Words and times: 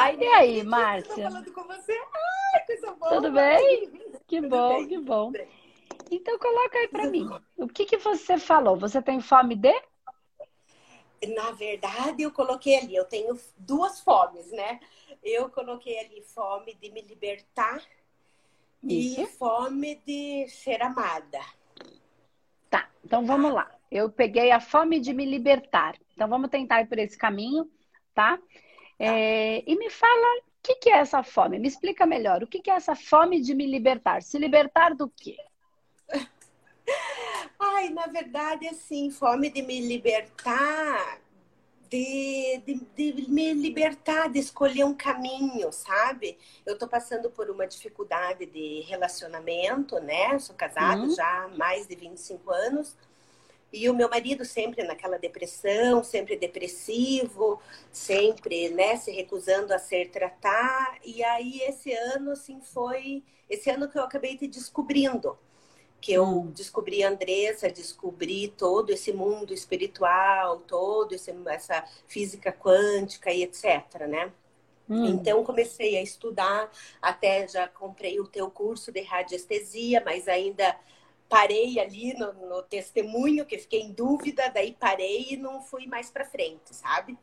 Ai, 0.00 0.16
e 0.18 0.26
aí, 0.26 0.62
Márcia? 0.64 1.30
falando 1.30 1.52
com 1.52 1.64
você. 1.64 1.92
Ai, 1.92 2.66
coisa 2.66 2.92
boa. 2.92 3.10
Tudo 3.10 3.32
bem? 3.32 3.90
Que 4.26 4.40
bom, 4.40 4.78
bem, 4.78 4.88
que 4.88 4.98
bom. 4.98 5.32
Então 6.10 6.38
coloca 6.38 6.78
aí 6.78 6.88
para 6.88 7.06
mim. 7.06 7.28
O 7.58 7.68
que 7.68 7.84
que 7.84 7.98
você 7.98 8.38
falou? 8.38 8.76
Você 8.78 9.02
tem 9.02 9.20
fome 9.20 9.54
de? 9.54 9.74
Na 11.34 11.50
verdade, 11.50 12.22
eu 12.22 12.32
coloquei 12.32 12.78
ali, 12.78 12.96
eu 12.96 13.04
tenho 13.04 13.38
duas 13.58 14.00
fomes, 14.00 14.50
né? 14.52 14.80
Eu 15.22 15.50
coloquei 15.50 15.98
ali 15.98 16.22
fome 16.22 16.74
de 16.76 16.90
me 16.90 17.02
libertar 17.02 17.76
Isso. 18.82 19.20
e 19.20 19.26
fome 19.26 19.96
de 20.06 20.48
ser 20.48 20.80
amada. 20.82 21.40
Tá, 22.70 22.88
então 23.04 23.26
vamos 23.26 23.52
lá. 23.52 23.70
Eu 23.90 24.10
peguei 24.10 24.50
a 24.50 24.60
fome 24.60 24.98
de 24.98 25.12
me 25.12 25.26
libertar. 25.26 25.94
Então 26.14 26.26
vamos 26.26 26.48
tentar 26.48 26.80
ir 26.80 26.86
por 26.86 26.98
esse 26.98 27.18
caminho, 27.18 27.70
tá? 28.14 28.38
É, 29.02 29.64
e 29.66 29.76
me 29.76 29.88
fala 29.88 30.38
o 30.38 30.42
que, 30.62 30.74
que, 30.74 30.90
é 30.90 30.98
essa 30.98 31.22
fome. 31.22 31.58
Me 31.58 31.68
explica 31.68 32.04
melhor. 32.04 32.42
O 32.42 32.46
que, 32.46 32.60
que 32.60 32.70
é 32.70 32.74
essa 32.74 32.94
fome 32.94 33.40
de 33.40 33.54
me 33.54 33.66
libertar? 33.66 34.22
Se 34.22 34.38
libertar 34.38 34.94
do 34.94 35.08
quê? 35.08 35.38
Ai, 37.58 37.88
na 37.88 38.06
verdade, 38.06 38.68
assim, 38.68 39.10
fome 39.10 39.48
de 39.48 39.62
me 39.62 39.80
libertar, 39.80 41.18
de, 41.88 42.62
de, 42.66 43.12
de, 43.12 43.30
me 43.30 43.54
libertar, 43.54 44.28
de 44.28 44.38
escolher 44.38 44.84
um 44.84 44.94
caminho, 44.94 45.72
sabe? 45.72 46.38
Eu 46.66 46.78
tô 46.78 46.86
passando 46.86 47.30
por 47.30 47.48
uma 47.50 47.66
dificuldade 47.66 48.44
de 48.44 48.80
relacionamento, 48.82 49.98
né? 49.98 50.38
Sou 50.38 50.54
casada 50.54 51.02
uhum. 51.02 51.14
já 51.14 51.44
há 51.44 51.48
mais 51.48 51.86
de 51.86 51.96
25 51.96 52.50
anos. 52.50 52.96
E 53.72 53.88
o 53.88 53.94
meu 53.94 54.08
marido 54.08 54.44
sempre 54.44 54.82
naquela 54.82 55.18
depressão, 55.18 56.02
sempre 56.02 56.36
depressivo, 56.36 57.60
sempre, 57.92 58.68
né, 58.70 58.96
se 58.96 59.10
recusando 59.12 59.72
a 59.72 59.78
ser 59.78 60.10
tratar. 60.10 60.98
E 61.04 61.22
aí 61.22 61.60
esse 61.62 61.92
ano, 61.92 62.32
assim, 62.32 62.60
foi 62.60 63.22
esse 63.48 63.70
ano 63.70 63.88
que 63.88 63.98
eu 63.98 64.02
acabei 64.02 64.36
te 64.36 64.46
descobrindo 64.46 65.38
que 66.00 66.12
eu 66.12 66.24
hum. 66.24 66.50
descobri 66.50 67.04
a 67.04 67.10
Andressa, 67.10 67.70
descobri 67.70 68.48
todo 68.48 68.90
esse 68.90 69.12
mundo 69.12 69.52
espiritual, 69.52 70.60
todo 70.60 71.12
esse, 71.12 71.30
essa 71.46 71.84
física 72.06 72.50
quântica 72.50 73.30
e 73.30 73.42
etc, 73.42 74.06
né? 74.08 74.32
Hum. 74.88 75.06
Então 75.06 75.44
comecei 75.44 75.96
a 75.96 76.02
estudar, 76.02 76.70
até 77.00 77.46
já 77.46 77.68
comprei 77.68 78.18
o 78.18 78.26
teu 78.26 78.50
curso 78.50 78.90
de 78.90 79.02
radiestesia, 79.02 80.02
mas 80.04 80.26
ainda 80.26 80.76
parei 81.30 81.78
ali 81.78 82.12
no, 82.18 82.32
no 82.32 82.62
testemunho, 82.62 83.46
que 83.46 83.56
fiquei 83.56 83.80
em 83.80 83.92
dúvida, 83.92 84.50
daí 84.52 84.76
parei 84.78 85.28
e 85.30 85.36
não 85.36 85.62
fui 85.62 85.86
mais 85.86 86.10
para 86.10 86.24
frente, 86.24 86.74
sabe? 86.74 87.16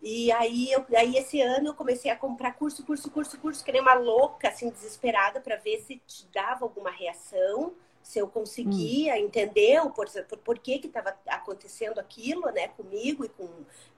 E 0.00 0.30
aí, 0.30 0.70
eu, 0.70 0.86
aí 0.96 1.16
esse 1.16 1.40
ano 1.40 1.68
eu 1.68 1.74
comecei 1.74 2.10
a 2.10 2.16
comprar 2.16 2.52
curso, 2.52 2.86
curso, 2.86 3.10
curso, 3.10 3.38
curso, 3.38 3.64
que 3.64 3.72
nem 3.72 3.80
uma 3.80 3.94
louca, 3.94 4.48
assim, 4.48 4.70
desesperada, 4.70 5.40
para 5.40 5.56
ver 5.56 5.80
se 5.80 6.00
dava 6.32 6.64
alguma 6.64 6.90
reação 6.90 7.74
se 8.06 8.20
eu 8.20 8.28
conseguia 8.28 9.14
hum. 9.14 9.16
entender 9.16 9.80
o 9.80 9.90
por, 9.90 10.06
por, 10.28 10.38
por 10.38 10.58
que 10.60 10.78
que 10.78 10.86
estava 10.86 11.12
acontecendo 11.26 11.98
aquilo, 11.98 12.48
né, 12.52 12.68
comigo 12.68 13.24
e 13.24 13.28
com, 13.28 13.48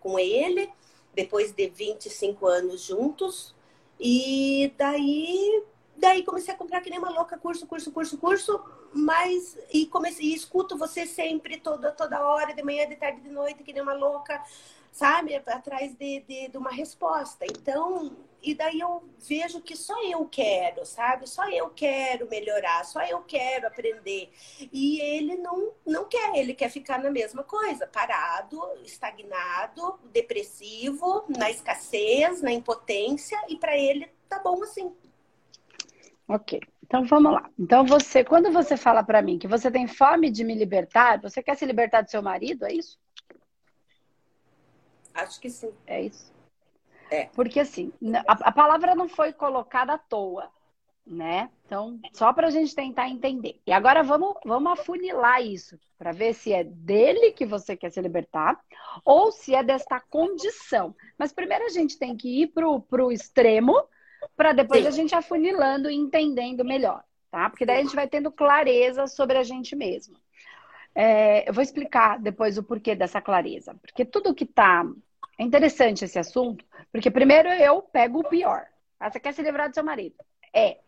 com 0.00 0.18
ele, 0.18 0.72
depois 1.14 1.52
de 1.52 1.68
25 1.68 2.46
anos 2.46 2.84
juntos. 2.84 3.54
E 4.00 4.72
daí, 4.78 5.62
daí 5.94 6.22
comecei 6.22 6.54
a 6.54 6.56
comprar 6.56 6.80
que 6.80 6.88
nem 6.88 6.98
uma 6.98 7.10
louca, 7.10 7.36
curso, 7.36 7.66
curso, 7.66 7.92
curso, 7.92 8.16
curso, 8.16 8.64
mas 8.92 9.56
e 9.72 9.86
comecei 9.86 10.26
e 10.26 10.34
escuto 10.34 10.76
você 10.76 11.06
sempre 11.06 11.58
toda 11.58 11.92
toda 11.92 12.26
hora, 12.26 12.54
de 12.54 12.62
manhã, 12.62 12.86
de 12.88 12.96
tarde, 12.96 13.20
de 13.20 13.30
noite, 13.30 13.62
que 13.62 13.72
nem 13.72 13.82
uma 13.82 13.94
louca 13.94 14.42
sabe? 14.98 15.36
Atrás 15.36 15.94
de, 15.94 16.20
de, 16.20 16.48
de, 16.48 16.58
uma 16.58 16.70
resposta. 16.70 17.44
Então, 17.44 18.16
e 18.42 18.52
daí 18.52 18.80
eu 18.80 19.04
vejo 19.20 19.60
que 19.60 19.76
só 19.76 19.94
eu 20.04 20.26
quero, 20.26 20.84
sabe? 20.84 21.28
Só 21.28 21.48
eu 21.48 21.70
quero 21.70 22.28
melhorar, 22.28 22.84
só 22.84 23.00
eu 23.02 23.22
quero 23.22 23.68
aprender. 23.68 24.32
E 24.72 25.00
ele 25.00 25.36
não, 25.36 25.72
não 25.86 26.04
quer, 26.06 26.36
ele 26.36 26.52
quer 26.52 26.68
ficar 26.68 26.98
na 26.98 27.10
mesma 27.10 27.44
coisa, 27.44 27.86
parado, 27.86 28.60
estagnado, 28.84 30.00
depressivo, 30.12 31.24
na 31.28 31.48
escassez, 31.48 32.42
na 32.42 32.52
impotência, 32.52 33.40
e 33.48 33.56
para 33.56 33.78
ele 33.78 34.10
tá 34.28 34.40
bom 34.40 34.60
assim. 34.64 34.92
Ok. 36.26 36.60
Então 36.88 37.04
vamos 37.04 37.32
lá. 37.32 37.50
Então 37.58 37.84
você, 37.84 38.24
quando 38.24 38.50
você 38.50 38.74
fala 38.74 39.04
para 39.04 39.20
mim 39.20 39.38
que 39.38 39.46
você 39.46 39.70
tem 39.70 39.86
fome 39.86 40.30
de 40.30 40.42
me 40.42 40.54
libertar, 40.54 41.20
você 41.20 41.42
quer 41.42 41.54
se 41.54 41.66
libertar 41.66 42.00
do 42.00 42.10
seu 42.10 42.22
marido, 42.22 42.64
é 42.64 42.72
isso? 42.72 42.98
Acho 45.12 45.38
que 45.38 45.50
sim. 45.50 45.70
É 45.86 46.00
isso. 46.00 46.32
É. 47.10 47.26
Porque 47.26 47.60
assim, 47.60 47.92
a, 48.26 48.48
a 48.48 48.52
palavra 48.52 48.94
não 48.94 49.06
foi 49.06 49.34
colocada 49.34 49.92
à 49.92 49.98
toa, 49.98 50.50
né? 51.06 51.50
Então, 51.66 52.00
só 52.14 52.32
para 52.32 52.46
a 52.46 52.50
gente 52.50 52.74
tentar 52.74 53.10
entender. 53.10 53.60
E 53.66 53.72
agora 53.72 54.02
vamos, 54.02 54.34
vamos 54.42 54.72
afunilar 54.72 55.42
isso 55.42 55.78
para 55.98 56.12
ver 56.12 56.32
se 56.32 56.54
é 56.54 56.64
dele 56.64 57.32
que 57.32 57.44
você 57.44 57.76
quer 57.76 57.90
se 57.90 58.00
libertar 58.00 58.58
ou 59.04 59.30
se 59.30 59.54
é 59.54 59.62
desta 59.62 60.00
condição. 60.00 60.96
Mas 61.18 61.34
primeiro 61.34 61.66
a 61.66 61.70
gente 61.70 61.98
tem 61.98 62.16
que 62.16 62.42
ir 62.42 62.46
para 62.46 63.04
o 63.04 63.12
extremo 63.12 63.74
para 64.36 64.52
depois 64.52 64.82
Sim. 64.82 64.88
a 64.88 64.90
gente 64.90 65.14
afunilando 65.14 65.90
e 65.90 65.94
entendendo 65.94 66.64
melhor, 66.64 67.02
tá? 67.30 67.48
Porque 67.50 67.66
daí 67.66 67.78
a 67.78 67.82
gente 67.82 67.96
vai 67.96 68.08
tendo 68.08 68.30
clareza 68.30 69.06
sobre 69.06 69.38
a 69.38 69.42
gente 69.42 69.74
mesmo. 69.74 70.16
É, 70.94 71.48
eu 71.48 71.52
vou 71.52 71.62
explicar 71.62 72.18
depois 72.18 72.58
o 72.58 72.62
porquê 72.62 72.94
dessa 72.94 73.20
clareza. 73.20 73.74
Porque 73.80 74.04
tudo 74.04 74.34
que 74.34 74.44
está 74.44 74.84
é 75.38 75.44
interessante 75.44 76.04
esse 76.04 76.18
assunto, 76.18 76.64
porque 76.90 77.10
primeiro 77.10 77.48
eu 77.48 77.80
pego 77.80 78.20
o 78.20 78.28
pior. 78.28 78.66
Ah, 78.98 79.10
você 79.10 79.20
quer 79.20 79.32
se 79.32 79.42
livrar 79.42 79.68
do 79.68 79.74
seu 79.74 79.84
marido? 79.84 80.16
É. 80.52 80.78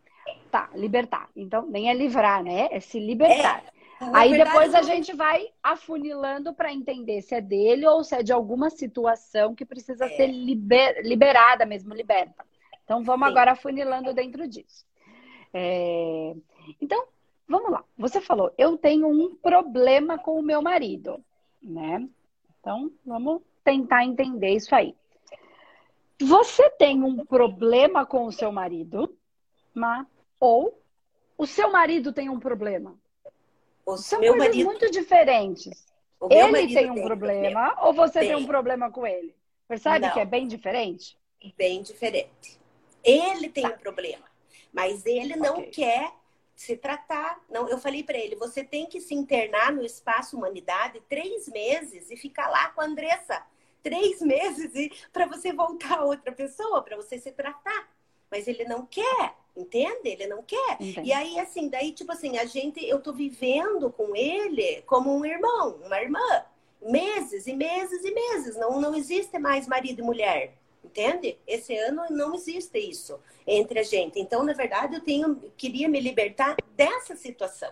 Tá, 0.51 0.69
libertar. 0.75 1.29
Então, 1.35 1.65
nem 1.65 1.89
é 1.89 1.93
livrar, 1.93 2.43
né? 2.43 2.67
É 2.71 2.79
se 2.79 2.99
libertar. 2.99 3.63
É. 3.65 3.81
Aí 4.13 4.31
verdade, 4.31 4.49
depois 4.49 4.75
a 4.75 4.81
gente 4.81 5.15
vai 5.15 5.47
afunilando 5.61 6.53
para 6.53 6.73
entender 6.73 7.21
se 7.21 7.35
é 7.35 7.41
dele 7.41 7.85
ou 7.87 8.03
se 8.03 8.15
é 8.15 8.23
de 8.23 8.33
alguma 8.33 8.69
situação 8.69 9.53
que 9.53 9.63
precisa 9.63 10.05
é. 10.05 10.09
ser 10.09 10.27
liber, 10.27 11.01
liberada 11.03 11.65
mesmo, 11.65 11.93
liberta. 11.93 12.43
Então 12.91 13.05
vamos 13.05 13.25
Sim. 13.25 13.31
agora 13.31 13.51
afunilando 13.53 14.13
dentro 14.13 14.45
disso. 14.49 14.85
É... 15.53 16.35
Então, 16.81 17.07
vamos 17.47 17.71
lá. 17.71 17.85
Você 17.97 18.19
falou, 18.19 18.53
eu 18.57 18.77
tenho 18.77 19.07
um 19.07 19.33
problema 19.33 20.17
com 20.17 20.37
o 20.37 20.43
meu 20.43 20.61
marido, 20.61 21.23
né? 21.63 22.05
Então, 22.59 22.91
vamos 23.05 23.41
tentar 23.63 24.03
entender 24.03 24.49
isso 24.55 24.75
aí. 24.75 24.93
Você 26.19 26.69
tem 26.71 27.01
um 27.01 27.25
problema 27.25 28.05
com 28.05 28.25
o 28.25 28.31
seu 28.31 28.51
marido, 28.51 29.15
mas, 29.73 30.05
ou 30.37 30.77
o 31.37 31.47
seu 31.47 31.71
marido 31.71 32.11
tem 32.11 32.27
um 32.27 32.41
problema. 32.41 32.99
O 33.85 33.95
São 33.95 34.19
meu 34.19 34.33
coisas 34.33 34.49
marido... 34.49 34.65
muito 34.65 34.91
diferentes. 34.91 35.87
Ele 36.29 36.67
tem 36.67 36.91
um 36.91 36.95
tem 36.95 37.03
problema, 37.05 37.71
problema, 37.71 37.87
ou 37.87 37.93
você 37.93 38.19
tem. 38.19 38.27
tem. 38.27 38.35
um 38.35 38.45
problema 38.45 38.91
com 38.91 39.07
ele? 39.07 39.33
Percebe 39.65 40.07
Não. 40.07 40.13
que 40.13 40.19
é 40.19 40.25
bem 40.25 40.45
diferente? 40.45 41.17
Bem 41.57 41.81
diferente. 41.81 42.60
Ele 43.03 43.49
tem 43.49 43.63
tá. 43.63 43.69
um 43.69 43.77
problema, 43.77 44.25
mas 44.71 45.05
ele 45.05 45.35
não 45.35 45.59
okay. 45.59 45.71
quer 45.71 46.13
se 46.55 46.77
tratar. 46.77 47.43
Não, 47.49 47.67
eu 47.67 47.77
falei 47.77 48.03
para 48.03 48.17
ele: 48.17 48.35
você 48.35 48.63
tem 48.63 48.85
que 48.85 49.01
se 49.01 49.13
internar 49.13 49.71
no 49.71 49.83
espaço 49.83 50.37
humanidade 50.37 51.01
três 51.09 51.47
meses 51.47 52.11
e 52.11 52.15
ficar 52.15 52.49
lá 52.49 52.69
com 52.69 52.81
a 52.81 52.85
Andressa 52.85 53.43
três 53.81 54.21
meses 54.21 54.73
e 54.75 54.91
para 55.11 55.25
você 55.25 55.51
voltar 55.51 55.99
a 55.99 56.05
outra 56.05 56.31
pessoa, 56.31 56.81
para 56.81 56.95
você 56.95 57.17
se 57.17 57.31
tratar. 57.31 57.89
Mas 58.29 58.47
ele 58.47 58.63
não 58.63 58.85
quer, 58.85 59.35
entende? 59.57 60.07
Ele 60.07 60.27
não 60.27 60.41
quer. 60.41 60.77
Entendi. 60.79 61.09
E 61.09 61.11
aí, 61.11 61.37
assim, 61.37 61.67
daí, 61.67 61.91
tipo 61.91 62.11
assim, 62.11 62.37
a 62.37 62.45
gente, 62.45 62.83
eu 62.87 63.01
tô 63.01 63.11
vivendo 63.11 63.91
com 63.91 64.15
ele 64.15 64.81
como 64.83 65.13
um 65.13 65.25
irmão, 65.25 65.79
uma 65.83 65.99
irmã. 65.99 66.45
Meses 66.81 67.45
e 67.45 67.53
meses 67.53 68.03
e 68.03 68.11
meses. 68.11 68.55
Não, 68.55 68.79
não 68.79 68.95
existe 68.95 69.37
mais 69.37 69.67
marido 69.67 69.99
e 69.99 70.05
mulher. 70.05 70.57
Entende? 70.83 71.37
Esse 71.45 71.75
ano 71.77 72.03
não 72.09 72.33
existe 72.33 72.77
isso 72.77 73.19
entre 73.45 73.79
a 73.79 73.83
gente. 73.83 74.19
Então, 74.19 74.43
na 74.43 74.53
verdade, 74.53 74.95
eu 74.95 75.01
tenho, 75.01 75.35
queria 75.55 75.87
me 75.87 75.99
libertar 75.99 76.55
dessa 76.75 77.15
situação. 77.15 77.71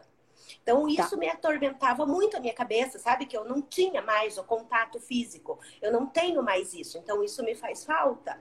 Então, 0.62 0.84
tá. 0.84 0.90
isso 0.90 1.12
tá. 1.12 1.18
me 1.18 1.28
atormentava 1.28 2.06
muito 2.06 2.38
a 2.38 2.40
minha 2.40 2.54
cabeça, 2.54 3.00
sabe? 3.00 3.26
Que 3.26 3.36
eu 3.36 3.44
não 3.44 3.62
tinha 3.62 4.02
mais 4.02 4.38
o 4.38 4.44
contato 4.44 5.00
físico. 5.00 5.60
Eu 5.82 5.92
não 5.92 6.06
tenho 6.06 6.44
mais 6.44 6.74
isso. 6.74 6.98
Então, 6.98 7.24
isso 7.24 7.44
me 7.44 7.56
faz 7.56 7.84
falta. 7.84 8.40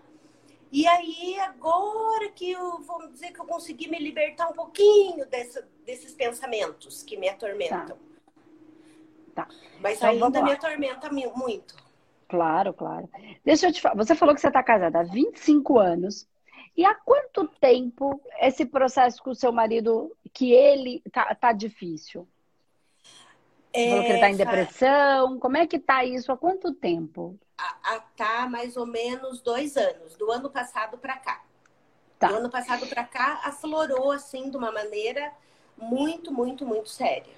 E 0.70 0.86
aí, 0.86 1.40
agora 1.40 2.30
que 2.30 2.50
eu, 2.50 2.82
vamos 2.82 3.12
dizer 3.14 3.32
que 3.32 3.40
eu 3.40 3.46
consegui 3.46 3.88
me 3.88 3.98
libertar 3.98 4.48
um 4.48 4.52
pouquinho 4.52 5.26
dessa, 5.26 5.66
desses 5.84 6.12
pensamentos 6.12 7.02
que 7.02 7.16
me 7.16 7.28
atormentam. 7.28 7.96
Tá. 9.34 9.46
tá. 9.46 9.48
Mas 9.80 9.96
então, 9.96 10.10
ainda 10.10 10.42
me 10.42 10.52
atormenta 10.52 11.10
muito. 11.10 11.87
Claro, 12.28 12.74
claro. 12.74 13.08
Deixa 13.44 13.66
eu 13.66 13.72
te 13.72 13.80
falar. 13.80 13.96
Você 13.96 14.14
falou 14.14 14.34
que 14.34 14.40
você 14.40 14.48
está 14.48 14.62
casada 14.62 15.00
há 15.00 15.02
25 15.02 15.78
anos. 15.78 16.28
E 16.76 16.84
há 16.84 16.94
quanto 16.94 17.48
tempo 17.60 18.20
esse 18.40 18.64
processo 18.64 19.22
com 19.22 19.30
o 19.30 19.34
seu 19.34 19.50
marido, 19.50 20.14
que 20.32 20.52
ele 20.52 21.02
tá, 21.10 21.34
tá 21.34 21.52
difícil? 21.52 22.28
É, 23.72 23.88
falou 23.88 24.04
que 24.04 24.08
ele 24.10 24.14
está 24.14 24.30
em 24.30 24.36
depressão. 24.36 25.38
Como 25.40 25.56
é 25.56 25.66
que 25.66 25.76
está 25.76 26.04
isso? 26.04 26.30
Há 26.30 26.36
quanto 26.36 26.72
tempo? 26.72 27.36
Há 27.56 28.46
mais 28.48 28.76
ou 28.76 28.86
menos 28.86 29.40
dois 29.40 29.76
anos, 29.76 30.16
do 30.16 30.30
ano 30.30 30.50
passado 30.50 30.98
para 30.98 31.16
cá. 31.16 31.42
Tá. 32.18 32.28
Do 32.28 32.36
ano 32.36 32.50
passado 32.50 32.86
para 32.86 33.04
cá, 33.04 33.40
aflorou 33.44 34.12
assim 34.12 34.50
de 34.50 34.56
uma 34.56 34.70
maneira 34.70 35.32
muito, 35.76 36.32
muito, 36.32 36.64
muito 36.64 36.88
séria. 36.88 37.34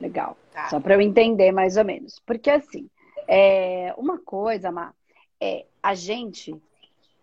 Legal. 0.00 0.36
Tá. 0.52 0.68
Só 0.68 0.80
para 0.80 0.94
eu 0.94 1.00
entender 1.00 1.52
mais 1.52 1.76
ou 1.76 1.84
menos. 1.84 2.18
Porque 2.20 2.50
assim, 2.50 2.88
é, 3.32 3.94
uma 3.96 4.18
coisa, 4.18 4.72
Má, 4.72 4.92
é 5.40 5.64
a 5.80 5.94
gente 5.94 6.60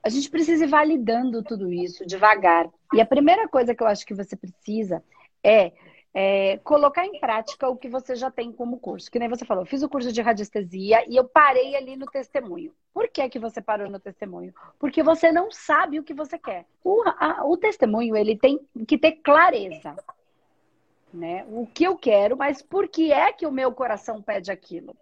a 0.02 0.10
gente 0.10 0.30
precisa 0.30 0.64
ir 0.64 0.70
validando 0.70 1.44
tudo 1.44 1.74
isso 1.74 2.06
devagar. 2.06 2.70
E 2.94 3.02
a 3.02 3.06
primeira 3.06 3.46
coisa 3.50 3.76
que 3.76 3.84
eu 3.84 3.88
acho 3.88 4.06
que 4.06 4.16
você 4.16 4.38
precisa 4.38 5.04
é 5.44 5.74
é, 6.14 6.58
colocar 6.64 7.06
em 7.06 7.20
prática 7.20 7.68
o 7.68 7.76
que 7.76 7.90
você 7.90 8.16
já 8.16 8.32
tem 8.32 8.52
como 8.52 8.80
curso. 8.80 9.12
Que 9.12 9.20
nem 9.20 9.28
você 9.28 9.46
falou, 9.46 9.64
eu 9.64 9.68
fiz 9.68 9.84
o 9.84 9.90
curso 9.90 10.12
de 10.12 10.22
radiestesia 10.22 11.04
e 11.08 11.16
eu 11.16 11.26
parei 11.26 11.76
ali 11.76 11.98
no 11.98 12.06
testemunho. 12.06 12.74
Por 12.94 13.10
que, 13.10 13.28
que 13.30 13.38
você 13.38 13.62
parou 13.62 13.90
no 13.90 14.00
testemunho? 14.00 14.54
Porque 14.80 15.04
você 15.04 15.32
não 15.32 15.52
sabe 15.52 16.00
o 16.00 16.04
que 16.04 16.14
você 16.14 16.40
quer. 16.40 16.66
O, 16.84 17.04
a, 17.06 17.46
o 17.46 17.58
testemunho, 17.58 18.16
ele 18.16 18.36
tem 18.36 18.60
que 18.88 18.98
ter 18.98 19.18
clareza. 19.18 19.96
Né? 21.14 21.46
O 21.50 21.68
que 21.68 21.84
eu 21.84 21.98
quero, 21.98 22.38
mas 22.38 22.62
por 22.62 22.88
que 22.88 23.12
é 23.12 23.32
que 23.32 23.46
o 23.46 23.52
meu 23.52 23.72
coração 23.72 24.22
pede 24.22 24.52
aquilo? 24.52 24.96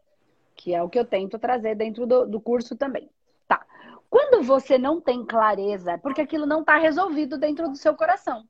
Que 0.56 0.74
é 0.74 0.82
o 0.82 0.90
que 0.90 0.98
eu 0.98 1.06
tento 1.06 1.38
trazer 1.38 1.76
dentro 1.76 2.06
do, 2.06 2.26
do 2.26 2.40
curso 2.40 2.76
também. 2.76 3.10
Tá. 3.48 3.66
Quando 4.10 4.44
você 4.44 4.78
não 4.78 5.02
tem 5.02 5.26
clareza, 5.26 5.94
é 5.94 5.98
porque 5.98 6.22
aquilo 6.22 6.46
não 6.46 6.62
está 6.62 6.78
resolvido 6.78 7.38
dentro 7.38 7.70
do 7.70 7.76
seu 7.76 7.96
coração. 7.96 8.44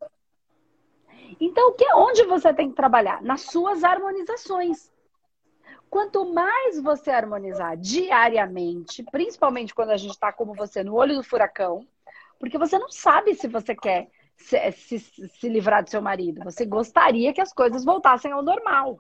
Então, 1.40 1.74
que 1.74 1.86
onde 1.94 2.24
você 2.24 2.54
tem 2.54 2.70
que 2.70 2.76
trabalhar? 2.76 3.22
Nas 3.22 3.42
suas 3.42 3.84
harmonizações. 3.84 4.92
Quanto 5.90 6.26
mais 6.34 6.82
você 6.82 7.12
harmonizar 7.12 7.78
diariamente, 7.78 9.04
principalmente 9.04 9.74
quando 9.74 9.92
a 9.92 9.98
gente 9.98 10.12
está 10.12 10.32
como 10.32 10.54
você 10.54 10.84
no 10.84 10.96
olho 10.96 11.16
do 11.16 11.24
furacão, 11.24 11.88
porque 12.40 12.58
você 12.58 12.78
não 12.78 12.90
sabe 12.90 13.34
se 13.34 13.48
você 13.48 13.76
quer 13.76 14.10
se, 14.36 14.72
se, 14.72 15.00
se 15.00 15.50
livrar 15.50 15.84
do 15.84 15.90
seu 15.90 16.02
marido. 16.02 16.44
Você 16.44 16.66
gostaria 16.66 17.34
que 17.34 17.42
as 17.42 17.54
coisas 17.54 17.86
voltassem 17.86 18.32
ao 18.32 18.44
normal. 18.44 19.00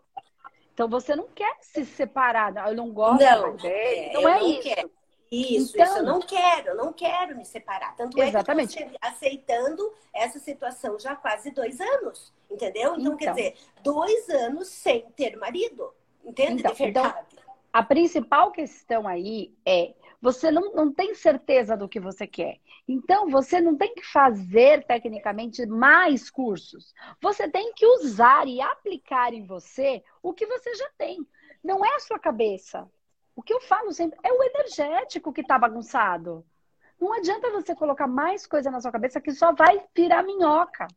Então 0.75 0.89
você 0.89 1.15
não 1.15 1.29
quer 1.33 1.55
se 1.61 1.85
separar. 1.85 2.53
Eu 2.67 2.75
não 2.75 2.91
gosto 2.91 3.23
não, 3.23 3.55
dele. 3.55 4.13
Não 4.13 4.27
é 4.27 4.39
não 4.39 4.49
isso. 4.49 4.61
Quero. 4.61 4.91
Isso, 5.31 5.73
então, 5.73 5.85
isso, 5.85 5.97
eu 5.97 6.03
não 6.03 6.19
quero, 6.19 6.67
eu 6.69 6.75
não 6.75 6.93
quero 6.93 7.35
me 7.35 7.43
separar. 7.43 7.95
Tanto 7.95 8.21
exatamente. 8.21 8.77
é 8.77 8.85
que 8.85 8.93
eu 8.93 8.97
aceitando 9.01 9.91
essa 10.13 10.37
situação 10.37 10.99
já 10.99 11.13
há 11.13 11.15
quase 11.15 11.49
dois 11.51 11.81
anos, 11.81 12.31
entendeu? 12.49 12.91
Então, 12.93 12.99
então, 12.99 13.17
quer 13.17 13.31
dizer, 13.31 13.55
dois 13.81 14.29
anos 14.29 14.67
sem 14.67 15.01
ter 15.15 15.35
marido, 15.35 15.91
entende? 16.23 16.61
Então, 16.61 16.75
então, 16.79 17.13
a 17.73 17.83
principal 17.83 18.51
questão 18.51 19.07
aí 19.07 19.53
é, 19.65 19.93
você 20.25 20.49
não, 20.49 20.73
não 20.73 20.91
tem 20.91 21.13
certeza 21.13 21.77
do 21.77 21.87
que 21.87 21.99
você 21.99 22.25
quer. 22.25 22.57
Então, 22.87 23.29
você 23.29 23.61
não 23.61 23.77
tem 23.77 23.93
que 23.93 24.01
fazer, 24.01 24.83
tecnicamente, 24.83 25.63
mais 25.67 26.31
cursos. 26.31 26.95
Você 27.21 27.47
tem 27.47 27.71
que 27.73 27.85
usar 27.85 28.47
e 28.47 28.59
aplicar 28.59 29.35
em 29.35 29.45
você 29.45 30.03
o 30.23 30.33
que 30.33 30.47
você 30.47 30.73
já 30.73 30.89
tem. 30.97 31.23
Não 31.63 31.85
é 31.85 31.95
a 31.95 31.99
sua 31.99 32.17
cabeça. 32.17 32.89
O 33.35 33.43
que 33.43 33.53
eu 33.53 33.61
falo 33.61 33.91
sempre 33.91 34.17
é 34.23 34.33
o 34.33 34.43
energético 34.43 35.31
que 35.31 35.41
está 35.41 35.59
bagunçado. 35.59 36.43
Não 36.99 37.13
adianta 37.13 37.51
você 37.51 37.75
colocar 37.75 38.07
mais 38.07 38.47
coisa 38.47 38.71
na 38.71 38.81
sua 38.81 38.91
cabeça 38.91 39.21
que 39.21 39.31
só 39.31 39.53
vai 39.53 39.79
virar 39.95 40.23
minhoca. 40.23 40.87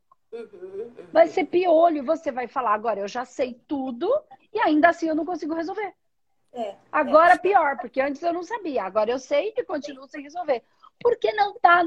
Vai 1.12 1.28
ser 1.28 1.44
piolho. 1.44 2.02
Você 2.02 2.32
vai 2.32 2.48
falar, 2.48 2.72
agora 2.72 3.00
eu 3.00 3.08
já 3.08 3.26
sei 3.26 3.60
tudo 3.68 4.10
e 4.54 4.58
ainda 4.58 4.88
assim 4.88 5.06
eu 5.06 5.14
não 5.14 5.26
consigo 5.26 5.52
resolver. 5.52 5.92
É, 6.58 6.74
agora 6.90 7.34
é. 7.34 7.38
pior, 7.38 7.76
porque 7.78 8.00
antes 8.00 8.20
eu 8.20 8.32
não 8.32 8.42
sabia. 8.42 8.82
Agora 8.82 9.10
eu 9.10 9.18
sei 9.18 9.54
e 9.56 9.64
continuo 9.64 10.08
sem 10.08 10.22
resolver. 10.22 10.62
Porque 11.00 11.32
não 11.32 11.54
está 11.54 11.84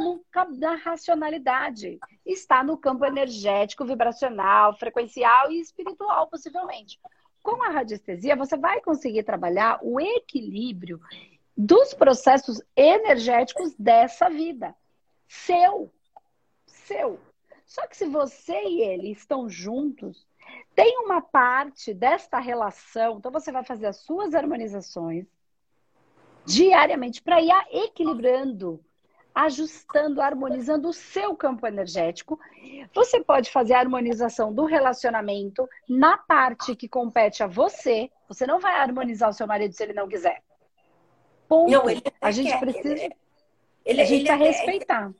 na 0.57 0.75
racionalidade. 0.75 1.99
Está 2.25 2.63
no 2.63 2.77
campo 2.77 3.03
energético, 3.03 3.83
vibracional, 3.83 4.73
frequencial 4.77 5.51
e 5.51 5.59
espiritual, 5.59 6.27
possivelmente. 6.27 6.97
Com 7.43 7.61
a 7.61 7.69
radiestesia, 7.69 8.35
você 8.35 8.55
vai 8.55 8.79
conseguir 8.79 9.23
trabalhar 9.23 9.79
o 9.81 9.99
equilíbrio 9.99 11.01
dos 11.57 11.93
processos 11.93 12.61
energéticos 12.73 13.75
dessa 13.77 14.29
vida. 14.29 14.73
Seu. 15.27 15.91
Seu. 16.65 17.19
Só 17.65 17.85
que 17.87 17.97
se 17.97 18.05
você 18.05 18.53
e 18.53 18.81
ele 18.81 19.11
estão 19.11 19.49
juntos, 19.49 20.25
tem 20.75 20.97
uma 20.99 21.21
parte 21.21 21.93
desta 21.93 22.39
relação, 22.39 23.17
então 23.17 23.31
você 23.31 23.51
vai 23.51 23.63
fazer 23.63 23.87
as 23.87 23.97
suas 23.97 24.33
harmonizações 24.33 25.25
diariamente 26.45 27.21
para 27.21 27.41
ir 27.41 27.51
equilibrando 27.71 28.83
ajustando, 29.33 30.21
harmonizando 30.21 30.89
o 30.89 30.93
seu 30.93 31.35
campo 31.35 31.65
energético. 31.65 32.39
Você 32.93 33.23
pode 33.23 33.49
fazer 33.49 33.73
a 33.73 33.79
harmonização 33.79 34.53
do 34.53 34.65
relacionamento 34.65 35.67
na 35.87 36.17
parte 36.17 36.75
que 36.75 36.87
compete 36.87 37.41
a 37.41 37.47
você. 37.47 38.09
Você 38.27 38.45
não 38.45 38.59
vai 38.59 38.79
harmonizar 38.79 39.29
o 39.29 39.33
seu 39.33 39.47
marido 39.47 39.73
se 39.73 39.83
ele 39.83 39.93
não 39.93 40.07
quiser. 40.07 40.41
Ponto. 41.47 41.71
Não, 41.71 41.89
ele 41.89 42.01
a 42.19 42.31
gente 42.31 42.51
quer. 42.51 42.59
precisa. 42.59 42.93
Ele, 42.93 43.15
ele, 43.85 44.01
a 44.01 44.05
gente 44.05 44.25
precisa 44.25 44.35
respeitar. 44.35 45.11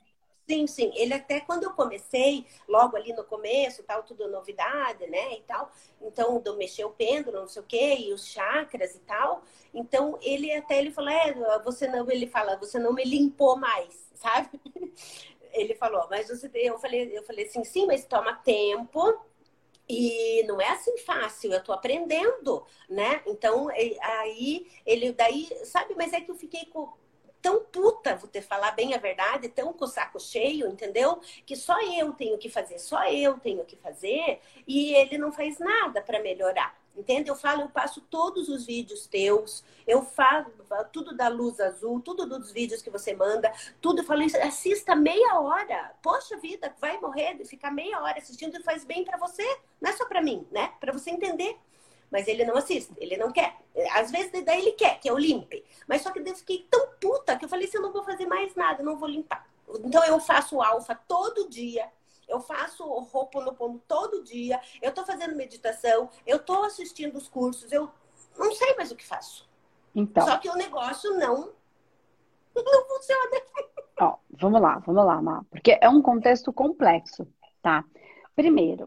Sim, 0.52 0.66
sim. 0.66 0.92
Ele 0.94 1.14
até 1.14 1.40
quando 1.40 1.64
eu 1.64 1.70
comecei, 1.72 2.46
logo 2.68 2.94
ali 2.94 3.10
no 3.14 3.24
começo, 3.24 3.82
tal, 3.84 4.02
tudo 4.02 4.28
novidade, 4.28 5.06
né, 5.06 5.38
e 5.38 5.40
tal. 5.42 5.70
Então, 5.98 6.38
do 6.40 6.58
mexer 6.58 6.84
o 6.84 6.90
pêndulo, 6.90 7.40
não 7.40 7.48
sei 7.48 7.62
o 7.62 7.64
quê, 7.64 7.96
e 8.00 8.12
os 8.12 8.26
chakras 8.26 8.94
e 8.94 8.98
tal. 8.98 9.42
Então, 9.72 10.18
ele 10.20 10.52
até 10.52 10.78
ele 10.78 10.90
falou, 10.90 11.08
é, 11.10 11.32
você 11.64 11.86
não, 11.88 12.10
ele 12.10 12.26
fala, 12.26 12.56
você 12.56 12.78
não 12.78 12.92
me 12.92 13.02
limpou 13.02 13.56
mais, 13.56 14.10
sabe? 14.14 14.60
Ele 15.54 15.74
falou, 15.74 16.06
mas 16.10 16.28
você, 16.28 16.50
eu 16.54 16.78
falei, 16.78 17.16
eu 17.16 17.22
falei 17.22 17.46
assim, 17.46 17.64
sim, 17.64 17.86
mas 17.86 18.04
toma 18.04 18.34
tempo, 18.34 19.18
e 19.88 20.42
não 20.44 20.60
é 20.60 20.68
assim 20.68 20.96
fácil, 20.98 21.52
eu 21.52 21.62
tô 21.62 21.72
aprendendo, 21.72 22.64
né? 22.88 23.22
Então, 23.26 23.68
aí 23.68 24.66
ele 24.86 25.12
daí, 25.12 25.48
sabe, 25.64 25.94
mas 25.96 26.12
é 26.12 26.20
que 26.20 26.30
eu 26.30 26.34
fiquei 26.36 26.66
com 26.66 26.92
tão 27.42 27.64
puta, 27.64 28.14
vou 28.14 28.30
te 28.30 28.40
falar 28.40 28.70
bem 28.70 28.94
a 28.94 28.98
verdade, 28.98 29.48
tão 29.48 29.72
com 29.72 29.84
o 29.84 29.88
saco 29.88 30.20
cheio, 30.20 30.68
entendeu? 30.68 31.20
Que 31.44 31.56
só 31.56 31.78
eu 31.82 32.12
tenho 32.12 32.38
que 32.38 32.48
fazer, 32.48 32.78
só 32.78 33.04
eu 33.10 33.38
tenho 33.40 33.64
que 33.64 33.76
fazer, 33.76 34.40
e 34.66 34.94
ele 34.94 35.18
não 35.18 35.32
faz 35.32 35.58
nada 35.58 36.00
para 36.00 36.22
melhorar. 36.22 36.80
Entende? 36.94 37.30
Eu 37.30 37.34
falo, 37.34 37.62
eu 37.62 37.68
passo 37.70 38.02
todos 38.02 38.50
os 38.50 38.66
vídeos 38.66 39.06
teus, 39.06 39.64
eu 39.86 40.02
falo 40.02 40.52
tudo 40.92 41.16
da 41.16 41.26
luz 41.26 41.58
azul, 41.58 42.00
tudo 42.00 42.26
dos 42.26 42.52
vídeos 42.52 42.82
que 42.82 42.90
você 42.90 43.14
manda, 43.14 43.50
tudo. 43.80 44.00
Eu 44.00 44.04
falo 44.04 44.22
assista 44.42 44.94
meia 44.94 45.40
hora. 45.40 45.94
Poxa 46.02 46.36
vida, 46.36 46.74
vai 46.78 46.98
morrer 46.98 47.34
de 47.34 47.46
ficar 47.46 47.70
meia 47.70 47.98
hora 47.98 48.18
assistindo 48.18 48.58
e 48.58 48.62
faz 48.62 48.84
bem 48.84 49.04
para 49.04 49.16
você, 49.16 49.42
não 49.80 49.90
é 49.90 49.94
só 49.94 50.04
para 50.04 50.20
mim, 50.20 50.46
né? 50.50 50.74
Para 50.78 50.92
você 50.92 51.10
entender 51.10 51.58
mas 52.12 52.28
ele 52.28 52.44
não 52.44 52.54
assiste, 52.56 52.92
ele 52.98 53.16
não 53.16 53.32
quer. 53.32 53.56
Às 53.94 54.10
vezes 54.10 54.30
daí 54.44 54.60
ele 54.60 54.72
quer 54.72 55.00
que 55.00 55.08
eu 55.08 55.16
limpe. 55.16 55.64
Mas 55.88 56.02
só 56.02 56.10
que 56.12 56.18
eu 56.18 56.36
fiquei 56.36 56.68
tão 56.70 56.88
puta 57.00 57.36
que 57.36 57.46
eu 57.46 57.48
falei 57.48 57.66
assim, 57.66 57.78
eu 57.78 57.82
não 57.82 57.92
vou 57.92 58.04
fazer 58.04 58.26
mais 58.26 58.54
nada, 58.54 58.82
não 58.82 58.98
vou 58.98 59.08
limpar. 59.08 59.48
Então 59.82 60.04
eu 60.04 60.20
faço 60.20 60.60
alfa 60.60 60.94
todo 60.94 61.48
dia. 61.48 61.90
Eu 62.28 62.38
faço 62.38 62.84
roupa 62.84 63.42
no 63.42 63.54
pono 63.54 63.82
todo 63.88 64.22
dia. 64.22 64.60
Eu 64.82 64.92
tô 64.92 65.04
fazendo 65.04 65.34
meditação, 65.34 66.10
eu 66.26 66.38
tô 66.38 66.62
assistindo 66.64 67.16
os 67.16 67.28
cursos, 67.28 67.72
eu 67.72 67.90
não 68.38 68.54
sei 68.54 68.76
mais 68.76 68.92
o 68.92 68.96
que 68.96 69.06
faço. 69.06 69.48
Então. 69.94 70.26
Só 70.26 70.36
que 70.36 70.50
o 70.50 70.54
negócio 70.54 71.18
não 71.18 71.52
não 72.54 72.86
funciona. 72.86 73.42
Ó, 73.98 74.16
vamos 74.30 74.60
lá, 74.60 74.78
vamos 74.80 75.06
lá, 75.06 75.22
Má. 75.22 75.42
Porque 75.50 75.78
é 75.80 75.88
um 75.88 76.02
contexto 76.02 76.52
complexo, 76.52 77.26
tá? 77.62 77.82
Primeiro, 78.36 78.86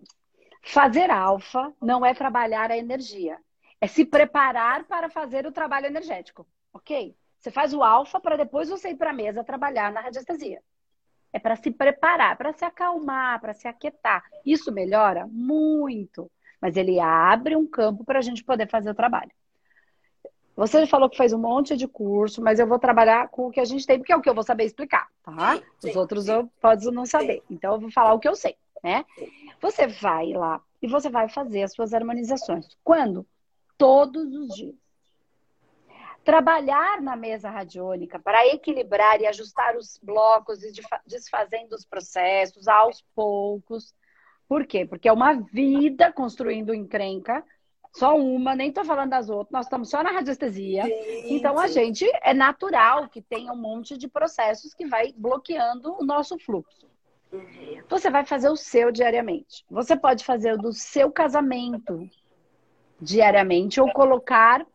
Fazer 0.65 1.11
alfa 1.11 1.71
não 1.81 2.05
é 2.05 2.13
trabalhar 2.13 2.71
a 2.71 2.77
energia, 2.77 3.37
é 3.79 3.87
se 3.87 4.03
preparar 4.03 4.83
para 4.85 5.09
fazer 5.09 5.45
o 5.45 5.51
trabalho 5.51 5.85
energético, 5.85 6.45
ok? 6.73 7.15
Você 7.39 7.51
faz 7.51 7.73
o 7.73 7.83
alfa 7.83 8.19
para 8.19 8.35
depois 8.35 8.69
você 8.69 8.89
ir 8.89 8.95
para 8.95 9.11
a 9.11 9.13
mesa 9.13 9.43
trabalhar 9.43 9.91
na 9.91 10.01
radiestesia. 10.01 10.61
É 11.31 11.37
para 11.37 11.55
se 11.55 11.69
preparar, 11.69 12.35
para 12.37 12.51
se 12.53 12.65
acalmar, 12.65 13.39
para 13.39 13.53
se 13.53 13.67
aquietar. 13.67 14.23
Isso 14.43 14.71
melhora 14.71 15.27
muito, 15.27 16.31
mas 16.59 16.75
ele 16.75 16.99
abre 16.99 17.55
um 17.55 17.67
campo 17.67 18.03
para 18.03 18.17
a 18.19 18.21
gente 18.21 18.43
poder 18.43 18.67
fazer 18.67 18.89
o 18.89 18.95
trabalho. 18.95 19.31
Você 20.55 20.87
falou 20.87 21.09
que 21.09 21.17
faz 21.17 21.33
um 21.33 21.37
monte 21.37 21.75
de 21.75 21.87
curso, 21.87 22.41
mas 22.41 22.59
eu 22.59 22.65
vou 22.65 22.79
trabalhar 22.79 23.27
com 23.27 23.47
o 23.47 23.51
que 23.51 23.59
a 23.59 23.65
gente 23.65 23.85
tem, 23.85 23.99
porque 23.99 24.13
é 24.13 24.15
o 24.15 24.21
que 24.21 24.29
eu 24.29 24.33
vou 24.33 24.43
saber 24.43 24.63
explicar, 24.63 25.07
tá? 25.21 25.61
Sim, 25.79 25.89
Os 25.89 25.95
outros 25.95 26.25
sim. 26.25 26.31
eu 26.31 26.49
posso 26.61 26.91
não 26.91 27.05
saber. 27.05 27.43
Então 27.51 27.73
eu 27.73 27.79
vou 27.81 27.91
falar 27.91 28.13
o 28.13 28.19
que 28.19 28.27
eu 28.27 28.35
sei, 28.35 28.55
né? 28.81 29.05
Você 29.65 29.87
vai 29.87 30.31
lá 30.31 30.61
e 30.79 30.87
você 30.87 31.09
vai 31.09 31.27
fazer 31.27 31.63
as 31.63 31.73
suas 31.73 31.91
harmonizações. 31.91 32.67
Quando? 32.83 33.25
Todos 33.75 34.31
os 34.35 34.53
dias. 34.53 34.75
Trabalhar 36.23 37.01
na 37.01 37.15
mesa 37.15 37.49
radiônica 37.49 38.19
para 38.19 38.45
equilibrar 38.45 39.19
e 39.19 39.25
ajustar 39.25 39.75
os 39.75 39.99
blocos 40.03 40.61
e 40.61 40.71
desfazendo 41.07 41.73
os 41.73 41.83
processos 41.83 42.67
aos 42.67 43.03
poucos. 43.15 43.91
Por 44.47 44.67
quê? 44.67 44.85
Porque 44.85 45.09
é 45.09 45.11
uma 45.11 45.33
vida 45.33 46.13
construindo 46.13 46.71
encrenca 46.71 47.43
Só 47.91 48.15
uma, 48.15 48.53
nem 48.53 48.71
tô 48.71 48.85
falando 48.85 49.09
das 49.09 49.31
outras, 49.31 49.51
nós 49.51 49.65
estamos 49.65 49.89
só 49.89 50.03
na 50.03 50.11
radiestesia. 50.11 50.83
Sim, 50.83 51.35
então 51.37 51.57
a 51.57 51.67
gente 51.67 52.05
é 52.21 52.35
natural 52.35 53.09
que 53.09 53.19
tenha 53.19 53.51
um 53.51 53.57
monte 53.57 53.97
de 53.97 54.07
processos 54.07 54.75
que 54.75 54.85
vai 54.85 55.11
bloqueando 55.17 55.95
o 55.99 56.05
nosso 56.05 56.37
fluxo. 56.37 56.87
Você 57.89 58.09
vai 58.09 58.25
fazer 58.25 58.49
o 58.49 58.55
seu 58.55 58.91
diariamente. 58.91 59.65
Você 59.69 59.95
pode 59.95 60.23
fazer 60.23 60.53
o 60.53 60.57
do 60.57 60.73
seu 60.73 61.11
casamento 61.11 62.09
diariamente 62.99 63.79
ou 63.79 63.91
colocar 63.91 64.65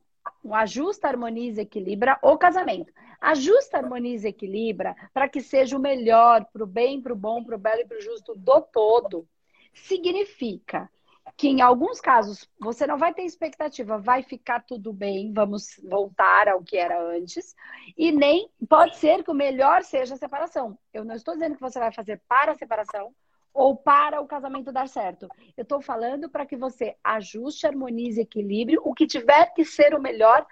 um 0.44 0.54
ajusta, 0.54 1.08
harmoniza, 1.08 1.62
equilibra 1.62 2.18
o 2.22 2.36
casamento. 2.38 2.92
Ajusta, 3.20 3.78
harmoniza, 3.78 4.28
equilibra 4.28 4.94
para 5.12 5.28
que 5.28 5.40
seja 5.40 5.76
o 5.76 5.80
melhor 5.80 6.46
para 6.52 6.64
o 6.64 6.66
bem, 6.66 7.00
para 7.00 7.12
o 7.12 7.16
bom, 7.16 7.44
para 7.44 7.56
o 7.56 7.58
belo 7.58 7.82
e 7.82 7.86
para 7.86 7.98
o 7.98 8.02
justo 8.02 8.34
do 8.34 8.60
todo. 8.62 9.26
Significa 9.74 10.88
que 11.36 11.48
em 11.48 11.60
alguns 11.60 12.00
casos 12.00 12.48
você 12.58 12.86
não 12.86 12.98
vai 12.98 13.14
ter 13.14 13.22
expectativa, 13.22 13.98
vai 13.98 14.22
ficar 14.22 14.64
tudo 14.64 14.92
bem, 14.92 15.32
vamos 15.32 15.80
voltar 15.88 16.48
ao 16.48 16.62
que 16.62 16.76
era 16.76 17.02
antes, 17.02 17.54
e 17.96 18.12
nem 18.12 18.50
pode 18.68 18.96
ser 18.96 19.24
que 19.24 19.30
o 19.30 19.34
melhor 19.34 19.82
seja 19.82 20.14
a 20.14 20.18
separação. 20.18 20.78
Eu 20.92 21.04
não 21.04 21.14
estou 21.14 21.34
dizendo 21.34 21.54
que 21.54 21.60
você 21.60 21.78
vai 21.78 21.92
fazer 21.92 22.20
para 22.28 22.52
a 22.52 22.56
separação 22.56 23.14
ou 23.52 23.76
para 23.76 24.20
o 24.20 24.26
casamento 24.26 24.72
dar 24.72 24.88
certo. 24.88 25.28
Eu 25.56 25.62
estou 25.62 25.80
falando 25.80 26.28
para 26.28 26.46
que 26.46 26.56
você 26.56 26.96
ajuste, 27.02 27.66
harmonize, 27.66 28.20
equilibre 28.20 28.78
o 28.78 28.94
que 28.94 29.06
tiver 29.06 29.52
que 29.54 29.64
ser 29.64 29.94
o 29.94 30.00
melhor 30.00 30.46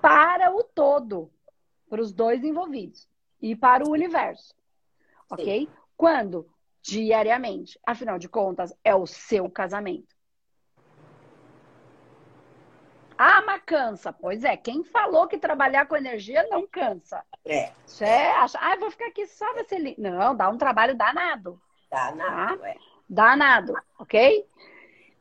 para 0.00 0.54
o 0.54 0.62
todo, 0.62 1.30
para 1.88 2.00
os 2.00 2.12
dois 2.12 2.44
envolvidos 2.44 3.08
e 3.40 3.56
para 3.56 3.84
o 3.84 3.90
universo. 3.90 4.54
Ok? 5.30 5.66
Sim. 5.66 5.68
Quando? 5.96 6.46
Diariamente. 6.82 7.78
Afinal 7.86 8.18
de 8.18 8.28
contas, 8.28 8.74
é 8.84 8.94
o 8.94 9.06
seu 9.06 9.48
casamento. 9.48 10.11
Ah, 13.24 13.40
mas 13.46 13.62
cansa. 13.64 14.12
Pois 14.12 14.42
é, 14.42 14.56
quem 14.56 14.82
falou 14.82 15.28
que 15.28 15.38
trabalhar 15.38 15.86
com 15.86 15.96
energia 15.96 16.44
não 16.50 16.66
cansa? 16.66 17.22
É. 17.44 17.70
Isso 17.86 18.02
é, 18.02 18.32
acha, 18.32 18.58
ah, 18.60 18.76
vou 18.76 18.90
ficar 18.90 19.06
aqui 19.06 19.28
só 19.28 19.46
você. 19.54 19.94
Não, 19.96 20.34
dá 20.34 20.48
um 20.48 20.58
trabalho 20.58 20.96
danado. 20.96 21.60
Danado, 21.88 22.58
tá? 22.58 22.68
é. 22.68 22.76
Danado, 23.08 23.74
ok? 23.96 24.44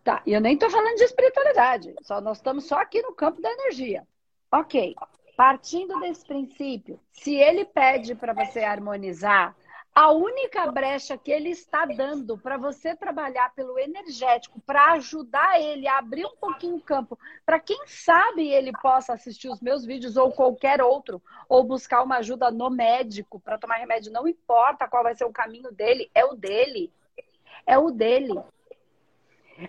Tá, 0.04 0.24
e 0.26 0.34
eu 0.34 0.42
nem 0.42 0.58
tô 0.58 0.68
falando 0.68 0.96
de 0.96 1.04
espiritualidade, 1.04 1.94
só 2.02 2.20
nós 2.20 2.38
estamos 2.38 2.66
só 2.66 2.80
aqui 2.80 3.04
no 3.04 3.14
campo 3.14 3.40
da 3.40 3.52
energia. 3.52 4.08
Ok, 4.52 4.96
partindo 5.38 6.00
desse 6.00 6.26
princípio, 6.26 7.00
se 7.12 7.36
ele 7.36 7.66
pede 7.66 8.16
para 8.16 8.34
você 8.34 8.64
harmonizar 8.64 9.56
a 9.94 10.12
única 10.12 10.72
brecha 10.72 11.18
que 11.18 11.32
ele 11.32 11.50
está 11.50 11.86
dando 11.86 12.38
para 12.38 12.58
você 12.58 12.96
trabalhar 12.96 13.54
pelo 13.54 13.78
energético, 13.78 14.62
para 14.62 14.94
ajudar 14.94 15.60
ele 15.60 15.86
a 15.86 15.98
abrir 15.98 16.26
um 16.26 16.36
pouquinho 16.38 16.78
o 16.78 16.82
campo, 16.82 17.20
para 17.46 17.60
quem 17.60 17.78
sabe 17.86 18.48
ele 18.48 18.72
possa 18.72 19.14
assistir 19.14 19.50
os 19.50 19.60
meus 19.60 19.86
vídeos 19.86 20.16
ou 20.16 20.32
qualquer 20.32 20.82
outro, 20.82 21.22
ou 21.50 21.64
buscar 21.64 22.04
uma 22.04 22.18
ajuda 22.18 22.50
no 22.50 22.70
médico 22.70 23.40
para 23.40 23.58
tomar 23.58 23.76
remédio, 23.76 24.14
não 24.14 24.28
importa 24.28 24.88
qual 24.88 25.04
vai 25.04 25.14
ser 25.14 25.26
o 25.26 25.34
caminho 25.34 25.72
dele, 25.74 26.10
é 26.16 26.24
o 26.24 26.36
dele. 26.36 26.92
É 27.66 27.78
o 27.78 27.92
dele. 27.92 28.40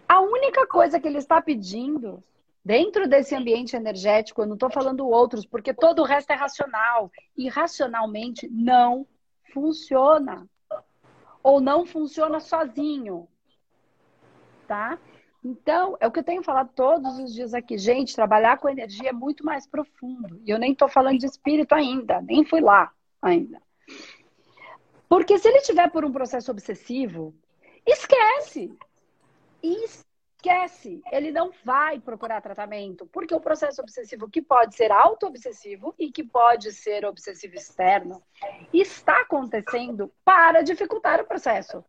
A 0.08 0.20
única 0.20 0.66
coisa 0.66 1.00
que 1.00 1.08
ele 1.08 1.18
está 1.18 1.42
pedindo 1.42 2.22
dentro 2.64 3.08
desse 3.08 3.34
ambiente 3.34 3.74
energético, 3.74 4.42
eu 4.42 4.46
não 4.46 4.54
estou 4.54 4.70
falando 4.70 5.08
outros, 5.08 5.44
porque 5.44 5.74
todo 5.74 6.00
o 6.00 6.04
resto 6.04 6.30
é 6.30 6.34
racional. 6.34 7.10
E 7.36 7.48
racionalmente 7.48 8.48
não 8.48 9.06
funciona. 9.52 10.48
Ou 11.42 11.60
não 11.60 11.84
funciona 11.84 12.40
sozinho. 12.40 13.28
Tá? 14.66 14.98
Então, 15.44 15.96
é 16.00 16.06
o 16.06 16.12
que 16.12 16.20
eu 16.20 16.24
tenho 16.24 16.42
falado 16.42 16.70
todos 16.74 17.18
os 17.18 17.34
dias 17.34 17.52
aqui. 17.52 17.76
Gente, 17.76 18.14
trabalhar 18.14 18.58
com 18.58 18.68
energia 18.68 19.10
é 19.10 19.12
muito 19.12 19.44
mais 19.44 19.66
profundo. 19.66 20.40
E 20.44 20.50
eu 20.50 20.58
nem 20.58 20.72
estou 20.72 20.88
falando 20.88 21.18
de 21.18 21.26
espírito 21.26 21.74
ainda, 21.74 22.20
nem 22.22 22.44
fui 22.44 22.60
lá 22.60 22.92
ainda. 23.20 23.60
Porque 25.08 25.38
se 25.38 25.48
ele 25.48 25.60
tiver 25.60 25.90
por 25.90 26.04
um 26.04 26.12
processo 26.12 26.50
obsessivo, 26.50 27.34
esquece. 27.84 28.72
Esquece 29.62 30.11
esquece, 30.42 31.00
ele 31.12 31.30
não 31.30 31.52
vai 31.64 32.00
procurar 32.00 32.40
tratamento, 32.40 33.06
porque 33.06 33.34
o 33.34 33.40
processo 33.40 33.80
obsessivo, 33.80 34.28
que 34.28 34.42
pode 34.42 34.74
ser 34.74 34.90
auto-obsessivo 34.90 35.94
e 35.96 36.10
que 36.10 36.24
pode 36.24 36.72
ser 36.72 37.04
obsessivo 37.04 37.54
externo, 37.54 38.20
está 38.72 39.20
acontecendo 39.20 40.12
para 40.24 40.62
dificultar 40.62 41.20
o 41.20 41.26
processo. 41.26 41.84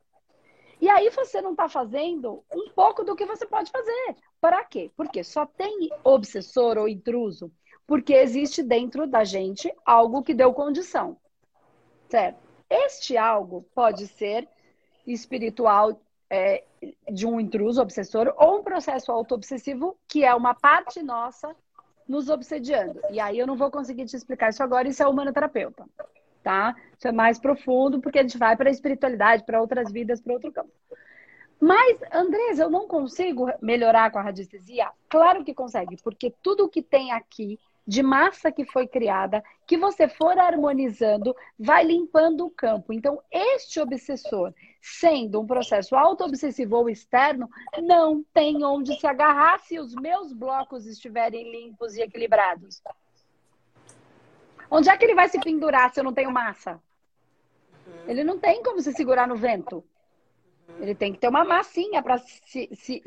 E 0.79 0.89
aí 0.89 1.10
você 1.10 1.41
não 1.41 1.51
está 1.51 1.67
fazendo 1.67 2.43
um 2.53 2.69
pouco 2.69 3.03
do 3.03 3.15
que 3.15 3.25
você 3.25 3.45
pode 3.45 3.72
fazer. 3.72 4.15
Para 4.39 4.63
quê? 4.65 4.91
Porque 4.95 5.24
só 5.24 5.45
tem 5.45 5.89
obsessor 6.03 6.77
ou 6.77 6.88
intruso 6.88 7.51
porque 7.88 8.13
existe 8.13 8.63
dentro 8.63 9.05
da 9.05 9.24
gente 9.24 9.74
algo 9.86 10.24
que 10.24 10.33
deu 10.33 10.53
condição. 10.53 11.17
Certo? 12.10 12.39
Este 12.69 13.17
algo 13.17 13.65
pode 13.75 14.07
ser 14.07 14.48
espiritual, 15.05 16.00
é, 16.34 16.63
de 17.12 17.28
um 17.28 17.40
intruso 17.40 17.80
obsessor 17.80 18.34
ou 18.38 18.60
um 18.60 18.63
processo 18.63 19.12
auto-obsessivo, 19.12 19.96
que 20.08 20.25
é 20.25 20.34
uma 20.34 20.56
parte 20.56 21.04
nossa 21.04 21.56
nos 22.08 22.28
obsediando. 22.28 23.00
E 23.12 23.20
aí 23.20 23.38
eu 23.38 23.46
não 23.46 23.56
vou 23.56 23.70
conseguir 23.70 24.06
te 24.08 24.16
explicar 24.16 24.50
isso 24.50 24.63
agora, 24.63 24.88
isso 24.88 25.04
é 25.04 25.08
humanoterapeuta, 25.08 25.86
tá? 26.42 26.75
Isso 26.98 27.08
é 27.08 27.12
mais 27.12 27.38
profundo, 27.38 28.02
porque 28.02 28.18
a 28.18 28.24
gente 28.24 28.40
vai 28.40 28.58
para 28.58 28.68
a 28.68 28.72
espiritualidade, 28.72 29.46
para 29.46 29.62
outras 29.62 29.92
vidas, 29.92 30.20
para 30.20 30.34
outro 30.34 30.52
campo. 30.52 30.72
Mas, 31.60 32.00
Andresa, 32.12 32.63
eu 32.63 32.70
não 32.70 32.88
consigo 32.88 33.48
melhorar 33.62 34.12
com 34.12 34.18
a 34.18 34.24
radiestesia? 34.24 34.90
Claro 35.08 35.44
que 35.44 35.54
consegue, 35.54 35.98
porque 36.04 36.34
tudo 36.42 36.68
que 36.68 36.82
tem 36.82 37.12
aqui 37.12 37.60
de 37.86 38.02
massa 38.02 38.52
que 38.52 38.66
foi 38.66 38.88
criada, 38.88 39.44
que 39.68 39.78
você 39.78 40.08
for 40.08 40.38
harmonizando, 40.40 41.36
vai 41.60 41.84
limpando 41.84 42.46
o 42.46 42.50
campo. 42.50 42.92
Então, 42.92 43.22
este 43.32 43.80
obsessor, 43.80 44.54
sendo 44.86 45.40
um 45.40 45.48
processo 45.48 45.96
auto-obsessivo 45.96 46.75
ou 46.75 46.90
externo, 46.90 47.50
não 47.82 48.22
tem 48.34 48.66
onde 48.66 49.00
se 49.00 49.08
agarrar 49.08 49.58
se 49.62 49.80
os 49.80 49.96
meus 49.96 50.34
blocos 50.34 50.86
estiverem 50.86 51.50
limpos 51.50 51.96
e 51.96 52.02
equilibrados. 52.02 52.84
Onde 54.70 54.90
é 54.90 54.98
que 54.98 55.06
ele 55.06 55.16
vai 55.16 55.30
se 55.30 55.40
pendurar 55.40 55.94
se 55.94 56.02
eu 56.02 56.04
não 56.04 56.13
tenho 56.13 56.30
massa? 56.30 56.82
Ele 58.06 58.25
não 58.25 58.38
tem 58.38 58.62
como 58.62 58.82
se 58.82 58.92
segurar 58.92 59.25
no 59.25 59.38
vento. 59.38 59.82
Ele 60.82 60.94
tem 60.94 61.13
que 61.13 61.20
ter 61.20 61.30
uma 61.30 61.46
massinha 61.46 62.04
para 62.04 62.18
se, 62.18 62.70
se, 62.74 63.02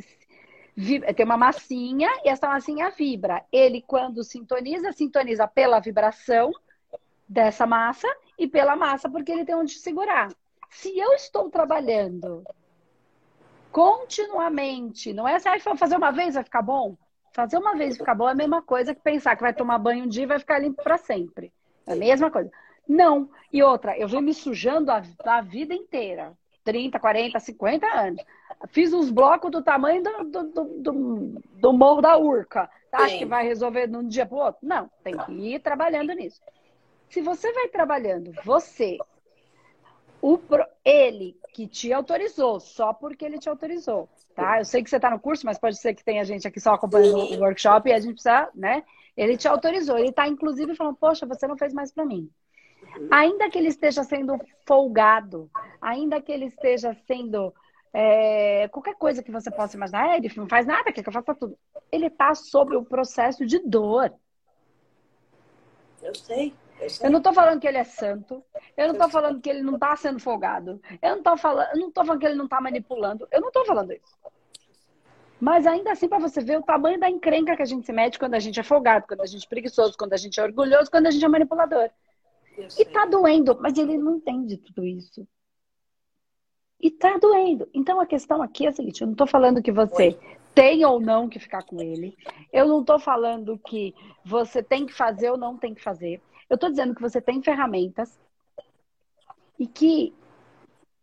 tem 1.14 1.26
uma 1.26 1.37
massinha 1.37 2.09
e 2.25 2.30
essa 2.30 2.49
massinha 2.49 2.88
vibra. 2.88 3.45
Ele, 3.52 3.83
quando 3.83 4.25
sintoniza, 4.25 4.92
sintoniza 4.92 5.47
pela 5.47 5.78
vibração 5.78 6.52
dessa 7.28 7.66
massa 7.66 8.09
e 8.38 8.49
pela 8.49 8.76
massa, 8.76 9.11
porque 9.11 9.30
ele 9.30 9.45
tem 9.45 9.54
onde 9.54 9.75
segurar. 9.75 10.30
Se 10.70 10.99
eu 10.99 11.12
estou 11.12 11.50
trabalhando 11.50 12.44
continuamente, 13.70 15.12
não 15.12 15.26
é 15.26 15.37
assim, 15.37 15.49
fazer 15.76 15.96
uma 15.96 16.11
vez 16.11 16.35
vai 16.35 16.44
ficar 16.44 16.62
bom? 16.62 16.96
Fazer 17.32 17.58
uma 17.58 17.76
vez 17.76 17.96
ficar 17.99 18.14
bom 18.14 18.28
é 18.28 18.32
a 18.32 18.35
mesma 18.35 18.62
coisa 18.62 18.94
que 18.94 19.00
pensar 19.02 19.37
que 19.37 19.42
vai 19.42 19.52
tomar 19.52 19.78
banho 19.78 20.04
um 20.04 20.08
dia 20.08 20.23
e 20.23 20.26
vai 20.26 20.38
ficar 20.38 20.58
limpo 20.58 20.82
para 20.82 20.96
sempre. 20.96 21.52
É 21.87 21.92
a 21.92 21.96
mesma 21.96 22.30
coisa. 22.30 22.50
Não. 22.88 23.28
E 23.52 23.62
outra, 23.62 23.99
eu 23.99 24.08
venho 24.08 24.23
me 24.23 24.32
sujando 24.32 24.90
a, 24.90 25.02
a 25.25 25.40
vida 25.42 25.75
inteira. 25.75 26.32
30, 26.64 26.99
40, 26.99 27.38
50 27.38 27.87
anos. 27.87 28.25
Fiz 28.68 28.92
uns 28.92 29.11
blocos 29.11 29.50
do 29.50 29.62
tamanho 29.62 30.02
do, 30.02 30.25
do, 30.25 30.64
do, 30.82 31.42
do 31.61 31.73
Morro 31.73 32.00
da 32.00 32.16
Urca. 32.16 32.68
Acha 32.90 33.18
que 33.18 33.26
vai 33.26 33.44
resolver 33.44 33.87
de 33.87 33.96
um 33.96 34.06
dia 34.06 34.25
para 34.25 34.37
o 34.37 34.40
outro? 34.40 34.66
Não, 34.66 34.90
tem 35.04 35.16
que 35.16 35.32
ir 35.32 35.61
trabalhando 35.61 36.12
nisso. 36.14 36.40
Se 37.11 37.20
você 37.20 37.52
vai 37.52 37.68
trabalhando, 37.68 38.32
você, 38.44 38.99
o, 40.28 40.40
ele 40.85 41.38
que 41.54 41.68
te 41.68 41.92
autorizou, 41.92 42.59
só 42.59 42.92
porque 42.92 43.25
ele 43.25 43.38
te 43.38 43.49
autorizou, 43.49 44.09
tá? 44.35 44.59
Eu 44.59 44.64
sei 44.64 44.83
que 44.83 44.90
você 44.90 44.97
está 44.97 45.09
no 45.09 45.21
curso, 45.21 45.47
mas 45.47 45.56
pode 45.56 45.78
ser 45.78 45.95
que 45.95 46.02
tenha 46.02 46.25
gente 46.25 46.49
aqui 46.49 46.59
só 46.59 46.75
acompanhando 46.75 47.16
o 47.16 47.40
workshop 47.40 47.88
e 47.88 47.92
a 47.92 48.00
gente 48.00 48.14
precisa, 48.14 48.50
né? 48.52 48.83
Ele 49.16 49.37
te 49.37 49.47
autorizou, 49.47 49.97
ele 49.97 50.09
está 50.09 50.26
inclusive 50.26 50.75
falando, 50.75 50.97
poxa, 50.97 51.25
você 51.25 51.47
não 51.47 51.56
fez 51.56 51.73
mais 51.73 51.92
para 51.92 52.04
mim. 52.04 52.28
Ainda 53.09 53.49
que 53.49 53.56
ele 53.56 53.68
esteja 53.68 54.02
sendo 54.02 54.37
folgado, 54.66 55.49
ainda 55.80 56.21
que 56.21 56.33
ele 56.33 56.47
esteja 56.47 56.92
sendo 57.06 57.54
é, 57.92 58.66
qualquer 58.68 58.97
coisa 58.97 59.23
que 59.23 59.30
você 59.30 59.49
possa 59.49 59.76
imaginar, 59.76 60.09
é, 60.09 60.16
ele 60.16 60.33
não 60.37 60.49
faz 60.49 60.66
nada, 60.66 60.92
quer 60.92 61.04
que 61.04 61.09
eu 61.09 61.12
faça 61.12 61.37
tudo. 61.37 61.56
Ele 61.92 62.06
está 62.06 62.35
sobre 62.35 62.76
o 62.76 62.85
processo 62.85 63.47
de 63.47 63.61
dor. 63.61 64.12
Eu 66.02 66.14
sei. 66.16 66.52
Eu, 67.02 67.11
não 67.11 67.18
estou 67.18 67.33
falando 67.33 67.61
que 67.61 67.66
ele 67.66 67.78
é 67.78 67.85
santo. 67.85 68.45
Eu 68.76 68.88
não 68.88 68.95
estou 68.95 69.09
falando 69.09 69.40
que 69.40 69.49
ele 69.49 69.62
não 69.62 69.75
está 69.75 69.97
sendo 69.97 70.18
folgado. 70.18 70.80
Eu 71.02 71.11
não 71.11 71.18
estou 71.18 71.37
falando, 71.37 71.68
eu 71.73 71.80
não 71.80 71.90
tô 71.90 72.04
falando 72.04 72.21
que 72.21 72.26
ele 72.26 72.35
não 72.35 72.45
está 72.45 72.61
manipulando. 72.61 73.26
Eu 73.30 73.40
não 73.40 73.49
estou 73.49 73.64
falando 73.64 73.92
isso. 73.92 74.16
Mas 75.40 75.66
ainda 75.66 75.92
assim, 75.92 76.09
para 76.09 76.18
você 76.18 76.40
ver 76.40 76.59
o 76.59 76.62
tamanho 76.62 76.99
da 76.99 77.11
encrenca 77.11 77.56
que 77.56 77.62
a 77.62 77.66
gente 77.66 77.85
se 77.85 77.92
mete 77.92 78.18
quando 78.18 78.35
a 78.35 78.38
gente 78.38 78.59
é 78.59 78.62
folgado, 78.62 79.06
quando 79.06 79.21
a 79.21 79.26
gente 79.26 79.45
é 79.45 79.49
preguiçoso, 79.49 79.97
quando 79.99 80.14
a 80.14 80.16
gente 80.16 80.40
é 80.40 80.42
orgulhoso, 80.42 80.90
quando 80.90 81.06
a 81.06 81.11
gente 81.11 81.25
é 81.25 81.28
manipulador. 81.28 81.90
E 82.78 82.85
tá 82.87 83.04
doendo, 83.04 83.59
mas 83.61 83.76
ele 83.76 83.99
não 83.99 84.16
entende 84.16 84.56
tudo 84.56 84.87
isso. 84.87 85.26
E 86.80 86.90
tá 86.90 87.18
doendo. 87.18 87.68
Então 87.73 88.00
a 88.00 88.06
questão 88.06 88.42
aqui 88.42 88.66
é 88.66 88.71
a 88.71 88.73
seguinte: 88.73 89.02
eu 89.02 89.06
não 89.06 89.14
tô 89.14 89.26
falando 89.26 89.62
que 89.62 89.73
você 89.73 90.18
tem 90.54 90.85
ou 90.87 90.99
não 90.99 91.28
que 91.28 91.38
ficar 91.38 91.62
com 91.62 91.83
ele. 91.83 92.16
Eu 92.50 92.66
não 92.66 92.80
estou 92.80 92.99
falando 92.99 93.59
que 93.59 93.95
você 94.25 94.62
tem 94.62 94.87
que 94.87 94.92
fazer 94.92 95.30
ou 95.30 95.37
não 95.37 95.56
tem 95.56 95.75
que 95.75 95.83
fazer. 95.83 96.21
Eu 96.48 96.54
estou 96.54 96.70
dizendo 96.70 96.94
que 96.94 97.02
você 97.02 97.20
tem 97.20 97.42
ferramentas 97.42 98.18
e 99.58 99.66
que, 99.66 100.14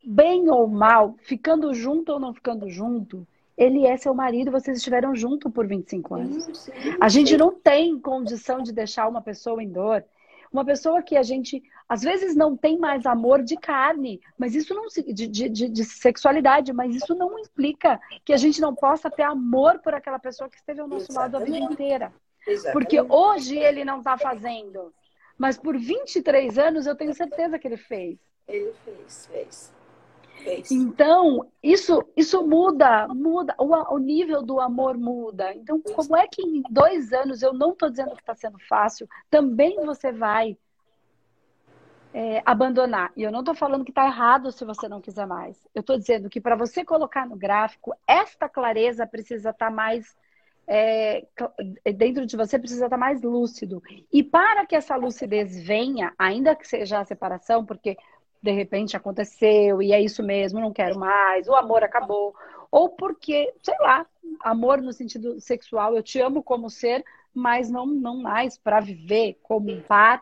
bem 0.04 0.50
ou 0.50 0.68
mal, 0.68 1.16
ficando 1.20 1.74
junto 1.74 2.14
ou 2.14 2.20
não 2.20 2.34
ficando 2.34 2.70
junto, 2.70 3.28
ele 3.58 3.86
é 3.86 3.98
seu 3.98 4.14
marido, 4.14 4.52
vocês 4.52 4.78
estiveram 4.78 5.16
juntos 5.16 5.52
por 5.52 5.68
25 5.68 6.16
anos. 6.16 6.70
A 7.00 7.08
gente 7.10 7.38
não 7.38 7.54
tem 7.54 8.00
condição 8.00 8.62
de 8.62 8.72
deixar 8.72 9.08
uma 9.08 9.22
pessoa 9.22 9.62
em 9.62 9.70
dor. 9.70 10.04
Uma 10.52 10.64
pessoa 10.64 11.02
que 11.02 11.18
a 11.18 11.24
gente, 11.24 11.64
às 11.90 12.02
vezes, 12.02 12.36
não 12.36 12.56
tem 12.56 12.78
mais 12.78 13.08
amor 13.08 13.42
de 13.42 13.56
carne, 13.58 14.22
mas 14.38 14.54
isso 14.54 14.74
não 14.74 14.86
de, 14.88 15.28
de, 15.28 15.50
de, 15.50 15.84
sexualidade, 15.84 16.72
mas 16.72 16.96
isso 16.96 17.16
não 17.16 17.40
implica 17.40 18.00
que 18.24 18.32
a 18.34 18.38
gente 18.38 18.62
não 18.62 18.76
possa 18.76 19.10
ter 19.10 19.24
amor 19.24 19.80
por 19.80 19.96
aquela 19.96 20.20
pessoa 20.20 20.48
que 20.48 20.56
esteve 20.56 20.80
ao 20.80 20.88
nosso 20.88 21.12
Exatamente. 21.12 21.34
lado 21.34 21.42
a 21.42 21.46
vida 21.46 21.74
inteira. 21.74 22.14
Exatamente. 22.46 22.74
Porque 22.74 23.02
hoje 23.02 23.58
ele 23.58 23.84
não 23.84 24.00
está 24.00 24.16
fazendo, 24.16 24.94
mas 25.38 25.58
por 25.58 25.78
23 25.78 26.58
anos 26.58 26.86
eu 26.86 26.96
tenho 26.96 27.14
certeza 27.14 27.58
que 27.60 27.68
ele 27.68 27.78
fez. 27.78 28.18
Ele 28.48 28.74
fez, 28.84 29.26
fez. 29.28 29.74
Então, 30.70 31.50
isso, 31.62 32.04
isso 32.18 32.46
muda, 32.46 33.08
muda, 33.08 33.56
o, 33.58 33.96
o 33.96 33.98
nível 33.98 34.42
do 34.42 34.60
amor 34.60 34.98
muda. 34.98 35.54
Então, 35.54 35.82
como 35.82 36.18
é 36.18 36.28
que 36.28 36.42
em 36.42 36.62
dois 36.70 37.14
anos, 37.14 37.42
eu 37.42 37.54
não 37.54 37.72
estou 37.72 37.90
dizendo 37.90 38.12
que 38.12 38.22
está 38.22 38.36
sendo 38.36 38.60
fácil, 38.68 39.08
também 39.30 39.76
você 39.86 40.12
vai 40.12 40.58
é, 42.14 42.42
abandonar. 42.46 43.12
E 43.18 43.24
eu 43.24 43.32
não 43.32 43.40
estou 43.40 43.56
falando 43.56 43.84
que 43.84 43.92
está 43.92 44.06
errado 44.06 44.52
se 44.52 44.64
você 44.64 44.88
não 44.88 45.02
quiser 45.02 45.26
mais. 45.26 45.58
Eu 45.74 45.80
estou 45.82 45.98
dizendo 45.98 46.30
que 46.30 46.40
para 46.40 46.56
você 46.56 46.86
colocar 46.86 47.28
no 47.28 47.36
gráfico, 47.36 47.96
esta 48.08 48.48
clareza 48.48 49.08
precisa 49.08 49.50
estar 49.50 49.68
tá 49.68 49.72
mais. 49.72 50.16
É, 50.66 51.26
dentro 51.96 52.26
de 52.26 52.38
você 52.38 52.58
precisa 52.58 52.86
estar 52.86 52.98
mais 52.98 53.22
lúcido. 53.22 53.82
E 54.12 54.24
para 54.24 54.66
que 54.66 54.76
essa 54.76 54.96
lucidez 54.96 55.62
venha, 55.62 56.14
ainda 56.18 56.56
que 56.56 56.68
seja 56.68 57.00
a 57.00 57.06
separação, 57.06 57.66
porque 57.66 57.98
de 58.42 58.52
repente 58.52 58.98
aconteceu 58.98 59.82
e 59.82 59.94
é 59.94 60.02
isso 60.02 60.22
mesmo, 60.22 60.60
não 60.60 60.74
quero 60.74 61.00
mais, 61.00 61.48
o 61.48 61.56
amor 61.56 61.84
acabou. 61.84 62.36
Ou 62.70 62.90
porque, 62.90 63.54
sei 63.62 63.78
lá, 63.80 64.06
amor 64.42 64.82
no 64.82 64.92
sentido 64.92 65.40
sexual, 65.40 65.96
eu 65.96 66.04
te 66.04 66.20
amo 66.20 66.44
como 66.44 66.70
ser, 66.70 67.04
mas 67.34 67.70
não, 67.70 67.86
não 67.86 68.18
mais 68.18 68.58
para 68.58 68.80
viver 68.80 69.40
como 69.44 69.72
um 69.72 69.82
par 69.82 70.22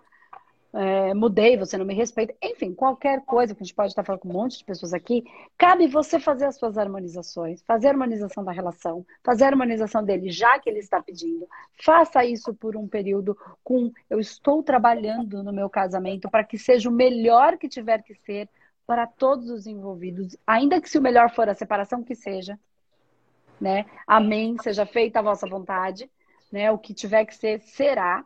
é, 0.74 1.14
mudei, 1.14 1.58
você 1.58 1.78
não 1.78 1.86
me 1.86 1.94
respeita. 1.94 2.34
Enfim, 2.42 2.74
qualquer 2.74 3.22
coisa 3.26 3.54
que 3.54 3.62
a 3.62 3.66
gente 3.66 3.76
pode 3.76 3.90
estar 3.90 4.04
falando 4.04 4.22
com 4.22 4.30
um 4.30 4.34
monte 4.34 4.58
de 4.58 4.66
pessoas 4.66 4.94
aqui, 4.94 5.24
cabe 5.58 5.88
você 5.88 6.20
fazer 6.20 6.46
as 6.46 6.58
suas 6.58 6.78
harmonizações, 6.78 7.62
fazer 7.64 7.88
a 7.88 7.92
harmonização 7.92 8.44
da 8.44 8.52
relação, 8.52 9.06
fazer 9.24 9.46
a 9.46 9.48
harmonização 9.48 10.04
dele, 10.04 10.30
já 10.30 10.60
que 10.60 10.70
ele 10.70 10.80
está 10.80 11.02
pedindo. 11.02 11.48
Faça 11.84 12.24
isso 12.24 12.54
por 12.54 12.78
um 12.78 12.88
período 12.88 13.38
com 13.64 13.92
eu 14.10 14.20
estou 14.20 14.64
trabalhando 14.64 15.44
no 15.44 15.52
meu 15.52 15.70
casamento 15.70 16.30
para 16.30 16.44
que 16.44 16.58
seja 16.58 16.90
o 16.90 16.94
melhor 16.94 17.58
que 17.58 17.68
tiver 17.68 18.02
que 18.04 18.16
ser 18.16 18.48
para 18.88 19.08
todos 19.08 19.50
os 19.50 19.68
envolvidos, 19.68 20.36
ainda 20.46 20.82
que 20.82 20.90
se 20.90 20.98
o 20.98 21.02
melhor 21.02 21.34
for 21.34 21.48
a 21.48 21.54
separação 21.54 22.04
que 22.04 22.16
seja, 22.16 22.60
né? 23.60 23.86
Amém, 24.08 24.58
seja 24.62 24.86
feita 24.86 25.20
a 25.20 25.22
vossa 25.22 25.48
vontade, 25.48 26.10
né? 26.52 26.72
O 26.72 26.78
que 26.78 26.94
tiver 26.94 27.26
que 27.26 27.36
ser 27.36 27.62
será. 27.62 28.26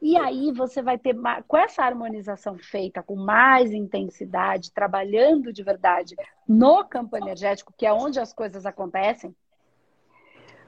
E 0.00 0.16
aí 0.16 0.52
você 0.52 0.82
vai 0.82 0.98
ter, 0.98 1.16
com 1.48 1.56
essa 1.56 1.82
harmonização 1.82 2.58
feita 2.58 3.02
com 3.02 3.16
mais 3.16 3.72
intensidade, 3.72 4.72
trabalhando 4.72 5.52
de 5.52 5.62
verdade 5.62 6.14
no 6.46 6.84
campo 6.84 7.16
energético, 7.16 7.72
que 7.76 7.86
é 7.86 7.92
onde 7.92 8.20
as 8.20 8.32
coisas 8.32 8.66
acontecem, 8.66 9.34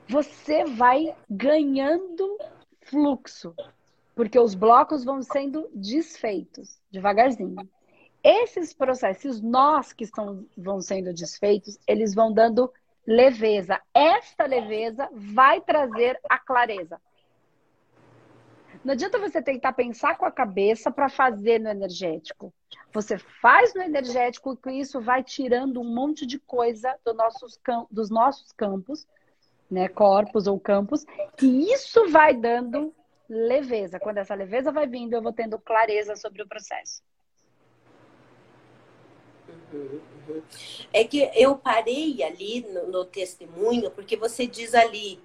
você 0.09 0.65
vai 0.65 1.15
ganhando 1.29 2.39
fluxo, 2.83 3.55
porque 4.15 4.39
os 4.39 4.55
blocos 4.55 5.05
vão 5.05 5.21
sendo 5.23 5.69
desfeitos 5.75 6.81
devagarzinho. 6.91 7.69
Esses 8.25 8.73
processos, 8.73 9.41
nós 9.41 9.93
que 9.93 10.05
estão, 10.05 10.45
vão 10.57 10.81
sendo 10.81 11.13
desfeitos, 11.13 11.79
eles 11.87 12.15
vão 12.15 12.33
dando 12.33 12.73
leveza. 13.07 13.81
Esta 13.95 14.45
leveza 14.47 15.09
vai 15.13 15.61
trazer 15.61 16.19
a 16.29 16.39
clareza. 16.39 17.01
Não 18.85 18.93
adianta 18.93 19.19
você 19.19 19.43
tentar 19.43 19.73
pensar 19.73 20.17
com 20.17 20.25
a 20.25 20.31
cabeça 20.31 20.91
para 20.91 21.09
fazer 21.09 21.59
no 21.59 21.69
energético. 21.69 22.53
Você 22.93 23.19
faz 23.19 23.75
no 23.75 23.83
energético 23.83 24.59
e 24.67 24.81
isso 24.81 25.01
vai 25.01 25.23
tirando 25.23 25.81
um 25.81 25.95
monte 25.95 26.25
de 26.25 26.39
coisa 26.39 26.95
do 27.05 27.13
nossos, 27.13 27.61
dos 27.91 28.09
nossos 28.09 28.53
campos, 28.53 29.07
né, 29.71 29.89
corpos 29.89 30.47
ou 30.47 30.59
campos, 30.59 31.05
e 31.43 31.73
isso 31.73 32.09
vai 32.09 32.35
dando 32.35 32.95
leveza. 33.29 34.01
Quando 34.01 34.19
essa 34.19 34.35
leveza 34.35 34.73
vai 34.73 34.87
vindo, 34.87 35.13
eu 35.13 35.23
vou 35.23 35.33
tendo 35.33 35.59
clareza 35.59 36.17
sobre 36.17 36.43
o 36.43 36.49
processo. 36.49 37.03
É 40.93 41.05
que 41.05 41.31
eu 41.35 41.57
parei 41.57 42.23
ali 42.23 42.61
no, 42.63 42.87
no 42.87 43.05
testemunho, 43.05 43.91
porque 43.91 44.17
você 44.17 44.47
diz 44.47 44.75
ali, 44.75 45.21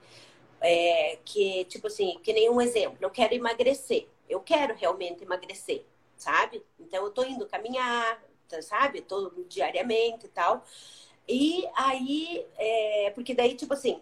é, 0.64 1.20
que, 1.26 1.66
tipo 1.66 1.88
assim, 1.88 2.18
que 2.24 2.32
nenhum 2.32 2.62
exemplo, 2.62 2.98
eu 3.02 3.10
quero 3.10 3.34
emagrecer. 3.34 4.08
Eu 4.30 4.40
quero 4.40 4.74
realmente 4.74 5.24
emagrecer, 5.24 5.86
sabe? 6.16 6.66
Então 6.80 7.04
eu 7.04 7.12
tô 7.12 7.24
indo 7.24 7.46
caminhar, 7.46 8.24
sabe? 8.62 9.02
Tô 9.02 9.30
diariamente 9.48 10.26
e 10.26 10.30
tal. 10.30 10.64
E 11.28 11.68
aí, 11.76 12.48
é, 12.58 13.12
porque 13.14 13.34
daí, 13.34 13.56
tipo 13.56 13.74
assim, 13.74 14.02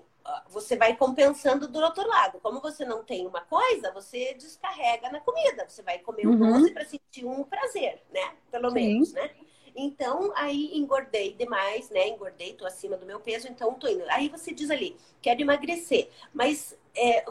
você 0.49 0.75
vai 0.75 0.95
compensando 0.95 1.67
do 1.67 1.79
outro 1.79 2.07
lado. 2.07 2.39
Como 2.39 2.61
você 2.61 2.85
não 2.85 3.03
tem 3.03 3.25
uma 3.25 3.41
coisa, 3.41 3.91
você 3.91 4.35
descarrega 4.35 5.09
na 5.09 5.19
comida. 5.19 5.67
Você 5.67 5.81
vai 5.81 5.97
comer 5.97 6.27
um 6.27 6.31
uhum. 6.31 6.59
doce 6.59 6.71
para 6.71 6.85
sentir 6.85 7.25
um 7.25 7.43
prazer, 7.43 8.03
né? 8.11 8.35
Pelo 8.51 8.69
Sim. 8.69 8.75
menos, 8.75 9.13
né? 9.13 9.31
Então, 9.75 10.31
aí 10.35 10.77
engordei 10.77 11.33
demais, 11.33 11.89
né? 11.89 12.09
Engordei, 12.09 12.53
tô 12.53 12.65
acima 12.65 12.97
do 12.97 13.05
meu 13.05 13.19
peso, 13.19 13.47
então 13.47 13.73
tô 13.73 13.87
indo. 13.87 14.03
Aí 14.09 14.27
você 14.29 14.53
diz 14.53 14.69
ali, 14.69 14.97
quero 15.21 15.41
emagrecer. 15.41 16.09
Mas 16.33 16.77
é, 16.95 17.21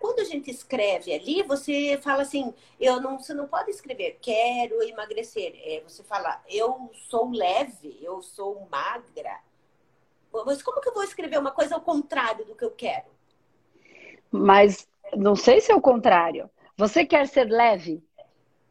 quando 0.00 0.20
a 0.20 0.24
gente 0.24 0.50
escreve 0.50 1.12
ali, 1.12 1.42
você 1.42 1.98
fala 2.02 2.22
assim, 2.22 2.54
eu 2.80 3.00
não, 3.00 3.18
você 3.18 3.34
não 3.34 3.46
pode 3.46 3.70
escrever, 3.70 4.18
quero 4.20 4.82
emagrecer. 4.82 5.54
É, 5.64 5.82
você 5.86 6.02
fala, 6.02 6.42
eu 6.48 6.90
sou 7.08 7.30
leve, 7.30 7.98
eu 8.00 8.22
sou 8.22 8.66
magra. 8.70 9.40
Mas 10.46 10.62
como 10.62 10.80
que 10.80 10.88
eu 10.88 10.94
vou 10.94 11.04
escrever 11.04 11.38
uma 11.38 11.50
coisa 11.50 11.74
ao 11.74 11.80
contrário 11.80 12.46
do 12.46 12.54
que 12.54 12.64
eu 12.64 12.70
quero? 12.70 13.06
Mas 14.30 14.88
não 15.14 15.36
sei 15.36 15.60
se 15.60 15.70
é 15.70 15.74
o 15.74 15.80
contrário. 15.80 16.50
Você 16.76 17.04
quer 17.04 17.28
ser 17.28 17.44
leve? 17.44 18.02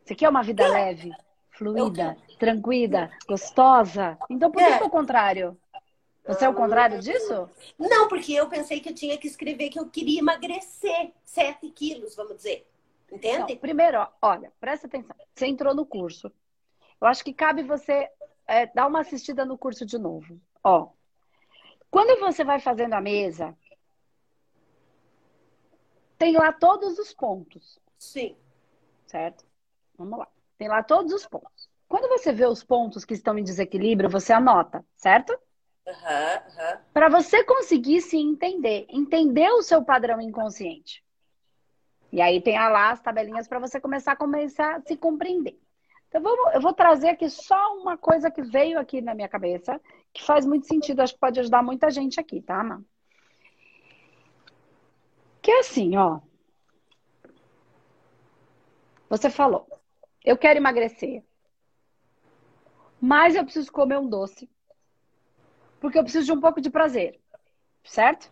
Você 0.03 0.15
quer 0.15 0.27
uma 0.27 0.41
vida 0.41 0.67
leve, 0.67 1.11
fluida? 1.51 2.17
Tranquila, 2.41 3.11
gostosa. 3.27 4.17
Então 4.27 4.51
por 4.51 4.57
que 4.57 4.67
é. 4.67 4.83
o 4.83 4.89
contrário? 4.89 5.55
Você 6.25 6.45
é 6.45 6.49
o 6.49 6.55
contrário 6.55 6.99
disso? 6.99 7.47
Não, 7.77 8.07
porque 8.07 8.33
eu 8.33 8.49
pensei 8.49 8.79
que 8.79 8.89
eu 8.89 8.95
tinha 8.95 9.15
que 9.15 9.27
escrever 9.27 9.69
que 9.69 9.79
eu 9.79 9.87
queria 9.87 10.19
emagrecer 10.19 11.11
7 11.23 11.69
quilos, 11.69 12.15
vamos 12.15 12.37
dizer. 12.37 12.67
Entende? 13.11 13.55
primeiro, 13.57 14.07
olha, 14.21 14.51
presta 14.59 14.87
atenção. 14.87 15.15
Você 15.35 15.45
entrou 15.45 15.75
no 15.75 15.85
curso. 15.85 16.31
Eu 16.99 17.07
acho 17.07 17.23
que 17.23 17.33
cabe 17.33 17.61
você 17.61 18.09
é, 18.47 18.65
dar 18.65 18.87
uma 18.87 19.01
assistida 19.01 19.45
no 19.45 19.57
curso 19.57 19.85
de 19.85 19.99
novo. 19.99 20.39
Ó, 20.63 20.89
quando 21.91 22.19
você 22.19 22.43
vai 22.43 22.59
fazendo 22.59 22.93
a 22.93 23.01
mesa, 23.01 23.55
tem 26.17 26.33
lá 26.33 26.51
todos 26.51 26.97
os 26.97 27.13
pontos. 27.13 27.79
Sim. 27.99 28.35
Certo? 29.05 29.45
Vamos 29.95 30.17
lá. 30.17 30.27
Tem 30.57 30.67
lá 30.67 30.81
todos 30.81 31.13
os 31.13 31.27
pontos. 31.27 31.70
Quando 31.91 32.07
você 32.07 32.31
vê 32.31 32.45
os 32.45 32.63
pontos 32.63 33.03
que 33.03 33.13
estão 33.13 33.37
em 33.37 33.43
desequilíbrio, 33.43 34.09
você 34.09 34.31
anota, 34.31 34.81
certo? 34.95 35.37
Uhum, 35.85 35.93
uhum. 35.93 36.79
Para 36.93 37.09
você 37.09 37.43
conseguir 37.43 37.99
se 37.99 38.15
entender, 38.15 38.85
entender 38.87 39.49
o 39.49 39.61
seu 39.61 39.83
padrão 39.83 40.21
inconsciente. 40.21 41.03
E 42.09 42.21
aí 42.21 42.39
tem 42.39 42.57
lá 42.57 42.91
as 42.91 43.01
tabelinhas 43.01 43.45
para 43.45 43.59
você 43.59 43.77
começar 43.77 44.13
a 44.13 44.15
começar 44.15 44.77
a 44.77 44.81
se 44.81 44.95
compreender. 44.95 45.59
Então 46.07 46.21
vamos, 46.21 46.55
eu 46.55 46.61
vou 46.61 46.71
trazer 46.71 47.09
aqui 47.09 47.29
só 47.29 47.75
uma 47.75 47.97
coisa 47.97 48.31
que 48.31 48.41
veio 48.41 48.79
aqui 48.79 49.01
na 49.01 49.13
minha 49.13 49.27
cabeça, 49.27 49.77
que 50.13 50.23
faz 50.23 50.45
muito 50.45 50.67
sentido, 50.67 51.01
acho 51.01 51.15
que 51.15 51.19
pode 51.19 51.41
ajudar 51.41 51.61
muita 51.61 51.91
gente 51.91 52.21
aqui, 52.21 52.41
tá, 52.41 52.61
Ana? 52.61 52.81
Que 55.41 55.51
é 55.51 55.59
assim, 55.59 55.97
ó. 55.97 56.21
Você 59.09 59.29
falou, 59.29 59.67
eu 60.23 60.37
quero 60.37 60.57
emagrecer. 60.57 61.21
Mas 63.01 63.35
eu 63.35 63.43
preciso 63.43 63.71
comer 63.71 63.97
um 63.97 64.07
doce. 64.07 64.47
Porque 65.79 65.97
eu 65.97 66.03
preciso 66.03 66.27
de 66.27 66.31
um 66.31 66.39
pouco 66.39 66.61
de 66.61 66.69
prazer. 66.69 67.19
Certo? 67.83 68.31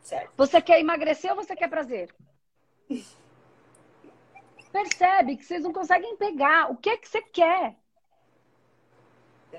Certo. 0.00 0.32
Você 0.36 0.60
quer 0.60 0.80
emagrecer 0.80 1.30
ou 1.30 1.36
você 1.36 1.54
quer 1.54 1.68
prazer? 1.68 2.12
Percebe 4.72 5.36
que 5.36 5.44
vocês 5.44 5.62
não 5.62 5.72
conseguem 5.72 6.16
pegar. 6.16 6.70
O 6.70 6.76
que 6.76 6.90
é 6.90 6.96
que 6.96 7.08
você 7.08 7.22
quer? 7.22 7.76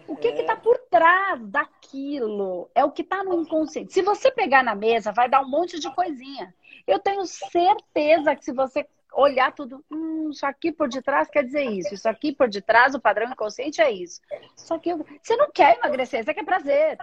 O 0.07 0.15
que 0.15 0.27
está 0.27 0.55
por 0.55 0.77
trás 0.89 1.41
daquilo? 1.47 2.69
É 2.75 2.83
o 2.83 2.91
que 2.91 3.01
está 3.01 3.23
no 3.23 3.41
inconsciente. 3.41 3.93
Se 3.93 4.01
você 4.01 4.29
pegar 4.31 4.61
na 4.61 4.75
mesa, 4.75 5.11
vai 5.11 5.29
dar 5.29 5.41
um 5.41 5.49
monte 5.49 5.79
de 5.79 5.93
coisinha. 5.95 6.53
Eu 6.85 6.99
tenho 6.99 7.25
certeza 7.25 8.35
que 8.35 8.45
se 8.45 8.51
você 8.51 8.85
olhar 9.13 9.53
tudo, 9.53 9.83
hum, 9.89 10.29
isso 10.29 10.45
aqui 10.45 10.71
por 10.71 10.87
detrás 10.87 11.29
quer 11.29 11.43
dizer 11.43 11.63
isso, 11.63 11.93
isso 11.93 12.07
aqui 12.07 12.33
por 12.33 12.49
detrás, 12.49 12.93
o 12.95 12.99
padrão 12.99 13.29
inconsciente 13.29 13.81
é 13.81 13.91
isso. 13.91 14.21
Só 14.55 14.77
que 14.77 14.93
você 14.93 15.35
não 15.35 15.51
quer 15.51 15.77
emagrecer, 15.77 16.23
você 16.23 16.33
quer 16.33 16.45
prazer. 16.45 16.97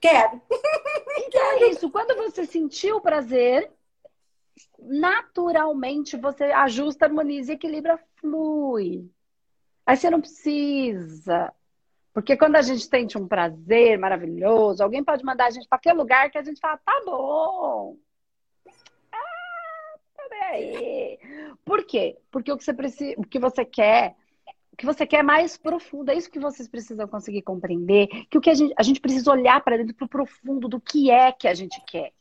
Quero. 0.00 0.40
Então 1.18 1.42
é 1.52 1.68
isso. 1.70 1.90
Quando 1.90 2.14
você 2.14 2.44
sentiu 2.44 2.96
o 2.96 3.00
prazer, 3.00 3.72
naturalmente 4.78 6.16
você 6.16 6.44
ajusta, 6.44 7.06
harmoniza, 7.06 7.54
equilibra, 7.54 7.98
flui. 8.16 9.10
Aí 9.84 9.96
você 9.96 10.10
não 10.10 10.20
precisa. 10.20 11.52
Porque 12.12 12.36
quando 12.36 12.56
a 12.56 12.62
gente 12.62 12.84
sente 12.84 13.18
um 13.18 13.26
prazer 13.26 13.98
maravilhoso, 13.98 14.82
alguém 14.82 15.02
pode 15.02 15.24
mandar 15.24 15.46
a 15.46 15.50
gente 15.50 15.68
para 15.68 15.76
aquele 15.76 15.98
lugar 15.98 16.30
que 16.30 16.38
a 16.38 16.42
gente 16.42 16.60
fala, 16.60 16.78
tá 16.78 17.02
bom. 17.04 17.96
Peraí. 20.46 21.18
Por 21.64 21.84
quê? 21.84 22.18
Porque 22.30 22.52
o 22.52 22.56
que 22.56 22.64
você 22.64 22.72
precisa, 22.72 23.14
o 23.16 23.24
que 23.24 23.38
você 23.38 23.64
quer, 23.64 24.14
o 24.72 24.76
que 24.76 24.86
você 24.86 25.06
quer 25.06 25.18
é 25.18 25.22
mais 25.22 25.56
profundo. 25.56 26.10
É 26.10 26.14
isso 26.14 26.30
que 26.30 26.38
vocês 26.38 26.68
precisam 26.68 27.08
conseguir 27.08 27.42
compreender. 27.42 28.06
Que 28.30 28.38
o 28.38 28.40
que 28.40 28.50
a 28.50 28.54
gente, 28.54 28.74
a 28.76 28.82
gente 28.82 29.00
precisa 29.00 29.30
olhar 29.30 29.60
para 29.62 29.76
dentro, 29.76 29.94
para 29.94 30.04
o 30.04 30.08
profundo 30.08 30.68
do 30.68 30.80
que 30.80 31.10
é 31.10 31.32
que 31.32 31.48
a 31.48 31.54
gente 31.54 31.80
quer. 31.86 32.12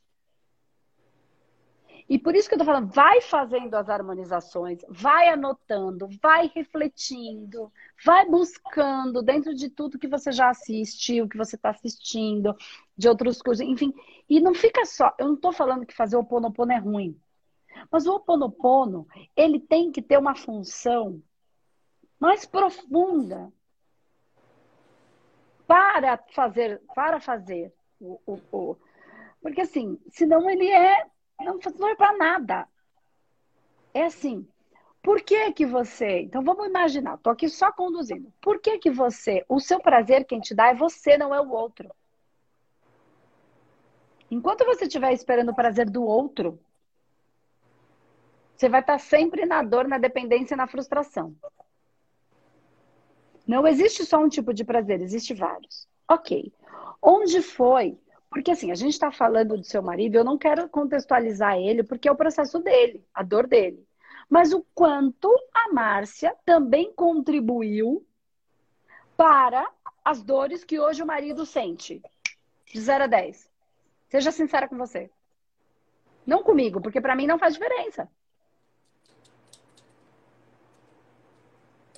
E 2.07 2.19
por 2.19 2.35
isso 2.35 2.47
que 2.47 2.53
eu 2.53 2.59
tô 2.59 2.65
falando, 2.65 2.93
vai 2.93 3.19
fazendo 3.19 3.73
as 3.73 3.89
harmonizações, 3.89 4.79
vai 4.87 5.27
anotando, 5.29 6.07
vai 6.21 6.51
refletindo, 6.53 7.71
vai 8.05 8.27
buscando 8.27 9.23
dentro 9.23 9.55
de 9.55 9.71
tudo 9.71 9.97
que 9.97 10.07
você 10.07 10.31
já 10.31 10.49
assistiu, 10.49 11.27
que 11.27 11.35
você 11.35 11.55
está 11.55 11.71
assistindo, 11.71 12.55
de 12.95 13.09
outros 13.09 13.41
cursos, 13.41 13.65
enfim. 13.65 13.91
E 14.29 14.39
não 14.39 14.53
fica 14.53 14.85
só, 14.85 15.15
eu 15.17 15.29
não 15.29 15.33
estou 15.33 15.51
falando 15.51 15.83
que 15.83 15.95
fazer 15.95 16.15
o 16.15 16.19
Oponopono 16.19 16.71
é 16.71 16.77
ruim. 16.77 17.19
Mas 17.91 18.05
o 18.05 18.15
Oponopono, 18.15 19.07
ele 19.35 19.59
tem 19.59 19.91
que 19.91 20.01
ter 20.01 20.17
uma 20.17 20.35
função 20.35 21.21
mais 22.19 22.45
profunda 22.45 23.51
para 25.67 26.17
fazer, 26.33 26.81
para 26.93 27.19
fazer 27.19 27.73
o, 27.99 28.19
o, 28.25 28.39
o 28.51 28.77
porque 29.41 29.61
assim, 29.61 29.99
senão 30.09 30.49
ele 30.49 30.67
é 30.67 31.05
não 31.39 31.61
serve 31.61 31.95
para 31.95 32.17
nada. 32.17 32.67
É 33.93 34.05
assim. 34.05 34.47
Por 35.01 35.21
que 35.21 35.51
que 35.51 35.65
você... 35.65 36.21
Então, 36.21 36.43
vamos 36.43 36.65
imaginar. 36.65 37.17
Tô 37.17 37.29
aqui 37.29 37.47
só 37.47 37.71
conduzindo. 37.71 38.33
Por 38.41 38.59
que 38.59 38.79
que 38.79 38.89
você... 38.89 39.45
O 39.47 39.59
seu 39.59 39.79
prazer 39.79 40.25
quem 40.25 40.39
te 40.39 40.55
dá 40.55 40.69
é 40.69 40.73
você, 40.73 41.17
não 41.17 41.33
é 41.33 41.39
o 41.39 41.51
outro. 41.51 41.89
Enquanto 44.31 44.65
você 44.65 44.85
estiver 44.85 45.13
esperando 45.13 45.49
o 45.49 45.55
prazer 45.55 45.87
do 45.89 46.03
outro, 46.03 46.59
você 48.55 48.69
vai 48.69 48.81
estar 48.81 48.99
sempre 48.99 49.45
na 49.45 49.61
dor, 49.61 49.87
na 49.87 49.97
dependência, 49.97 50.55
na 50.55 50.67
frustração. 50.67 51.35
Não 53.47 53.67
existe 53.67 54.05
só 54.05 54.19
um 54.19 54.29
tipo 54.29 54.53
de 54.53 54.63
prazer, 54.63 55.01
existe 55.01 55.33
vários. 55.33 55.87
Ok. 56.07 56.51
Onde 57.01 57.41
foi 57.41 57.99
porque 58.35 58.51
assim, 58.51 58.69
a 58.69 58.75
gente 58.75 58.91
está 58.91 59.13
falando 59.13 59.55
do 59.55 59.63
seu 59.63 59.81
marido, 59.81 60.15
eu 60.15 60.23
não 60.25 60.37
quero 60.37 60.67
contextualizar 60.67 61.57
ele, 61.57 61.83
porque 61.83 62.09
é 62.09 62.11
o 62.11 62.17
processo 62.17 62.59
dele, 62.59 63.01
a 63.13 63.23
dor 63.23 63.47
dele. 63.47 63.87
Mas 64.29 64.51
o 64.51 64.61
quanto 64.75 65.33
a 65.53 65.71
Márcia 65.71 66.35
também 66.43 66.91
contribuiu 66.93 68.05
para 69.15 69.65
as 70.03 70.21
dores 70.21 70.65
que 70.65 70.77
hoje 70.77 71.01
o 71.01 71.07
marido 71.07 71.45
sente. 71.45 72.01
De 72.65 72.81
0 72.81 73.05
a 73.05 73.07
10. 73.07 73.49
Seja 74.09 74.33
sincera 74.33 74.67
com 74.67 74.77
você. 74.77 75.09
Não 76.27 76.43
comigo, 76.43 76.81
porque 76.81 76.99
para 76.99 77.15
mim 77.15 77.27
não 77.27 77.39
faz 77.39 77.53
diferença. 77.53 78.09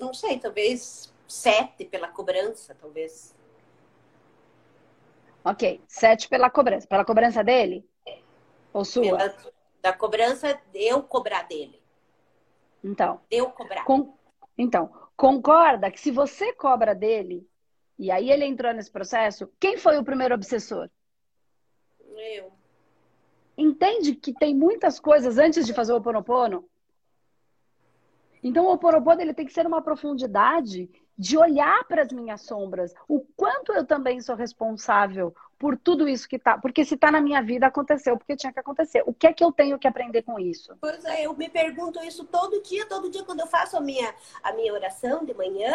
Não 0.00 0.14
sei, 0.14 0.38
talvez 0.38 1.12
sete 1.26 1.84
pela 1.84 2.08
cobrança, 2.08 2.74
talvez. 2.80 3.34
Ok. 5.44 5.80
Sete 5.86 6.28
pela 6.28 6.50
cobrança. 6.50 6.86
Pela 6.86 7.04
cobrança 7.04 7.42
dele? 7.42 7.88
Ou 8.72 8.84
sua? 8.84 9.02
Pela, 9.02 9.34
da 9.80 9.92
cobrança, 9.92 10.60
eu 10.74 11.02
cobrar 11.02 11.42
dele. 11.42 11.80
Então. 12.82 13.20
Eu 13.30 13.50
cobrar. 13.50 13.84
Com, 13.84 14.16
então, 14.56 14.92
concorda 15.16 15.90
que 15.90 16.00
se 16.00 16.10
você 16.10 16.52
cobra 16.52 16.94
dele, 16.94 17.48
e 17.98 18.10
aí 18.10 18.30
ele 18.30 18.44
entrou 18.44 18.72
nesse 18.72 18.90
processo, 18.90 19.50
quem 19.58 19.76
foi 19.76 19.98
o 19.98 20.04
primeiro 20.04 20.34
obsessor? 20.34 20.88
Eu. 22.16 22.52
Entende 23.56 24.14
que 24.14 24.32
tem 24.32 24.54
muitas 24.54 25.00
coisas 25.00 25.38
antes 25.38 25.66
de 25.66 25.74
fazer 25.74 25.92
o 25.92 25.96
Oponopono? 25.96 26.68
Então, 28.42 28.66
o 28.66 28.72
Oponopono 28.72 29.20
ele 29.20 29.34
tem 29.34 29.46
que 29.46 29.52
ser 29.52 29.66
uma 29.66 29.82
profundidade 29.82 30.88
de 31.18 31.36
olhar 31.36 31.84
para 31.84 32.02
as 32.02 32.12
minhas 32.12 32.42
sombras, 32.42 32.94
o 33.08 33.20
quanto 33.36 33.72
eu 33.72 33.84
também 33.84 34.20
sou 34.20 34.36
responsável 34.36 35.34
por 35.58 35.76
tudo 35.76 36.08
isso 36.08 36.28
que 36.28 36.36
está. 36.36 36.56
Porque 36.56 36.84
se 36.84 36.94
está 36.94 37.10
na 37.10 37.20
minha 37.20 37.42
vida, 37.42 37.66
aconteceu 37.66 38.16
porque 38.16 38.36
tinha 38.36 38.52
que 38.52 38.60
acontecer. 38.60 39.02
O 39.04 39.12
que 39.12 39.26
é 39.26 39.32
que 39.32 39.42
eu 39.42 39.50
tenho 39.50 39.78
que 39.78 39.88
aprender 39.88 40.22
com 40.22 40.38
isso? 40.38 40.76
Pois 40.80 41.04
é, 41.04 41.26
eu 41.26 41.34
me 41.34 41.48
pergunto 41.48 42.00
isso 42.04 42.24
todo 42.24 42.62
dia, 42.62 42.86
todo 42.86 43.10
dia, 43.10 43.24
quando 43.24 43.40
eu 43.40 43.48
faço 43.48 43.76
a 43.76 43.80
minha, 43.80 44.14
a 44.42 44.52
minha 44.52 44.72
oração 44.72 45.24
de 45.24 45.34
manhã, 45.34 45.74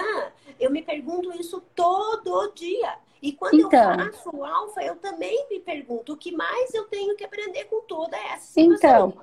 eu 0.58 0.72
me 0.72 0.82
pergunto 0.82 1.34
isso 1.34 1.62
todo 1.76 2.54
dia. 2.54 2.96
E 3.22 3.34
quando 3.34 3.56
então, 3.56 3.92
eu 3.92 4.12
faço 4.12 4.36
o 4.36 4.46
alfa, 4.46 4.82
eu 4.82 4.96
também 4.96 5.48
me 5.50 5.60
pergunto 5.60 6.14
o 6.14 6.18
que 6.18 6.32
mais 6.32 6.74
eu 6.74 6.86
tenho 6.86 7.16
que 7.18 7.26
aprender 7.26 7.66
com 7.66 7.82
toda 7.82 8.18
essa 8.18 8.54
situação. 8.54 9.10
Então, 9.10 9.14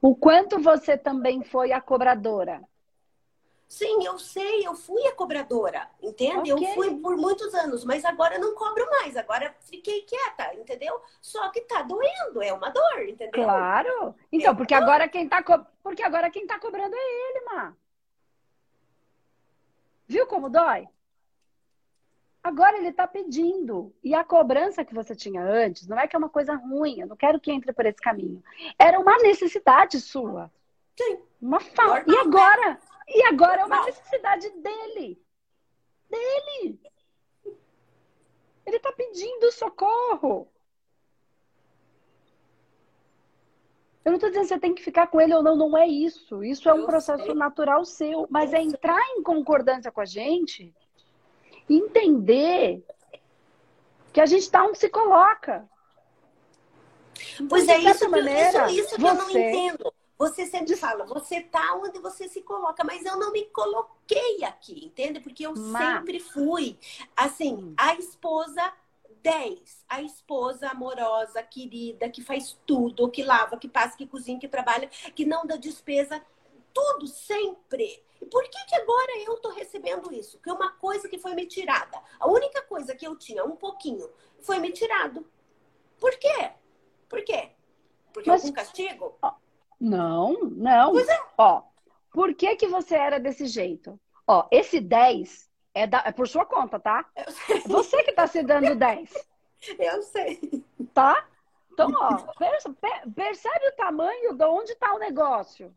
o 0.00 0.14
quanto 0.16 0.60
você 0.60 0.96
também 0.96 1.42
foi 1.44 1.72
a 1.72 1.80
cobradora? 1.80 2.60
Sim, 3.68 4.02
eu 4.02 4.18
sei, 4.18 4.66
eu 4.66 4.74
fui 4.74 5.06
a 5.06 5.14
cobradora, 5.14 5.90
entende? 6.02 6.50
Okay. 6.54 6.70
Eu 6.70 6.74
fui 6.74 6.96
por 6.96 7.18
muitos 7.18 7.54
anos, 7.54 7.84
mas 7.84 8.02
agora 8.02 8.38
não 8.38 8.54
cobro 8.54 8.88
mais, 8.90 9.14
agora 9.14 9.54
fiquei 9.60 10.00
quieta, 10.02 10.54
entendeu? 10.54 10.98
Só 11.20 11.50
que 11.50 11.60
tá 11.60 11.82
doendo, 11.82 12.42
é 12.42 12.50
uma 12.50 12.70
dor, 12.70 13.02
entendeu? 13.06 13.44
Claro. 13.44 14.14
Então, 14.32 14.52
é 14.52 14.56
porque 14.56 14.74
dor. 14.74 14.82
agora 14.82 15.06
quem 15.06 15.28
tá 15.28 15.42
co... 15.42 15.66
porque 15.82 16.02
agora 16.02 16.30
quem 16.30 16.46
tá 16.46 16.58
cobrando 16.58 16.94
é 16.96 16.98
ele, 16.98 17.44
Má. 17.44 17.74
Viu 20.06 20.26
como 20.26 20.48
dói? 20.48 20.88
Agora 22.42 22.78
ele 22.78 22.92
tá 22.92 23.06
pedindo. 23.06 23.94
E 24.02 24.14
a 24.14 24.24
cobrança 24.24 24.82
que 24.82 24.94
você 24.94 25.14
tinha 25.14 25.42
antes, 25.42 25.86
não 25.86 25.98
é 25.98 26.08
que 26.08 26.16
é 26.16 26.18
uma 26.18 26.30
coisa 26.30 26.54
ruim, 26.54 27.00
eu 27.00 27.06
não 27.06 27.16
quero 27.16 27.38
que 27.38 27.52
entre 27.52 27.74
por 27.74 27.84
esse 27.84 28.00
caminho. 28.00 28.42
Era 28.78 28.98
uma 28.98 29.18
necessidade 29.18 30.00
sua. 30.00 30.50
Sim. 30.96 31.18
Uma 31.38 31.60
falta. 31.60 32.10
E 32.10 32.16
agora? 32.16 32.80
E 33.08 33.22
agora 33.24 33.62
é 33.62 33.64
uma 33.64 33.84
necessidade 33.86 34.50
dele. 34.50 35.22
Dele. 36.08 36.80
Ele 38.66 38.76
está 38.76 38.92
pedindo 38.92 39.50
socorro. 39.50 40.48
Eu 44.04 44.12
não 44.12 44.16
estou 44.16 44.30
dizendo 44.30 44.44
que 44.44 44.54
você 44.54 44.60
tem 44.60 44.74
que 44.74 44.82
ficar 44.82 45.06
com 45.08 45.20
ele 45.20 45.34
ou 45.34 45.42
não, 45.42 45.56
não 45.56 45.76
é 45.76 45.86
isso. 45.86 46.42
Isso 46.42 46.68
é 46.68 46.72
um 46.72 46.86
processo 46.86 47.24
sei. 47.24 47.34
natural 47.34 47.84
seu. 47.84 48.26
Mas 48.30 48.52
é 48.52 48.60
entrar 48.60 49.00
em 49.10 49.22
concordância 49.22 49.92
com 49.92 50.00
a 50.00 50.04
gente 50.04 50.74
e 51.68 51.76
entender 51.76 52.82
que 54.12 54.20
a 54.20 54.26
gente 54.26 54.42
está 54.42 54.64
onde 54.64 54.78
se 54.78 54.88
coloca. 54.88 55.68
Então, 57.34 57.48
pois 57.48 57.68
é, 57.68 57.78
isso, 57.78 58.10
maneira, 58.10 58.70
isso, 58.70 58.80
isso 58.80 58.94
que 58.94 59.00
você... 59.00 59.08
eu 59.08 59.14
não 59.14 59.30
entendo. 59.30 59.94
Você 60.18 60.46
sempre 60.46 60.74
fala, 60.74 61.06
você 61.06 61.40
tá 61.40 61.76
onde 61.76 62.00
você 62.00 62.28
se 62.28 62.42
coloca, 62.42 62.82
mas 62.82 63.04
eu 63.04 63.16
não 63.16 63.30
me 63.30 63.44
coloquei 63.44 64.42
aqui, 64.42 64.84
entende? 64.84 65.20
Porque 65.20 65.46
eu 65.46 65.54
sempre 65.54 66.18
fui, 66.18 66.76
assim, 67.16 67.72
a 67.76 67.94
esposa 67.94 68.72
10, 69.22 69.84
a 69.88 70.02
esposa 70.02 70.70
amorosa, 70.70 71.40
querida, 71.42 72.08
que 72.08 72.20
faz 72.20 72.58
tudo, 72.66 73.08
que 73.08 73.22
lava, 73.22 73.56
que 73.56 73.68
passa, 73.68 73.96
que 73.96 74.08
cozinha, 74.08 74.40
que 74.40 74.48
trabalha, 74.48 74.88
que 74.88 75.24
não 75.24 75.46
dá 75.46 75.54
despesa, 75.54 76.20
tudo 76.74 77.06
sempre. 77.06 78.02
E 78.20 78.26
por 78.26 78.42
que, 78.42 78.64
que 78.66 78.74
agora 78.74 79.18
eu 79.24 79.36
tô 79.36 79.50
recebendo 79.50 80.12
isso? 80.12 80.40
Que 80.40 80.50
é 80.50 80.52
uma 80.52 80.72
coisa 80.72 81.08
que 81.08 81.18
foi 81.18 81.34
me 81.34 81.46
tirada. 81.46 82.02
A 82.18 82.28
única 82.28 82.62
coisa 82.62 82.94
que 82.94 83.06
eu 83.06 83.16
tinha, 83.16 83.44
um 83.44 83.54
pouquinho, 83.54 84.10
foi 84.40 84.58
me 84.58 84.72
tirado. 84.72 85.24
Por 85.98 86.16
quê? 86.18 86.52
Por 87.08 87.22
quê? 87.22 87.52
Porque 88.12 88.30
Mas... 88.30 88.42
algum 88.42 88.54
castigo? 88.54 89.16
Não, 89.80 90.32
não. 90.50 90.92
Pois 90.92 91.08
é. 91.08 91.20
Ó, 91.36 91.62
por 92.12 92.34
que 92.34 92.56
que 92.56 92.66
você 92.66 92.94
era 92.94 93.18
desse 93.20 93.46
jeito? 93.46 93.98
Ó, 94.26 94.46
esse 94.50 94.80
10 94.80 95.48
é, 95.74 95.86
da, 95.86 96.02
é 96.04 96.12
por 96.12 96.26
sua 96.26 96.44
conta, 96.44 96.78
tá? 96.78 97.06
Você 97.66 98.02
que 98.02 98.12
tá 98.12 98.26
se 98.26 98.42
dando 98.42 98.74
10. 98.74 99.12
Eu 99.78 100.02
sei. 100.02 100.64
Tá? 100.92 101.26
Então, 101.72 101.92
ó, 101.94 102.16
percebe 103.14 103.68
o 103.68 103.76
tamanho 103.76 104.34
de 104.34 104.44
onde 104.44 104.74
tá 104.74 104.92
o 104.94 104.98
negócio. 104.98 105.72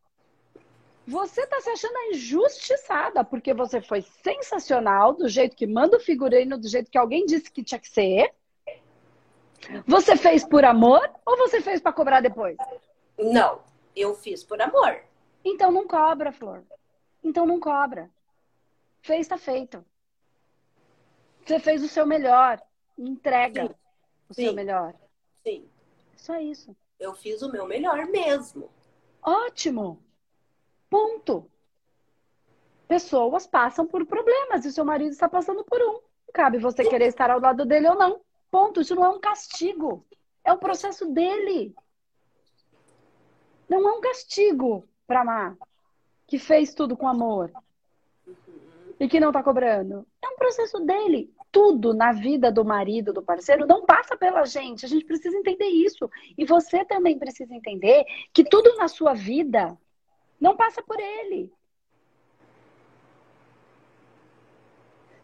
Você 1.05 1.41
está 1.41 1.59
se 1.61 1.69
achando 1.69 1.97
injustiçada, 2.11 3.23
porque 3.23 3.53
você 3.53 3.81
foi 3.81 4.01
sensacional, 4.23 5.13
do 5.13 5.27
jeito 5.27 5.55
que 5.55 5.67
manda 5.67 5.97
o 5.97 5.99
figurino, 5.99 6.57
do 6.57 6.67
jeito 6.67 6.89
que 6.89 6.97
alguém 6.97 7.25
disse 7.25 7.51
que 7.51 7.63
tinha 7.63 7.79
que 7.79 7.89
ser. 7.89 8.33
Você 9.85 10.15
fez 10.15 10.43
por 10.43 10.65
amor 10.65 11.07
ou 11.25 11.37
você 11.37 11.61
fez 11.61 11.79
para 11.79 11.93
cobrar 11.93 12.21
depois? 12.21 12.57
Não, 13.17 13.59
eu 13.95 14.15
fiz 14.15 14.43
por 14.43 14.61
amor. 14.61 15.03
Então 15.43 15.71
não 15.71 15.87
cobra, 15.87 16.31
Flor. 16.31 16.63
Então 17.23 17.45
não 17.45 17.59
cobra. 17.59 18.09
Fez, 19.01 19.21
está 19.21 19.37
feito. 19.37 19.83
Você 21.45 21.59
fez 21.59 21.83
o 21.83 21.87
seu 21.87 22.05
melhor. 22.05 22.61
Entrega 22.97 23.67
Sim. 23.67 23.75
o 24.29 24.33
Sim. 24.33 24.43
seu 24.43 24.53
melhor. 24.53 24.93
Sim. 25.43 25.67
Só 26.15 26.37
isso. 26.39 26.75
Eu 26.99 27.15
fiz 27.15 27.41
o 27.41 27.51
meu 27.51 27.65
melhor 27.65 28.05
mesmo. 28.07 28.69
Ótimo. 29.23 30.01
Ponto. 30.89 31.49
Pessoas 32.87 33.47
passam 33.47 33.87
por 33.87 34.05
problemas 34.05 34.65
e 34.65 34.67
o 34.67 34.71
seu 34.71 34.85
marido 34.85 35.11
está 35.11 35.27
passando 35.27 35.63
por 35.63 35.81
um. 35.81 35.99
Cabe 36.33 36.59
você 36.59 36.87
querer 36.87 37.07
estar 37.07 37.29
ao 37.31 37.39
lado 37.39 37.65
dele 37.65 37.87
ou 37.87 37.95
não. 37.95 38.21
Ponto. 38.51 38.81
Isso 38.81 38.93
não 38.93 39.05
é 39.05 39.09
um 39.09 39.19
castigo. 39.19 40.05
É 40.43 40.53
o 40.53 40.57
processo 40.57 41.11
dele. 41.11 41.73
Não 43.71 43.87
é 43.87 43.93
um 43.93 44.01
castigo 44.01 44.85
para 45.07 45.21
amar. 45.21 45.57
Que 46.27 46.37
fez 46.37 46.73
tudo 46.73 46.97
com 46.97 47.07
amor. 47.07 47.49
E 48.99 49.07
que 49.07 49.17
não 49.17 49.29
está 49.29 49.41
cobrando. 49.41 50.05
É 50.21 50.27
um 50.27 50.35
processo 50.35 50.77
dele. 50.81 51.33
Tudo 51.53 51.93
na 51.93 52.11
vida 52.11 52.51
do 52.51 52.65
marido, 52.65 53.13
do 53.13 53.23
parceiro, 53.23 53.65
não 53.65 53.85
passa 53.85 54.17
pela 54.17 54.43
gente. 54.43 54.85
A 54.85 54.89
gente 54.89 55.05
precisa 55.05 55.37
entender 55.37 55.69
isso. 55.69 56.09
E 56.37 56.43
você 56.43 56.83
também 56.83 57.17
precisa 57.17 57.55
entender 57.55 58.03
que 58.33 58.43
tudo 58.43 58.75
na 58.75 58.89
sua 58.89 59.13
vida 59.13 59.77
não 60.37 60.57
passa 60.57 60.83
por 60.83 60.99
ele. 60.99 61.49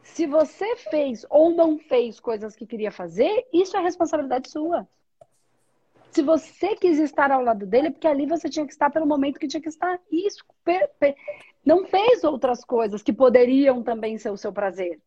Se 0.03 0.25
você 0.25 0.73
fez 0.89 1.25
ou 1.29 1.51
não 1.51 1.77
fez 1.77 2.17
coisas 2.17 2.55
que 2.55 2.65
queria 2.65 2.91
fazer, 2.91 3.45
isso 3.51 3.75
é 3.75 3.81
responsabilidade 3.81 4.49
sua. 4.49 4.87
Se 6.17 6.23
você 6.23 6.75
quis 6.75 6.97
estar 6.97 7.29
ao 7.29 7.43
lado 7.43 7.63
dele, 7.67 7.89
é 7.89 7.91
porque 7.91 8.07
ali 8.07 8.25
você 8.25 8.49
tinha 8.49 8.65
que 8.65 8.71
estar 8.71 8.89
pelo 8.89 9.05
momento 9.05 9.39
que 9.39 9.47
tinha 9.47 9.61
que 9.61 9.69
estar. 9.69 9.99
Isso. 10.11 10.43
Não 11.63 11.85
fez 11.85 12.23
outras 12.23 12.65
coisas 12.65 13.03
que 13.03 13.13
poderiam 13.13 13.83
também 13.83 14.17
ser 14.17 14.31
o 14.31 14.35
seu 14.35 14.51
prazer. 14.51 14.99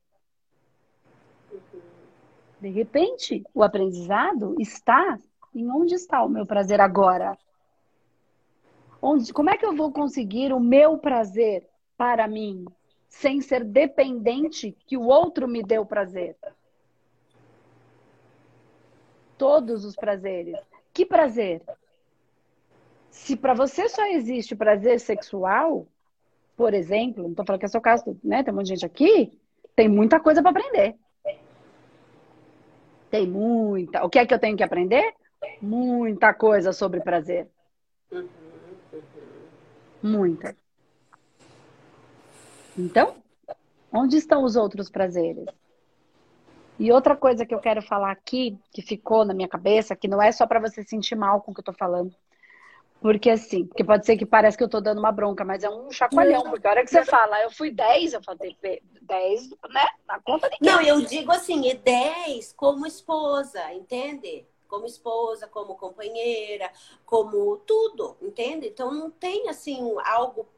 De 2.60 2.68
repente, 2.68 3.42
o 3.52 3.64
aprendizado 3.64 4.54
está 4.60 5.18
em 5.52 5.68
onde 5.68 5.96
está 5.96 6.22
o 6.22 6.28
meu 6.28 6.46
prazer 6.46 6.80
agora. 6.80 7.36
Onde, 9.02 9.32
como 9.32 9.50
é 9.50 9.56
que 9.56 9.66
eu 9.66 9.74
vou 9.74 9.90
conseguir 9.90 10.52
o 10.52 10.60
meu 10.60 10.96
prazer 10.96 11.68
para 11.96 12.28
mim? 12.28 12.64
sem 13.08 13.40
ser 13.40 13.64
dependente 13.64 14.76
que 14.86 14.96
o 14.96 15.02
outro 15.02 15.48
me 15.48 15.64
dê 15.64 15.80
o 15.80 15.84
prazer. 15.84 16.36
Todos 19.36 19.84
os 19.84 19.96
prazeres. 19.96 20.56
Que 20.92 21.07
prazer? 21.07 21.62
Se 23.11 23.37
para 23.37 23.55
você 23.55 23.88
só 23.88 24.07
existe 24.07 24.55
prazer 24.55 24.98
sexual, 25.00 25.87
por 26.57 26.74
exemplo, 26.74 27.22
não 27.22 27.31
estou 27.31 27.44
falando 27.44 27.61
que 27.61 27.66
é 27.66 27.68
seu 27.68 27.81
caso, 27.81 28.18
né? 28.22 28.42
Tem 28.42 28.53
muita 28.53 28.68
gente 28.68 28.85
aqui, 28.85 29.38
tem 29.74 29.88
muita 29.88 30.20
coisa 30.20 30.42
para 30.42 30.50
aprender. 30.50 30.96
Tem 33.11 33.26
muita. 33.26 34.05
O 34.05 34.09
que 34.09 34.18
é 34.18 34.26
que 34.26 34.33
eu 34.33 34.38
tenho 34.38 34.57
que 34.57 34.62
aprender? 34.62 35.14
Muita 35.61 36.33
coisa 36.33 36.72
sobre 36.72 37.00
prazer. 37.00 37.48
Muita. 40.03 40.57
Então, 42.79 43.16
onde 43.92 44.16
estão 44.16 44.44
os 44.44 44.57
outros 44.57 44.88
prazeres? 44.88 45.46
E 46.80 46.90
outra 46.90 47.14
coisa 47.14 47.44
que 47.44 47.54
eu 47.54 47.58
quero 47.58 47.82
falar 47.82 48.10
aqui, 48.10 48.58
que 48.72 48.80
ficou 48.80 49.22
na 49.22 49.34
minha 49.34 49.46
cabeça, 49.46 49.94
que 49.94 50.08
não 50.08 50.20
é 50.20 50.32
só 50.32 50.46
para 50.46 50.58
você 50.58 50.82
sentir 50.82 51.14
mal 51.14 51.42
com 51.42 51.52
o 51.52 51.54
que 51.54 51.60
eu 51.60 51.64
tô 51.64 51.74
falando. 51.74 52.10
Porque 53.02 53.28
assim, 53.28 53.66
porque 53.66 53.84
pode 53.84 54.06
ser 54.06 54.16
que 54.16 54.24
parece 54.24 54.56
que 54.56 54.64
eu 54.64 54.68
tô 54.68 54.80
dando 54.80 54.98
uma 54.98 55.12
bronca, 55.12 55.44
mas 55.44 55.62
é 55.62 55.68
um 55.68 55.90
chacoalhão, 55.90 56.42
porque 56.44 56.66
a 56.66 56.70
hora 56.70 56.82
que 56.82 56.90
você 56.90 57.04
fala, 57.04 57.38
eu 57.42 57.50
fui 57.50 57.70
10, 57.70 58.14
eu 58.14 58.22
falei 58.22 58.56
10, 59.02 59.50
né? 59.68 59.86
Na 60.08 60.18
conta 60.20 60.48
de 60.48 60.56
quem? 60.56 60.72
Não, 60.72 60.80
eu 60.80 61.02
digo 61.02 61.30
assim, 61.30 61.68
e 61.68 61.74
10 61.74 62.54
como 62.54 62.86
esposa, 62.86 63.74
entende? 63.74 64.46
Como 64.66 64.86
esposa, 64.86 65.46
como 65.46 65.74
companheira, 65.74 66.72
como 67.04 67.58
tudo, 67.58 68.16
entende? 68.22 68.68
Então 68.68 68.90
não 68.90 69.10
tem 69.10 69.50
assim 69.50 69.94
algo 70.02 70.48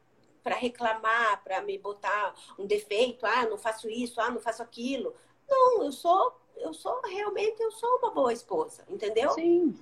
para 0.41 0.55
reclamar, 0.55 1.43
para 1.43 1.61
me 1.61 1.77
botar 1.77 2.33
um 2.57 2.65
defeito, 2.65 3.25
ah, 3.25 3.45
não 3.45 3.57
faço 3.57 3.89
isso, 3.89 4.21
ah, 4.21 4.31
não 4.31 4.39
faço 4.39 4.63
aquilo. 4.63 5.13
Não, 5.47 5.83
eu 5.83 5.91
sou, 5.91 6.33
eu 6.57 6.73
sou 6.73 7.01
realmente, 7.01 7.61
eu 7.61 7.71
sou 7.71 7.97
uma 7.97 8.11
boa 8.11 8.33
esposa, 8.33 8.83
entendeu? 8.89 9.31
Sim. 9.31 9.73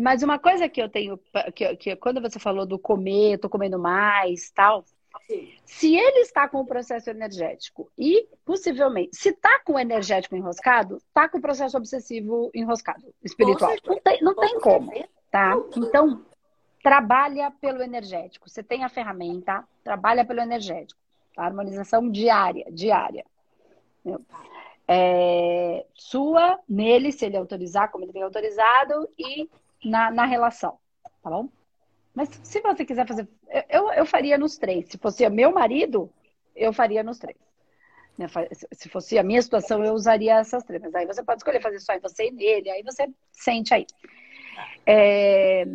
Mais 0.00 0.22
uma 0.22 0.38
coisa 0.38 0.68
que 0.68 0.80
eu 0.80 0.88
tenho, 0.88 1.18
que, 1.54 1.76
que 1.76 1.96
quando 1.96 2.20
você 2.20 2.38
falou 2.38 2.66
do 2.66 2.78
comer, 2.78 3.38
tô 3.38 3.48
comendo 3.48 3.78
mais, 3.78 4.50
tal, 4.50 4.84
Sim. 5.26 5.52
Se 5.64 5.96
ele 5.96 6.20
está 6.20 6.48
com 6.48 6.60
o 6.60 6.66
processo 6.66 7.10
energético 7.10 7.90
e 7.98 8.28
possivelmente, 8.44 9.16
se 9.16 9.30
está 9.30 9.60
com 9.60 9.74
o 9.74 9.78
energético 9.78 10.36
enroscado, 10.36 10.96
está 10.98 11.28
com 11.28 11.38
o 11.38 11.40
processo 11.40 11.76
obsessivo 11.76 12.50
enroscado, 12.54 13.02
espiritual. 13.22 13.72
Não 13.86 14.00
tem, 14.00 14.22
não 14.22 14.34
tem 14.34 14.60
como, 14.60 14.92
tá? 15.30 15.56
Então, 15.76 16.24
trabalha 16.82 17.50
pelo 17.60 17.82
energético. 17.82 18.48
Você 18.48 18.62
tem 18.62 18.84
a 18.84 18.88
ferramenta, 18.88 19.64
trabalha 19.82 20.24
pelo 20.24 20.40
energético. 20.40 21.00
A 21.36 21.44
harmonização 21.44 22.08
diária, 22.10 22.66
diária. 22.70 23.24
É, 24.88 25.84
sua, 25.94 26.58
nele, 26.68 27.10
se 27.10 27.26
ele 27.26 27.36
autorizar, 27.36 27.90
como 27.90 28.04
ele 28.04 28.12
tem 28.12 28.22
autorizado, 28.22 29.08
e 29.18 29.48
na, 29.84 30.10
na 30.10 30.24
relação, 30.24 30.78
tá 31.22 31.30
bom? 31.30 31.48
Mas 32.14 32.30
se 32.42 32.60
você 32.60 32.84
quiser 32.84 33.06
fazer, 33.06 33.28
eu, 33.68 33.92
eu 33.92 34.06
faria 34.06 34.38
nos 34.38 34.56
três. 34.56 34.88
Se 34.88 34.96
fosse 34.96 35.28
meu 35.28 35.52
marido, 35.52 36.10
eu 36.54 36.72
faria 36.72 37.02
nos 37.02 37.18
três. 37.18 37.36
Né, 38.16 38.26
se 38.72 38.88
fosse 38.88 39.18
a 39.18 39.22
minha 39.22 39.42
situação, 39.42 39.84
eu 39.84 39.92
usaria 39.92 40.38
essas 40.38 40.64
três. 40.64 40.80
Mas 40.82 40.94
aí 40.94 41.04
você 41.06 41.22
pode 41.22 41.40
escolher 41.40 41.60
fazer 41.60 41.78
só 41.80 41.92
em 41.92 42.00
você 42.00 42.28
e 42.28 42.30
nele, 42.30 42.70
aí 42.70 42.82
você 42.82 43.06
sente 43.32 43.74
aí. 43.74 43.86
É, 44.86 45.66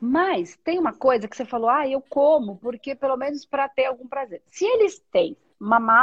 Mas 0.00 0.56
tem 0.62 0.78
uma 0.78 0.92
coisa 0.92 1.26
que 1.26 1.36
você 1.36 1.44
falou, 1.44 1.68
ah, 1.68 1.88
eu 1.88 2.00
como, 2.00 2.56
porque 2.58 2.94
pelo 2.94 3.16
menos 3.16 3.44
para 3.46 3.68
ter 3.68 3.86
algum 3.86 4.06
prazer. 4.06 4.42
Se 4.50 4.64
eles 4.64 5.00
têm, 5.10 5.36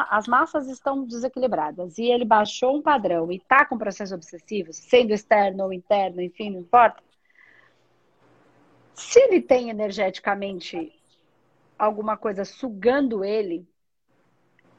as 0.09 0.27
massas 0.27 0.67
estão 0.67 1.05
desequilibradas 1.05 1.97
e 1.97 2.05
ele 2.05 2.25
baixou 2.25 2.75
um 2.75 2.81
padrão 2.81 3.31
e 3.31 3.37
está 3.37 3.65
com 3.65 3.77
processos 3.77 4.13
obsessivos, 4.13 4.75
sendo 4.77 5.11
externo 5.11 5.65
ou 5.65 5.73
interno, 5.73 6.21
enfim, 6.21 6.49
não 6.49 6.59
importa. 6.59 7.03
Se 8.95 9.19
ele 9.19 9.41
tem 9.41 9.69
energeticamente 9.69 10.91
alguma 11.77 12.17
coisa 12.17 12.45
sugando 12.45 13.23
ele, 13.23 13.67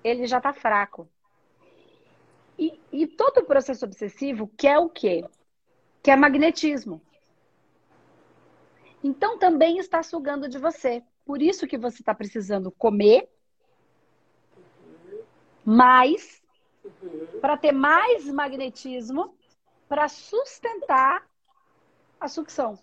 ele 0.03 0.27
já 0.27 0.39
está 0.39 0.53
fraco. 0.53 1.09
E, 2.59 2.81
e 2.93 3.07
todo 3.07 3.39
o 3.39 3.47
processo 3.47 3.85
obsessivo 3.85 4.51
quer 4.57 4.79
o 4.79 4.89
quê? 4.89 5.25
Quer 6.03 6.17
magnetismo. 6.17 7.01
Então 9.03 9.39
também 9.39 9.79
está 9.79 10.03
sugando 10.03 10.49
de 10.49 10.59
você. 10.59 11.03
Por 11.25 11.43
isso 11.43 11.67
que 11.67 11.79
você 11.79 12.01
está 12.01 12.15
precisando 12.15 12.71
comer 12.71 13.29
mais 15.65 16.43
para 17.41 17.57
ter 17.57 17.73
mais 17.73 18.27
magnetismo 18.27 19.35
para 19.89 20.09
sustentar 20.09 21.25
a 22.21 22.29
sucção. 22.29 22.79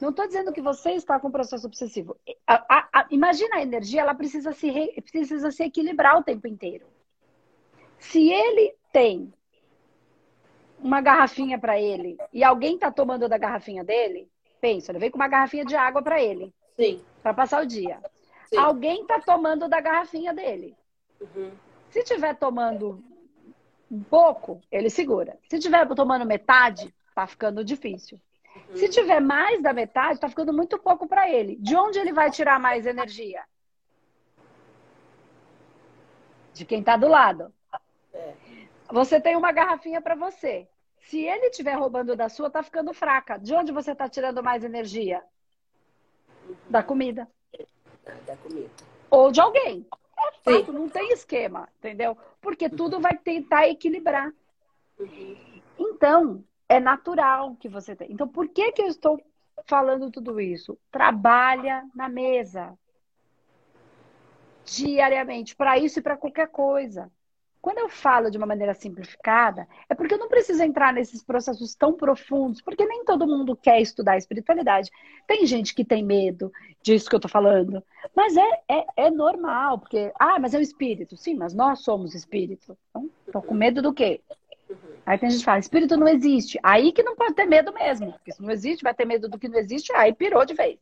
Não 0.00 0.10
estou 0.10 0.26
dizendo 0.26 0.52
que 0.52 0.60
você 0.60 0.92
está 0.92 1.18
com 1.20 1.30
processo 1.30 1.66
obsessivo. 1.66 2.16
A, 2.46 2.54
a, 2.68 2.88
a, 2.92 3.06
imagina 3.10 3.56
a 3.56 3.62
energia, 3.62 4.00
ela 4.00 4.14
precisa 4.14 4.52
se, 4.52 4.68
re, 4.70 5.00
precisa 5.10 5.50
se 5.50 5.62
equilibrar 5.62 6.18
o 6.18 6.24
tempo 6.24 6.46
inteiro. 6.46 6.86
Se 7.98 8.30
ele 8.30 8.74
tem 8.92 9.32
uma 10.78 11.00
garrafinha 11.00 11.58
para 11.58 11.80
ele 11.80 12.18
e 12.32 12.44
alguém 12.44 12.74
está 12.74 12.90
tomando 12.90 13.28
da 13.28 13.38
garrafinha 13.38 13.84
dele, 13.84 14.28
Pensa, 14.64 14.92
eu 14.92 14.94
levei 14.94 15.10
com 15.10 15.16
uma 15.16 15.28
garrafinha 15.28 15.62
de 15.62 15.76
água 15.76 16.00
para 16.00 16.22
ele. 16.22 16.50
Sim. 16.74 17.04
Para 17.22 17.34
passar 17.34 17.62
o 17.62 17.66
dia. 17.66 18.00
Sim. 18.46 18.56
Alguém 18.56 19.04
tá 19.04 19.20
tomando 19.20 19.68
da 19.68 19.78
garrafinha 19.78 20.32
dele. 20.32 20.74
Uhum. 21.34 21.52
Se 21.90 22.02
tiver 22.02 22.34
tomando 22.34 23.02
um 23.90 24.02
pouco, 24.02 24.60
ele 24.70 24.90
segura. 24.90 25.38
Se 25.48 25.58
tiver 25.58 25.86
tomando 25.94 26.26
metade, 26.26 26.94
tá 27.14 27.26
ficando 27.26 27.64
difícil. 27.64 28.20
Uhum. 28.56 28.76
Se 28.76 28.88
tiver 28.88 29.20
mais 29.20 29.62
da 29.62 29.72
metade, 29.72 30.20
tá 30.20 30.28
ficando 30.28 30.52
muito 30.52 30.78
pouco 30.78 31.06
para 31.06 31.30
ele. 31.30 31.56
De 31.56 31.76
onde 31.76 31.98
ele 31.98 32.12
vai 32.12 32.30
tirar 32.30 32.58
mais 32.58 32.86
energia? 32.86 33.42
De 36.52 36.64
quem 36.64 36.82
tá 36.82 36.96
do 36.96 37.08
lado. 37.08 37.52
É. 38.12 38.34
Você 38.90 39.20
tem 39.20 39.36
uma 39.36 39.52
garrafinha 39.52 40.00
para 40.00 40.14
você. 40.14 40.68
Se 41.08 41.20
ele 41.20 41.46
estiver 41.46 41.74
roubando 41.74 42.16
da 42.16 42.28
sua, 42.28 42.50
tá 42.50 42.62
ficando 42.62 42.94
fraca. 42.94 43.38
De 43.38 43.54
onde 43.54 43.72
você 43.72 43.92
está 43.92 44.08
tirando 44.08 44.42
mais 44.42 44.64
energia? 44.64 45.22
Uhum. 46.48 46.56
Da 46.68 46.82
comida. 46.82 47.28
Da 48.26 48.36
comida. 48.36 48.70
Ou 49.10 49.30
de 49.30 49.40
alguém. 49.40 49.86
É 50.26 50.32
fato, 50.42 50.72
Sim. 50.72 50.78
não 50.78 50.88
tem 50.88 51.12
esquema, 51.12 51.68
entendeu? 51.78 52.16
Porque 52.40 52.68
tudo 52.68 53.00
vai 53.00 53.16
tentar 53.16 53.68
equilibrar. 53.68 54.32
Então, 55.78 56.44
é 56.68 56.80
natural 56.80 57.56
que 57.56 57.68
você 57.68 57.94
tenha. 57.94 58.12
Então, 58.12 58.28
por 58.28 58.48
que, 58.48 58.72
que 58.72 58.82
eu 58.82 58.86
estou 58.86 59.20
falando 59.66 60.10
tudo 60.10 60.40
isso? 60.40 60.78
Trabalha 60.90 61.84
na 61.94 62.08
mesa. 62.08 62.76
Diariamente, 64.64 65.54
para 65.54 65.78
isso 65.78 65.98
e 65.98 66.02
para 66.02 66.16
qualquer 66.16 66.48
coisa. 66.48 67.10
Quando 67.64 67.78
eu 67.78 67.88
falo 67.88 68.30
de 68.30 68.36
uma 68.36 68.46
maneira 68.46 68.74
simplificada, 68.74 69.66
é 69.88 69.94
porque 69.94 70.12
eu 70.12 70.18
não 70.18 70.28
preciso 70.28 70.62
entrar 70.62 70.92
nesses 70.92 71.22
processos 71.22 71.74
tão 71.74 71.94
profundos, 71.94 72.60
porque 72.60 72.84
nem 72.84 73.06
todo 73.06 73.26
mundo 73.26 73.56
quer 73.56 73.80
estudar 73.80 74.18
espiritualidade. 74.18 74.90
Tem 75.26 75.46
gente 75.46 75.74
que 75.74 75.82
tem 75.82 76.04
medo 76.04 76.52
disso 76.82 77.08
que 77.08 77.16
eu 77.16 77.20
tô 77.20 77.26
falando, 77.26 77.82
mas 78.14 78.36
é, 78.36 78.60
é, 78.68 78.86
é 79.06 79.10
normal, 79.10 79.78
porque, 79.78 80.12
ah, 80.20 80.38
mas 80.38 80.52
é 80.52 80.58
o 80.58 80.60
espírito. 80.60 81.16
Sim, 81.16 81.36
mas 81.36 81.54
nós 81.54 81.78
somos 81.78 82.14
espírito. 82.14 82.76
Então, 82.90 83.08
tô 83.32 83.40
com 83.40 83.54
medo 83.54 83.80
do 83.80 83.94
quê? 83.94 84.20
Aí 85.06 85.16
tem 85.16 85.30
gente 85.30 85.38
que 85.38 85.46
fala, 85.46 85.58
espírito 85.58 85.96
não 85.96 86.06
existe. 86.06 86.60
Aí 86.62 86.92
que 86.92 87.02
não 87.02 87.16
pode 87.16 87.32
ter 87.32 87.46
medo 87.46 87.72
mesmo, 87.72 88.12
porque 88.12 88.32
se 88.32 88.42
não 88.42 88.50
existe, 88.50 88.84
vai 88.84 88.92
ter 88.92 89.06
medo 89.06 89.26
do 89.26 89.38
que 89.38 89.48
não 89.48 89.58
existe, 89.58 89.90
aí 89.94 90.12
pirou 90.12 90.44
de 90.44 90.52
vez. 90.52 90.78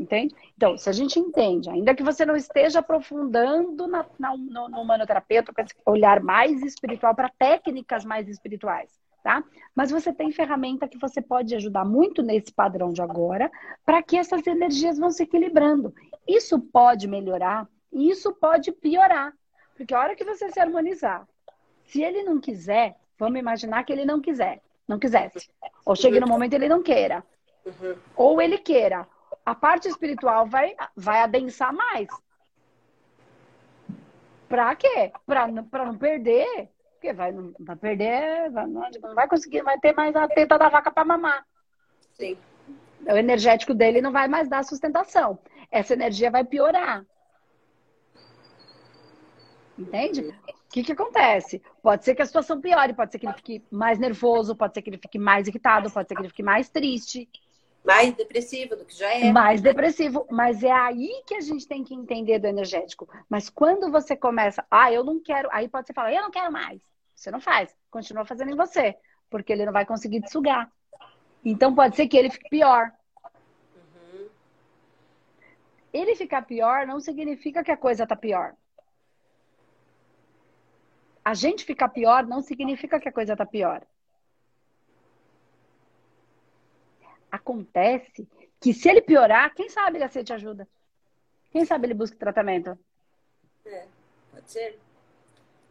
Entende? 0.00 0.34
Então, 0.56 0.78
se 0.78 0.88
a 0.88 0.92
gente 0.92 1.20
entende, 1.20 1.68
ainda 1.68 1.94
que 1.94 2.02
você 2.02 2.24
não 2.24 2.34
esteja 2.34 2.78
aprofundando 2.78 3.86
na, 3.86 4.06
na, 4.18 4.34
no, 4.34 4.66
no 4.66 4.82
manoterapeuta 4.82 5.52
com 5.52 5.60
esse 5.60 5.74
olhar 5.84 6.22
mais 6.22 6.62
espiritual 6.62 7.14
para 7.14 7.28
técnicas 7.28 8.02
mais 8.02 8.26
espirituais, 8.26 8.98
tá? 9.22 9.44
Mas 9.74 9.90
você 9.90 10.10
tem 10.10 10.32
ferramenta 10.32 10.88
que 10.88 10.96
você 10.96 11.20
pode 11.20 11.54
ajudar 11.54 11.84
muito 11.84 12.22
nesse 12.22 12.50
padrão 12.50 12.94
de 12.94 13.02
agora 13.02 13.50
para 13.84 14.02
que 14.02 14.16
essas 14.16 14.46
energias 14.46 14.96
vão 14.96 15.10
se 15.10 15.24
equilibrando. 15.24 15.94
Isso 16.26 16.58
pode 16.58 17.06
melhorar 17.06 17.68
e 17.92 18.08
isso 18.08 18.32
pode 18.32 18.72
piorar. 18.72 19.34
Porque 19.76 19.92
a 19.92 20.00
hora 20.00 20.16
que 20.16 20.24
você 20.24 20.48
se 20.48 20.58
harmonizar, 20.58 21.28
se 21.84 22.02
ele 22.02 22.22
não 22.22 22.40
quiser, 22.40 22.96
vamos 23.18 23.38
imaginar 23.38 23.84
que 23.84 23.92
ele 23.92 24.06
não 24.06 24.18
quiser, 24.18 24.62
não 24.88 24.98
quisesse. 24.98 25.50
Ou 25.84 25.94
chegue 25.94 26.18
no 26.18 26.26
momento 26.26 26.54
ele 26.54 26.70
não 26.70 26.82
queira. 26.82 27.22
Uhum. 27.66 27.96
Ou 28.16 28.40
ele 28.40 28.56
queira, 28.56 29.06
a 29.44 29.54
parte 29.54 29.88
espiritual 29.88 30.46
vai, 30.46 30.74
vai 30.96 31.20
adensar 31.22 31.72
mais. 31.72 32.08
Pra 34.48 34.74
quê? 34.74 35.12
Pra, 35.26 35.48
pra 35.62 35.86
não 35.86 35.96
perder. 35.96 36.68
Porque 36.92 37.12
vai, 37.12 37.32
não 37.32 37.54
vai 37.58 37.76
perder, 37.76 38.50
vai, 38.50 38.66
não, 38.66 38.90
não 39.02 39.14
vai 39.14 39.26
conseguir, 39.26 39.62
vai 39.62 39.78
ter 39.78 39.94
mais 39.94 40.14
a 40.14 40.28
teta 40.28 40.58
da 40.58 40.68
vaca 40.68 40.90
para 40.90 41.04
mamar. 41.04 41.46
Sim. 42.12 42.36
O 43.06 43.16
energético 43.16 43.72
dele 43.72 44.02
não 44.02 44.12
vai 44.12 44.28
mais 44.28 44.48
dar 44.48 44.62
sustentação. 44.64 45.38
Essa 45.70 45.94
energia 45.94 46.30
vai 46.30 46.44
piorar. 46.44 47.06
Entende? 49.78 50.28
O 50.28 50.72
que, 50.72 50.84
que 50.84 50.92
acontece? 50.92 51.62
Pode 51.82 52.04
ser 52.04 52.14
que 52.14 52.22
a 52.22 52.26
situação 52.26 52.60
piore, 52.60 52.92
pode 52.92 53.12
ser 53.12 53.18
que 53.18 53.26
ele 53.26 53.34
fique 53.34 53.64
mais 53.70 53.98
nervoso, 53.98 54.54
pode 54.54 54.74
ser 54.74 54.82
que 54.82 54.90
ele 54.90 54.98
fique 54.98 55.18
mais 55.18 55.48
irritado, 55.48 55.90
pode 55.90 56.06
ser 56.06 56.14
que 56.14 56.20
ele 56.20 56.28
fique 56.28 56.42
mais 56.42 56.68
triste. 56.68 57.28
Mais 57.84 58.14
depressivo 58.14 58.76
do 58.76 58.84
que 58.84 58.94
já 58.94 59.12
é. 59.12 59.32
Mais 59.32 59.60
depressivo. 59.60 60.26
Mas 60.30 60.62
é 60.62 60.70
aí 60.70 61.22
que 61.26 61.34
a 61.34 61.40
gente 61.40 61.66
tem 61.66 61.82
que 61.82 61.94
entender 61.94 62.38
do 62.38 62.46
energético. 62.46 63.08
Mas 63.28 63.48
quando 63.48 63.90
você 63.90 64.14
começa, 64.16 64.64
ah, 64.70 64.92
eu 64.92 65.02
não 65.02 65.20
quero. 65.20 65.48
Aí 65.50 65.68
pode 65.68 65.86
ser 65.86 65.94
falar, 65.94 66.12
eu 66.12 66.22
não 66.22 66.30
quero 66.30 66.52
mais. 66.52 66.80
Você 67.14 67.30
não 67.30 67.40
faz. 67.40 67.74
Continua 67.90 68.24
fazendo 68.24 68.52
em 68.52 68.56
você. 68.56 68.96
Porque 69.30 69.52
ele 69.52 69.64
não 69.64 69.72
vai 69.72 69.86
conseguir 69.86 70.20
te 70.20 70.30
sugar. 70.30 70.70
Então 71.44 71.74
pode 71.74 71.96
ser 71.96 72.06
que 72.06 72.16
ele 72.16 72.30
fique 72.30 72.50
pior. 72.50 72.92
Uhum. 73.74 74.28
Ele 75.92 76.14
ficar 76.14 76.42
pior 76.42 76.86
não 76.86 77.00
significa 77.00 77.64
que 77.64 77.70
a 77.70 77.76
coisa 77.76 78.06
tá 78.06 78.14
pior. 78.14 78.54
A 81.24 81.34
gente 81.34 81.64
ficar 81.64 81.88
pior 81.88 82.26
não 82.26 82.42
significa 82.42 83.00
que 83.00 83.08
a 83.08 83.12
coisa 83.12 83.36
tá 83.36 83.46
pior. 83.46 83.82
Acontece 87.30 88.28
que 88.60 88.72
se 88.74 88.88
ele 88.88 89.00
piorar, 89.00 89.54
quem 89.54 89.68
sabe 89.68 89.96
ele 89.96 90.04
aceite 90.04 90.32
ajuda? 90.32 90.68
Quem 91.50 91.64
sabe 91.64 91.86
ele 91.86 91.94
busca 91.94 92.16
tratamento? 92.16 92.78
É, 93.64 93.86
pode 94.32 94.50
ser. 94.50 94.78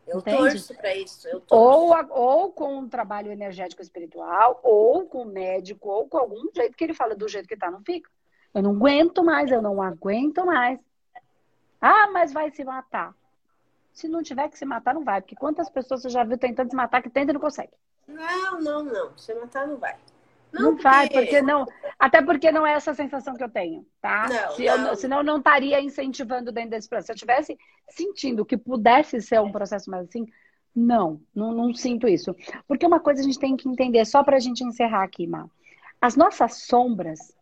Eu 0.08 0.20
Entende? 0.20 0.38
torço 0.38 0.76
para 0.76 0.96
isso. 0.96 1.30
Torço. 1.42 1.46
Ou, 1.52 1.94
ou 2.10 2.52
com 2.52 2.80
um 2.80 2.90
trabalho 2.90 3.32
energético 3.32 3.82
espiritual, 3.82 4.60
ou 4.64 5.06
com 5.06 5.22
um 5.22 5.32
médico, 5.32 5.88
ou 5.88 6.08
com 6.08 6.18
algum 6.18 6.50
jeito 6.54 6.76
que 6.76 6.84
ele 6.84 6.94
fala 6.94 7.16
do 7.16 7.28
jeito 7.28 7.48
que 7.48 7.56
tá, 7.56 7.70
não 7.70 7.84
fica. 7.84 8.10
Eu 8.54 8.64
não 8.64 8.72
aguento 8.72 9.24
mais, 9.24 9.52
eu 9.52 9.62
não 9.62 9.82
aguento 9.82 10.44
mais. 10.46 10.80
Ah, 11.80 12.10
mas 12.12 12.34
vai 12.34 12.50
se 12.50 12.64
matar. 12.64 13.16
Se 13.94 14.08
não 14.08 14.24
tiver 14.24 14.50
que 14.50 14.58
se 14.58 14.66
matar, 14.66 14.96
não 14.96 15.04
vai. 15.04 15.22
Porque 15.22 15.36
quantas 15.36 15.70
pessoas 15.70 16.02
você 16.02 16.10
já 16.10 16.24
viu 16.24 16.38
tentando 16.38 16.70
se 16.70 16.76
matar 16.76 17.02
que 17.02 17.10
tenta 17.10 17.32
e 17.32 17.34
não 17.34 17.42
consegue? 17.42 17.72
Não, 18.08 18.60
não, 18.60 18.84
não. 18.84 19.18
Se 19.18 19.34
matar, 19.36 19.68
não 19.68 19.78
vai. 19.78 19.96
Não, 20.52 20.72
não 20.72 20.78
vai, 20.78 21.10
porque 21.10 21.42
não. 21.42 21.66
Até 21.98 22.22
porque 22.22 22.52
não 22.52 22.66
é 22.66 22.74
essa 22.74 22.94
sensação 22.94 23.36
que 23.36 23.44
eu 23.44 23.50
tenho, 23.50 23.86
tá? 24.02 24.28
Não, 24.30 24.56
Se 24.56 24.66
não. 24.66 24.88
Eu, 24.88 24.96
senão 24.96 25.18
eu 25.18 25.24
não 25.24 25.38
estaria 25.38 25.82
incentivando 25.82 26.52
dentro 26.52 26.72
desse 26.72 26.88
processo. 26.88 27.08
Se 27.08 27.12
eu 27.12 27.16
estivesse 27.16 27.58
sentindo 27.90 28.46
que 28.46 28.58
pudesse 28.58 29.22
ser 29.22 29.40
um 29.42 29.52
processo 29.52 29.90
mais 29.90 30.08
assim, 30.08 30.26
não, 30.76 31.20
não, 31.36 31.52
não 31.52 31.74
sinto 31.74 32.08
isso. 32.08 32.36
Porque 32.68 32.86
uma 32.86 33.00
coisa 33.00 33.22
a 33.22 33.24
gente 33.24 33.40
tem 33.40 33.58
que 33.58 33.68
entender, 33.68 34.06
só 34.06 34.24
para 34.24 34.38
a 34.38 34.40
gente 34.40 34.64
encerrar 34.64 35.04
aqui, 35.04 35.28
Má. 35.28 35.48
As 36.02 36.16
nossas 36.16 36.64
sombras, 36.64 37.36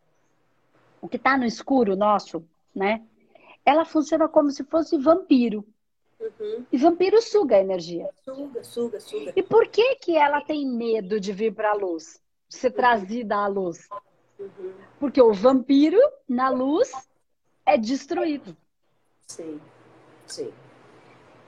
o 1.00 1.08
que 1.08 1.16
está 1.16 1.36
no 1.36 1.44
escuro 1.44 1.94
nosso, 1.94 2.44
né? 2.74 3.02
Ela 3.64 3.84
funciona 3.84 4.28
como 4.28 4.50
se 4.50 4.64
fosse 4.64 4.98
vampiro. 4.98 5.64
Uhum. 6.20 6.66
E 6.72 6.76
vampiro 6.76 7.22
suga 7.22 7.56
a 7.56 7.60
energia. 7.60 8.08
Suga, 8.24 8.64
suga, 8.64 8.98
suga. 8.98 9.32
E 9.36 9.42
por 9.42 9.68
que 9.68 9.96
que 9.96 10.16
ela 10.16 10.40
tem 10.40 10.66
medo 10.66 11.20
de 11.20 11.32
vir 11.32 11.54
para 11.54 11.70
a 11.70 11.74
luz? 11.74 12.20
Ser 12.48 12.70
trazida 12.70 13.36
à 13.36 13.46
luz. 13.46 13.88
Porque 14.98 15.20
o 15.20 15.32
vampiro, 15.32 15.98
na 16.28 16.48
luz, 16.48 16.92
é 17.66 17.76
destruído. 17.76 18.56
Sim, 19.26 19.60
sim. 20.26 20.52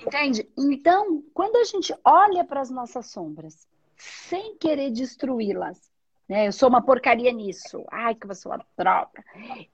Entende? 0.01 0.49
Então, 0.57 1.23
quando 1.35 1.57
a 1.57 1.65
gente 1.65 1.95
olha 2.05 2.45
para 2.45 2.61
as 2.61 2.71
nossas 2.71 3.07
sombras, 3.07 3.69
sem 3.97 4.57
querer 4.57 4.91
destruí-las, 4.91 5.91
né? 6.31 6.47
Eu 6.47 6.53
sou 6.53 6.69
uma 6.69 6.81
porcaria 6.81 7.33
nisso. 7.33 7.85
Ai, 7.91 8.15
que 8.15 8.25
eu 8.25 8.35
sou 8.37 8.53
uma 8.53 8.65
droga. 8.79 9.25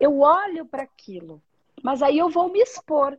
Eu 0.01 0.21
olho 0.21 0.65
para 0.65 0.85
aquilo, 0.85 1.43
mas 1.83 2.03
aí 2.03 2.19
eu 2.19 2.31
vou 2.31 2.51
me 2.51 2.61
expor. 2.61 3.19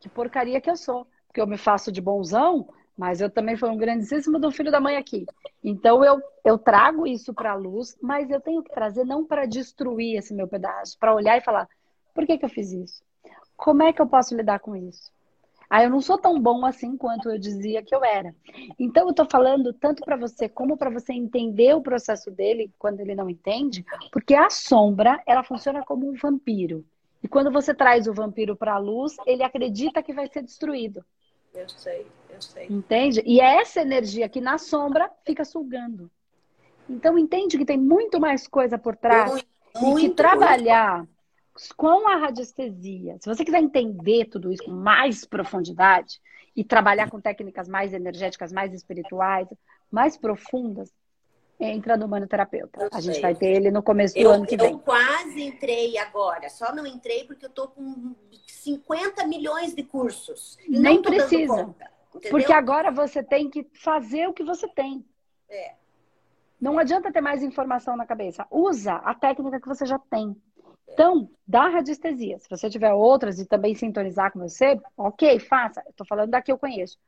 Que 0.00 0.08
porcaria 0.08 0.60
que 0.60 0.68
eu 0.68 0.76
sou. 0.76 1.06
Porque 1.28 1.40
eu 1.40 1.46
me 1.46 1.56
faço 1.56 1.92
de 1.92 2.00
bonzão, 2.00 2.68
mas 2.98 3.20
eu 3.20 3.30
também 3.30 3.56
fui 3.56 3.68
um 3.68 3.76
grandíssimo 3.76 4.40
do 4.40 4.50
filho 4.50 4.72
da 4.72 4.80
mãe 4.80 4.96
aqui. 4.96 5.24
Então 5.62 6.04
eu, 6.04 6.20
eu 6.44 6.58
trago 6.58 7.06
isso 7.06 7.32
para 7.32 7.52
a 7.52 7.54
luz, 7.54 7.96
mas 8.02 8.28
eu 8.28 8.40
tenho 8.40 8.60
que 8.60 8.72
trazer 8.72 9.04
não 9.04 9.24
para 9.24 9.46
destruir 9.46 10.18
esse 10.18 10.34
meu 10.34 10.48
pedaço, 10.48 10.98
para 10.98 11.14
olhar 11.14 11.38
e 11.38 11.40
falar: 11.40 11.68
por 12.12 12.26
que, 12.26 12.36
que 12.36 12.44
eu 12.44 12.48
fiz 12.48 12.72
isso? 12.72 13.04
Como 13.56 13.84
é 13.84 13.92
que 13.92 14.02
eu 14.02 14.08
posso 14.08 14.36
lidar 14.36 14.58
com 14.58 14.74
isso? 14.74 15.12
Ah, 15.70 15.84
eu 15.84 15.90
não 15.90 16.00
sou 16.00 16.18
tão 16.18 16.40
bom 16.40 16.64
assim 16.64 16.96
quanto 16.96 17.30
eu 17.30 17.38
dizia 17.38 17.82
que 17.82 17.94
eu 17.94 18.02
era. 18.02 18.34
Então 18.78 19.04
eu 19.04 19.10
estou 19.10 19.26
falando 19.30 19.72
tanto 19.72 20.02
para 20.02 20.16
você 20.16 20.48
como 20.48 20.76
para 20.76 20.90
você 20.90 21.12
entender 21.12 21.74
o 21.74 21.82
processo 21.82 22.30
dele 22.30 22.72
quando 22.78 23.00
ele 23.00 23.14
não 23.14 23.28
entende, 23.30 23.84
porque 24.10 24.34
a 24.34 24.50
sombra 24.50 25.22
ela 25.26 25.44
funciona 25.44 25.84
como 25.84 26.08
um 26.08 26.14
vampiro. 26.14 26.84
E 27.22 27.28
quando 27.28 27.52
você 27.52 27.74
traz 27.74 28.06
o 28.06 28.14
vampiro 28.14 28.56
para 28.56 28.74
a 28.74 28.78
luz, 28.78 29.14
ele 29.26 29.42
acredita 29.42 30.02
que 30.02 30.12
vai 30.12 30.26
ser 30.28 30.42
destruído. 30.42 31.04
Eu 31.54 31.68
sei, 31.68 32.06
eu 32.30 32.40
sei. 32.40 32.66
Entende? 32.68 33.22
E 33.26 33.40
é 33.40 33.60
essa 33.60 33.80
energia 33.80 34.28
que 34.28 34.40
na 34.40 34.58
sombra 34.58 35.10
fica 35.24 35.44
sugando. 35.44 36.10
Então 36.88 37.18
entende 37.18 37.58
que 37.58 37.64
tem 37.64 37.78
muito 37.78 38.20
mais 38.20 38.46
coisa 38.46 38.78
por 38.78 38.96
trás. 38.96 39.30
Muito, 39.30 39.48
muito, 39.80 39.98
e 39.98 40.08
que 40.08 40.14
trabalhar 40.14 40.98
muito. 40.98 41.76
com 41.76 42.08
a 42.08 42.16
radiestesia, 42.16 43.16
se 43.20 43.28
você 43.28 43.44
quiser 43.44 43.62
entender 43.62 44.26
tudo 44.26 44.52
isso 44.52 44.64
com 44.64 44.70
mais 44.70 45.24
profundidade 45.24 46.20
e 46.56 46.64
trabalhar 46.64 47.10
com 47.10 47.20
técnicas 47.20 47.68
mais 47.68 47.92
energéticas, 47.92 48.52
mais 48.52 48.72
espirituais, 48.72 49.48
mais 49.90 50.16
profundas, 50.16 50.92
entra 51.58 51.96
no 51.96 52.06
manoterapeuta. 52.06 52.84
Eu 52.84 52.88
a 52.92 53.00
gente 53.00 53.20
vai 53.20 53.34
ter 53.34 53.46
ele 53.46 53.70
no 53.70 53.82
começo 53.82 54.14
do 54.14 54.20
eu, 54.20 54.30
ano 54.30 54.46
que 54.46 54.56
vem. 54.56 54.72
Eu 54.72 54.78
quase 54.78 55.42
entrei 55.42 55.98
agora, 55.98 56.48
só 56.48 56.74
não 56.74 56.86
entrei 56.86 57.24
porque 57.24 57.46
eu 57.46 57.50
tô 57.50 57.68
com 57.68 58.14
50 58.46 59.26
milhões 59.26 59.74
de 59.74 59.82
cursos. 59.82 60.56
Nem 60.68 61.02
precisa. 61.02 61.64
Conta, 61.64 61.90
porque 62.30 62.52
agora 62.52 62.90
você 62.90 63.22
tem 63.22 63.50
que 63.50 63.66
fazer 63.74 64.28
o 64.28 64.32
que 64.32 64.44
você 64.44 64.68
tem. 64.68 65.04
É. 65.48 65.74
Não 66.60 66.78
adianta 66.78 67.12
ter 67.12 67.20
mais 67.20 67.42
informação 67.42 67.96
na 67.96 68.06
cabeça. 68.06 68.46
Usa 68.50 68.94
a 68.94 69.14
técnica 69.14 69.60
que 69.60 69.68
você 69.68 69.86
já 69.86 69.98
tem. 69.98 70.36
Então, 70.90 71.30
dá 71.46 71.68
radiestesia. 71.68 72.38
Se 72.38 72.48
você 72.48 72.68
tiver 72.68 72.92
outras 72.92 73.38
e 73.38 73.46
também 73.46 73.74
sintonizar 73.74 74.32
com 74.32 74.40
você, 74.40 74.80
ok, 74.96 75.38
faça. 75.38 75.84
Estou 75.88 76.06
falando 76.06 76.30
da 76.30 76.42
que 76.42 76.50
eu 76.50 76.58
conheço. 76.58 76.98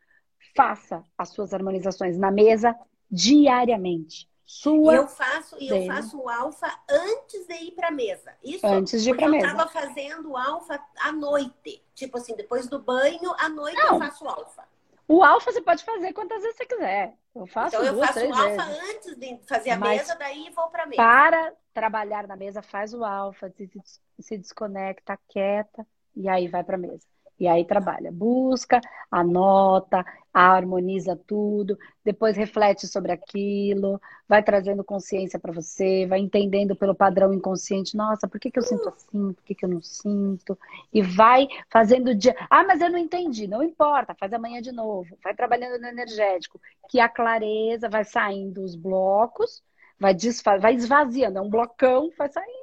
Faça 0.55 1.03
as 1.19 1.31
suas 1.31 1.53
harmonizações 1.53 2.17
na 2.17 2.31
mesa 2.31 2.77
diariamente 3.11 4.30
Sua. 4.53 4.93
E 4.95 4.97
eu 4.97 5.07
faço, 5.07 5.57
e 5.61 5.69
eu 5.69 5.87
faço 5.87 6.19
o 6.21 6.29
alfa 6.29 6.67
antes 6.91 7.47
de 7.47 7.55
ir 7.55 7.71
para 7.71 7.87
a 7.87 7.91
mesa. 7.93 8.35
Isso. 8.43 8.67
Antes 8.67 9.01
de 9.03 9.11
ir 9.11 9.17
para 9.17 9.29
mesa. 9.29 9.47
Eu 9.47 9.51
estava 9.53 9.71
fazendo 9.71 10.31
o 10.31 10.37
alfa 10.37 10.83
à 10.99 11.13
noite. 11.13 11.85
Tipo 11.95 12.19
assim, 12.19 12.35
depois 12.35 12.67
do 12.67 12.81
banho, 12.81 13.33
à 13.39 13.49
noite 13.49 13.77
Não. 13.77 13.95
eu 13.95 13.99
faço 14.01 14.25
o 14.25 14.29
alfa. 14.29 14.69
O 15.07 15.23
alfa 15.23 15.53
você 15.53 15.63
pode 15.63 15.85
fazer 15.85 16.13
quantas 16.13 16.43
vezes 16.43 16.57
você 16.57 16.67
quiser. 16.67 17.17
Eu 17.35 17.47
faço 17.47 17.77
Então 17.77 17.87
eu 17.87 17.95
duas, 17.95 18.09
faço 18.09 18.27
o 18.27 18.35
alfa 18.35 18.65
vezes. 18.65 18.91
antes 18.91 19.17
de 19.17 19.39
fazer 19.47 19.71
a 19.71 19.79
Mas 19.79 20.01
mesa, 20.01 20.15
daí 20.17 20.51
vou 20.51 20.69
para 20.69 20.83
a 20.83 20.87
mesa. 20.87 20.97
Para 21.03 21.55
trabalhar 21.73 22.27
na 22.27 22.37
mesa, 22.37 22.61
faz 22.61 22.93
o 22.93 23.05
alfa, 23.05 23.51
se, 23.57 23.71
se 24.19 24.37
desconecta, 24.37 25.17
quieta 25.29 25.87
e 26.17 26.29
aí 26.29 26.49
vai 26.49 26.65
para 26.65 26.75
a 26.75 26.79
mesa. 26.79 27.07
E 27.41 27.49
aí 27.49 27.65
trabalha, 27.65 28.13
busca, 28.13 28.81
anota, 29.11 30.05
harmoniza 30.33 31.17
tudo, 31.17 31.77
depois 32.05 32.37
reflete 32.37 32.87
sobre 32.87 33.13
aquilo, 33.13 34.01
vai 34.29 34.43
trazendo 34.43 34.85
consciência 34.85 35.39
para 35.39 35.53
você, 35.53 36.07
vai 36.07 36.21
entendendo 36.21 36.77
pelo 36.77 36.95
padrão 36.95 37.33
inconsciente, 37.33 37.97
nossa, 37.97 38.29
por 38.29 38.39
que, 38.39 38.51
que 38.51 38.59
eu 38.59 38.63
sinto 38.63 38.89
assim, 38.91 39.33
por 39.33 39.43
que, 39.43 39.55
que 39.55 39.65
eu 39.65 39.71
não 39.71 39.81
sinto? 39.83 40.57
E 40.93 41.03
vai 41.03 41.49
fazendo 41.71 42.15
dia. 42.15 42.37
Ah, 42.51 42.63
mas 42.63 42.81
eu 42.81 42.91
não 42.91 42.99
entendi, 42.99 43.49
não 43.49 43.63
importa, 43.63 44.15
faz 44.15 44.33
amanhã 44.35 44.61
de 44.61 44.71
novo, 44.71 45.17
vai 45.25 45.35
trabalhando 45.35 45.81
no 45.81 45.89
energético, 45.89 46.61
que 46.91 47.01
a 47.01 47.09
clareza 47.09 47.89
vai 47.89 48.05
saindo 48.05 48.63
os 48.63 48.77
blocos, 48.77 49.63
vai, 49.99 50.15
desfa... 50.15 50.59
vai 50.59 50.75
esvaziando, 50.75 51.39
é 51.39 51.41
um 51.41 51.51
blocão, 51.51 52.11
vai 52.19 52.29
saindo 52.29 52.60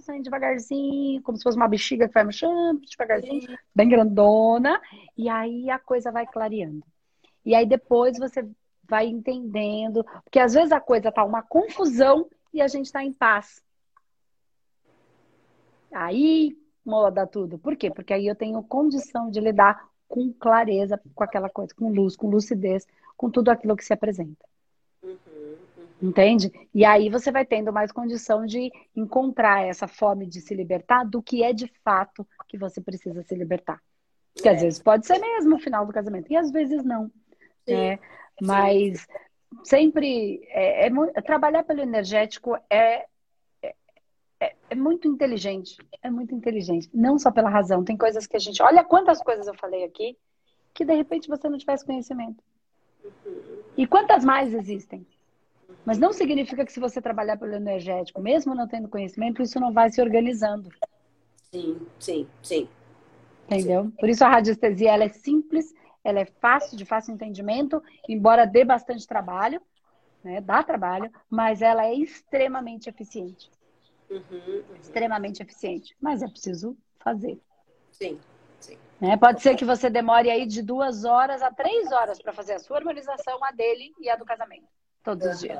saindo 0.00 0.24
devagarzinho, 0.24 1.22
como 1.22 1.36
se 1.36 1.42
fosse 1.42 1.56
uma 1.56 1.68
bexiga 1.68 2.08
que 2.08 2.14
vai 2.14 2.24
murchando, 2.24 2.80
devagarzinho, 2.80 3.42
Sim. 3.42 3.56
bem 3.74 3.88
grandona, 3.88 4.80
e 5.16 5.28
aí 5.28 5.70
a 5.70 5.78
coisa 5.78 6.10
vai 6.10 6.26
clareando. 6.26 6.84
E 7.44 7.54
aí 7.54 7.66
depois 7.66 8.18
você 8.18 8.46
vai 8.88 9.06
entendendo, 9.06 10.04
porque 10.24 10.38
às 10.38 10.52
vezes 10.52 10.72
a 10.72 10.80
coisa 10.80 11.12
tá 11.12 11.24
uma 11.24 11.42
confusão 11.42 12.28
e 12.52 12.60
a 12.60 12.68
gente 12.68 12.90
tá 12.90 13.02
em 13.02 13.12
paz. 13.12 13.62
Aí 15.92 16.56
moda 16.84 17.26
tudo. 17.26 17.58
Por 17.58 17.76
quê? 17.76 17.90
Porque 17.90 18.12
aí 18.12 18.26
eu 18.26 18.34
tenho 18.34 18.62
condição 18.62 19.30
de 19.30 19.40
lidar 19.40 19.88
com 20.08 20.32
clareza 20.32 21.00
com 21.14 21.22
aquela 21.22 21.48
coisa, 21.48 21.72
com 21.74 21.92
luz, 21.92 22.16
com 22.16 22.28
lucidez, 22.28 22.86
com 23.16 23.30
tudo 23.30 23.50
aquilo 23.50 23.76
que 23.76 23.84
se 23.84 23.92
apresenta. 23.92 24.49
Entende? 26.02 26.50
E 26.74 26.84
aí 26.84 27.10
você 27.10 27.30
vai 27.30 27.44
tendo 27.44 27.72
mais 27.72 27.92
condição 27.92 28.46
de 28.46 28.72
encontrar 28.96 29.66
essa 29.66 29.86
fome 29.86 30.26
de 30.26 30.40
se 30.40 30.54
libertar 30.54 31.04
do 31.04 31.22
que 31.22 31.42
é 31.42 31.52
de 31.52 31.70
fato 31.84 32.26
que 32.48 32.56
você 32.56 32.80
precisa 32.80 33.22
se 33.22 33.34
libertar. 33.34 33.80
Que 34.34 34.48
é. 34.48 34.52
às 34.52 34.62
vezes 34.62 34.82
pode 34.82 35.06
ser 35.06 35.18
mesmo 35.18 35.56
o 35.56 35.58
final 35.58 35.84
do 35.84 35.92
casamento, 35.92 36.32
e 36.32 36.36
às 36.36 36.50
vezes 36.50 36.82
não. 36.84 37.10
Sim. 37.66 37.74
Né? 37.74 37.98
Mas 38.40 39.06
sempre 39.64 40.40
é, 40.48 40.86
é, 40.86 41.20
trabalhar 41.20 41.64
pelo 41.64 41.82
energético 41.82 42.56
é, 42.70 43.04
é, 43.62 43.74
é, 44.40 44.56
é, 44.70 44.74
muito 44.74 45.06
inteligente. 45.06 45.76
É 46.02 46.10
muito 46.10 46.34
inteligente. 46.34 46.88
Não 46.94 47.18
só 47.18 47.30
pela 47.30 47.50
razão. 47.50 47.84
Tem 47.84 47.96
coisas 47.96 48.26
que 48.26 48.36
a 48.36 48.40
gente. 48.40 48.62
Olha 48.62 48.84
quantas 48.84 49.20
coisas 49.22 49.46
eu 49.46 49.54
falei 49.54 49.84
aqui 49.84 50.16
que 50.72 50.84
de 50.84 50.94
repente 50.94 51.28
você 51.28 51.48
não 51.48 51.58
tivesse 51.58 51.84
conhecimento. 51.84 52.42
Uhum. 53.04 53.62
E 53.76 53.86
quantas 53.86 54.24
mais 54.24 54.54
existem? 54.54 55.04
Mas 55.90 55.98
não 55.98 56.12
significa 56.12 56.64
que 56.64 56.70
se 56.70 56.78
você 56.78 57.02
trabalhar 57.02 57.36
pelo 57.36 57.52
energético, 57.52 58.20
mesmo 58.20 58.54
não 58.54 58.68
tendo 58.68 58.88
conhecimento, 58.88 59.42
isso 59.42 59.58
não 59.58 59.72
vai 59.72 59.90
se 59.90 60.00
organizando. 60.00 60.70
Sim, 61.52 61.84
sim, 61.98 62.28
sim. 62.40 62.68
Entendeu? 63.46 63.86
Sim. 63.86 63.90
Por 63.98 64.08
isso 64.08 64.24
a 64.24 64.28
radiestesia 64.28 64.92
ela 64.92 65.02
é 65.02 65.08
simples, 65.08 65.74
ela 66.04 66.20
é 66.20 66.26
fácil, 66.26 66.76
de 66.76 66.84
fácil 66.84 67.12
entendimento, 67.12 67.82
embora 68.08 68.46
dê 68.46 68.64
bastante 68.64 69.04
trabalho, 69.04 69.60
né? 70.22 70.40
Dá 70.40 70.62
trabalho, 70.62 71.10
mas 71.28 71.60
ela 71.60 71.84
é 71.84 71.92
extremamente 71.92 72.88
eficiente. 72.88 73.50
Uhum, 74.08 74.22
uhum. 74.30 74.76
Extremamente 74.76 75.42
eficiente. 75.42 75.96
Mas 76.00 76.22
é 76.22 76.28
preciso 76.28 76.78
fazer. 77.00 77.36
Sim. 77.90 78.16
Sim. 78.60 78.78
Né? 79.00 79.16
Pode 79.16 79.42
ser 79.42 79.56
que 79.56 79.64
você 79.64 79.90
demore 79.90 80.30
aí 80.30 80.46
de 80.46 80.62
duas 80.62 81.04
horas 81.04 81.42
a 81.42 81.50
três 81.50 81.90
horas 81.90 82.22
para 82.22 82.32
fazer 82.32 82.52
a 82.52 82.58
sua 82.60 82.76
harmonização, 82.76 83.42
a 83.44 83.50
dele 83.50 83.92
e 83.98 84.08
a 84.08 84.14
do 84.14 84.24
casamento 84.24 84.68
todos 85.02 85.26
os 85.26 85.40
dias. 85.40 85.58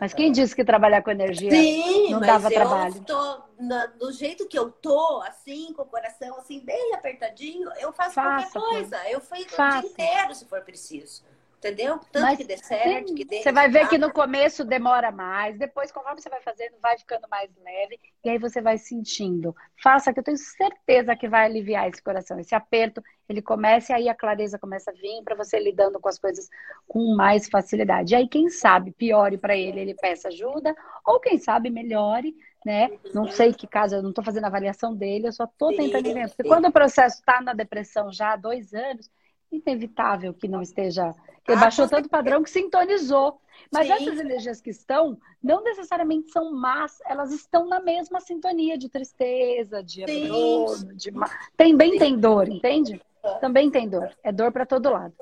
Mas 0.00 0.14
quem 0.14 0.32
disse 0.32 0.54
que 0.54 0.64
trabalhar 0.64 1.02
com 1.02 1.10
energia 1.10 1.50
Sim, 1.50 2.10
não 2.10 2.20
dava 2.20 2.50
trabalho? 2.50 3.00
Tô, 3.04 3.42
na, 3.58 3.86
do 3.86 4.12
jeito 4.12 4.46
que 4.46 4.58
eu 4.58 4.70
tô, 4.70 5.22
assim, 5.22 5.72
com 5.72 5.82
o 5.82 5.86
coração 5.86 6.38
assim, 6.38 6.60
bem 6.60 6.94
apertadinho, 6.94 7.68
eu 7.78 7.92
faço 7.92 8.14
Faça, 8.14 8.58
qualquer 8.58 8.72
coisa. 8.72 9.10
Eu 9.10 9.20
fui 9.20 9.40
o 9.40 9.46
dia 9.46 9.78
inteiro, 9.78 10.34
se 10.34 10.44
for 10.46 10.62
preciso. 10.62 11.22
Entendeu? 11.58 12.00
Tanto 12.10 12.22
Mas, 12.22 12.38
que 12.38 12.44
dê 12.44 12.56
certo, 12.56 13.08
sim, 13.08 13.14
que 13.14 13.22
dê. 13.22 13.42
Você 13.42 13.52
vai 13.52 13.68
ver 13.68 13.86
que 13.86 13.98
no 13.98 14.10
começo 14.10 14.64
demora 14.64 15.12
mais, 15.12 15.58
depois, 15.58 15.92
conforme 15.92 16.18
você 16.18 16.30
vai 16.30 16.40
fazendo, 16.40 16.72
vai 16.80 16.96
ficando 16.96 17.28
mais 17.28 17.50
leve, 17.62 18.00
e 18.24 18.30
aí 18.30 18.38
você 18.38 18.62
vai 18.62 18.78
sentindo. 18.78 19.54
Faça, 19.82 20.10
que 20.10 20.20
eu 20.20 20.24
tenho 20.24 20.38
certeza 20.38 21.14
que 21.14 21.28
vai 21.28 21.44
aliviar 21.44 21.86
esse 21.86 22.02
coração. 22.02 22.40
Esse 22.40 22.54
aperto, 22.54 23.02
ele 23.30 23.42
começa 23.42 23.92
e 23.92 23.94
aí 23.94 24.08
a 24.08 24.14
clareza 24.14 24.58
começa 24.58 24.90
a 24.90 24.94
vir 24.94 25.22
para 25.24 25.36
você 25.36 25.58
lidando 25.58 26.00
com 26.00 26.08
as 26.08 26.18
coisas 26.18 26.48
com 26.88 27.14
mais 27.14 27.48
facilidade. 27.48 28.12
E 28.12 28.16
aí, 28.16 28.28
quem 28.28 28.48
sabe, 28.48 28.90
piore 28.90 29.38
para 29.38 29.56
ele, 29.56 29.80
ele 29.80 29.94
peça 29.94 30.28
ajuda, 30.28 30.74
ou 31.06 31.20
quem 31.20 31.38
sabe, 31.38 31.70
melhore, 31.70 32.34
né? 32.64 32.90
Não 33.14 33.28
sei 33.28 33.52
que 33.52 33.66
caso, 33.66 33.94
eu 33.94 34.02
não 34.02 34.10
estou 34.10 34.24
fazendo 34.24 34.46
avaliação 34.46 34.94
dele, 34.94 35.28
eu 35.28 35.32
só 35.32 35.44
estou 35.44 35.70
tentando 35.70 36.06
entender. 36.06 36.28
Porque 36.28 36.48
quando 36.48 36.66
o 36.66 36.72
processo 36.72 37.20
está 37.20 37.40
na 37.40 37.54
depressão 37.54 38.12
já 38.12 38.32
há 38.32 38.36
dois 38.36 38.74
anos, 38.74 39.08
inevitável 39.50 40.32
que 40.34 40.48
não 40.48 40.62
esteja. 40.62 41.14
Ele 41.46 41.56
ah, 41.56 41.60
baixou 41.60 41.88
tanto 41.88 42.08
padrão 42.08 42.42
que 42.42 42.50
sintonizou. 42.50 43.40
Mas 43.72 43.86
Sim. 43.86 43.92
essas 43.92 44.18
energias 44.18 44.60
que 44.60 44.70
estão, 44.70 45.18
não 45.42 45.62
necessariamente 45.62 46.30
são 46.30 46.52
más, 46.52 46.98
elas 47.06 47.32
estão 47.32 47.66
na 47.66 47.80
mesma 47.80 48.20
sintonia 48.20 48.78
de 48.78 48.88
tristeza, 48.88 49.82
de 49.82 50.04
abandono, 50.04 50.94
de 50.94 51.10
ma... 51.10 51.28
Também 51.56 51.92
Sim. 51.92 51.98
tem 51.98 52.18
dor, 52.18 52.48
entende? 52.48 53.00
Também 53.40 53.70
tem 53.70 53.88
dor. 53.88 54.10
É 54.22 54.32
dor 54.32 54.52
para 54.52 54.66
todo 54.66 54.90
lado. 54.90 55.14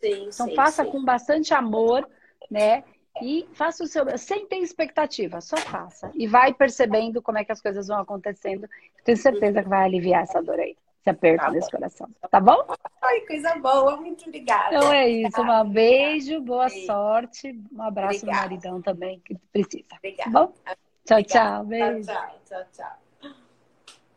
Sim, 0.00 0.28
então 0.32 0.54
faça 0.54 0.84
com 0.84 1.04
bastante 1.04 1.54
amor, 1.54 2.08
né? 2.50 2.84
E 3.22 3.48
faça 3.54 3.82
o 3.82 3.86
seu, 3.86 4.04
sem 4.18 4.46
ter 4.46 4.58
expectativa, 4.58 5.40
só 5.40 5.56
faça. 5.56 6.10
E 6.14 6.26
vai 6.26 6.52
percebendo 6.52 7.22
como 7.22 7.38
é 7.38 7.44
que 7.44 7.52
as 7.52 7.62
coisas 7.62 7.88
vão 7.88 7.98
acontecendo. 7.98 8.68
Tenho 9.04 9.16
certeza 9.16 9.62
que 9.62 9.68
vai 9.68 9.84
aliviar 9.84 10.22
essa 10.22 10.42
dor 10.42 10.60
aí 10.60 10.76
esse 11.06 11.10
aperto 11.10 11.44
tá 11.44 11.50
nesse 11.50 11.70
coração. 11.70 12.08
Tá 12.30 12.40
bom? 12.40 12.66
Ai, 13.00 13.20
coisa 13.20 13.54
boa. 13.56 13.96
Muito 13.96 14.26
obrigada. 14.26 14.74
Então 14.74 14.92
é 14.92 15.08
isso. 15.08 15.40
Um 15.40 15.70
beijo, 15.70 16.40
boa 16.40 16.66
beijo. 16.66 16.86
sorte. 16.86 17.60
Um 17.72 17.82
abraço 17.82 18.18
obrigada. 18.18 18.36
no 18.36 18.42
maridão 18.42 18.82
também, 18.82 19.20
que 19.20 19.36
precisa. 19.52 19.94
Obrigada. 19.96 20.30
Tá 20.30 20.46
bom? 20.46 20.52
Tchau, 21.04 21.22
tchau. 21.22 21.64
Beijo. 21.64 22.06
Tchau, 22.10 22.40
tchau, 22.44 22.64
tchau. 22.72 23.05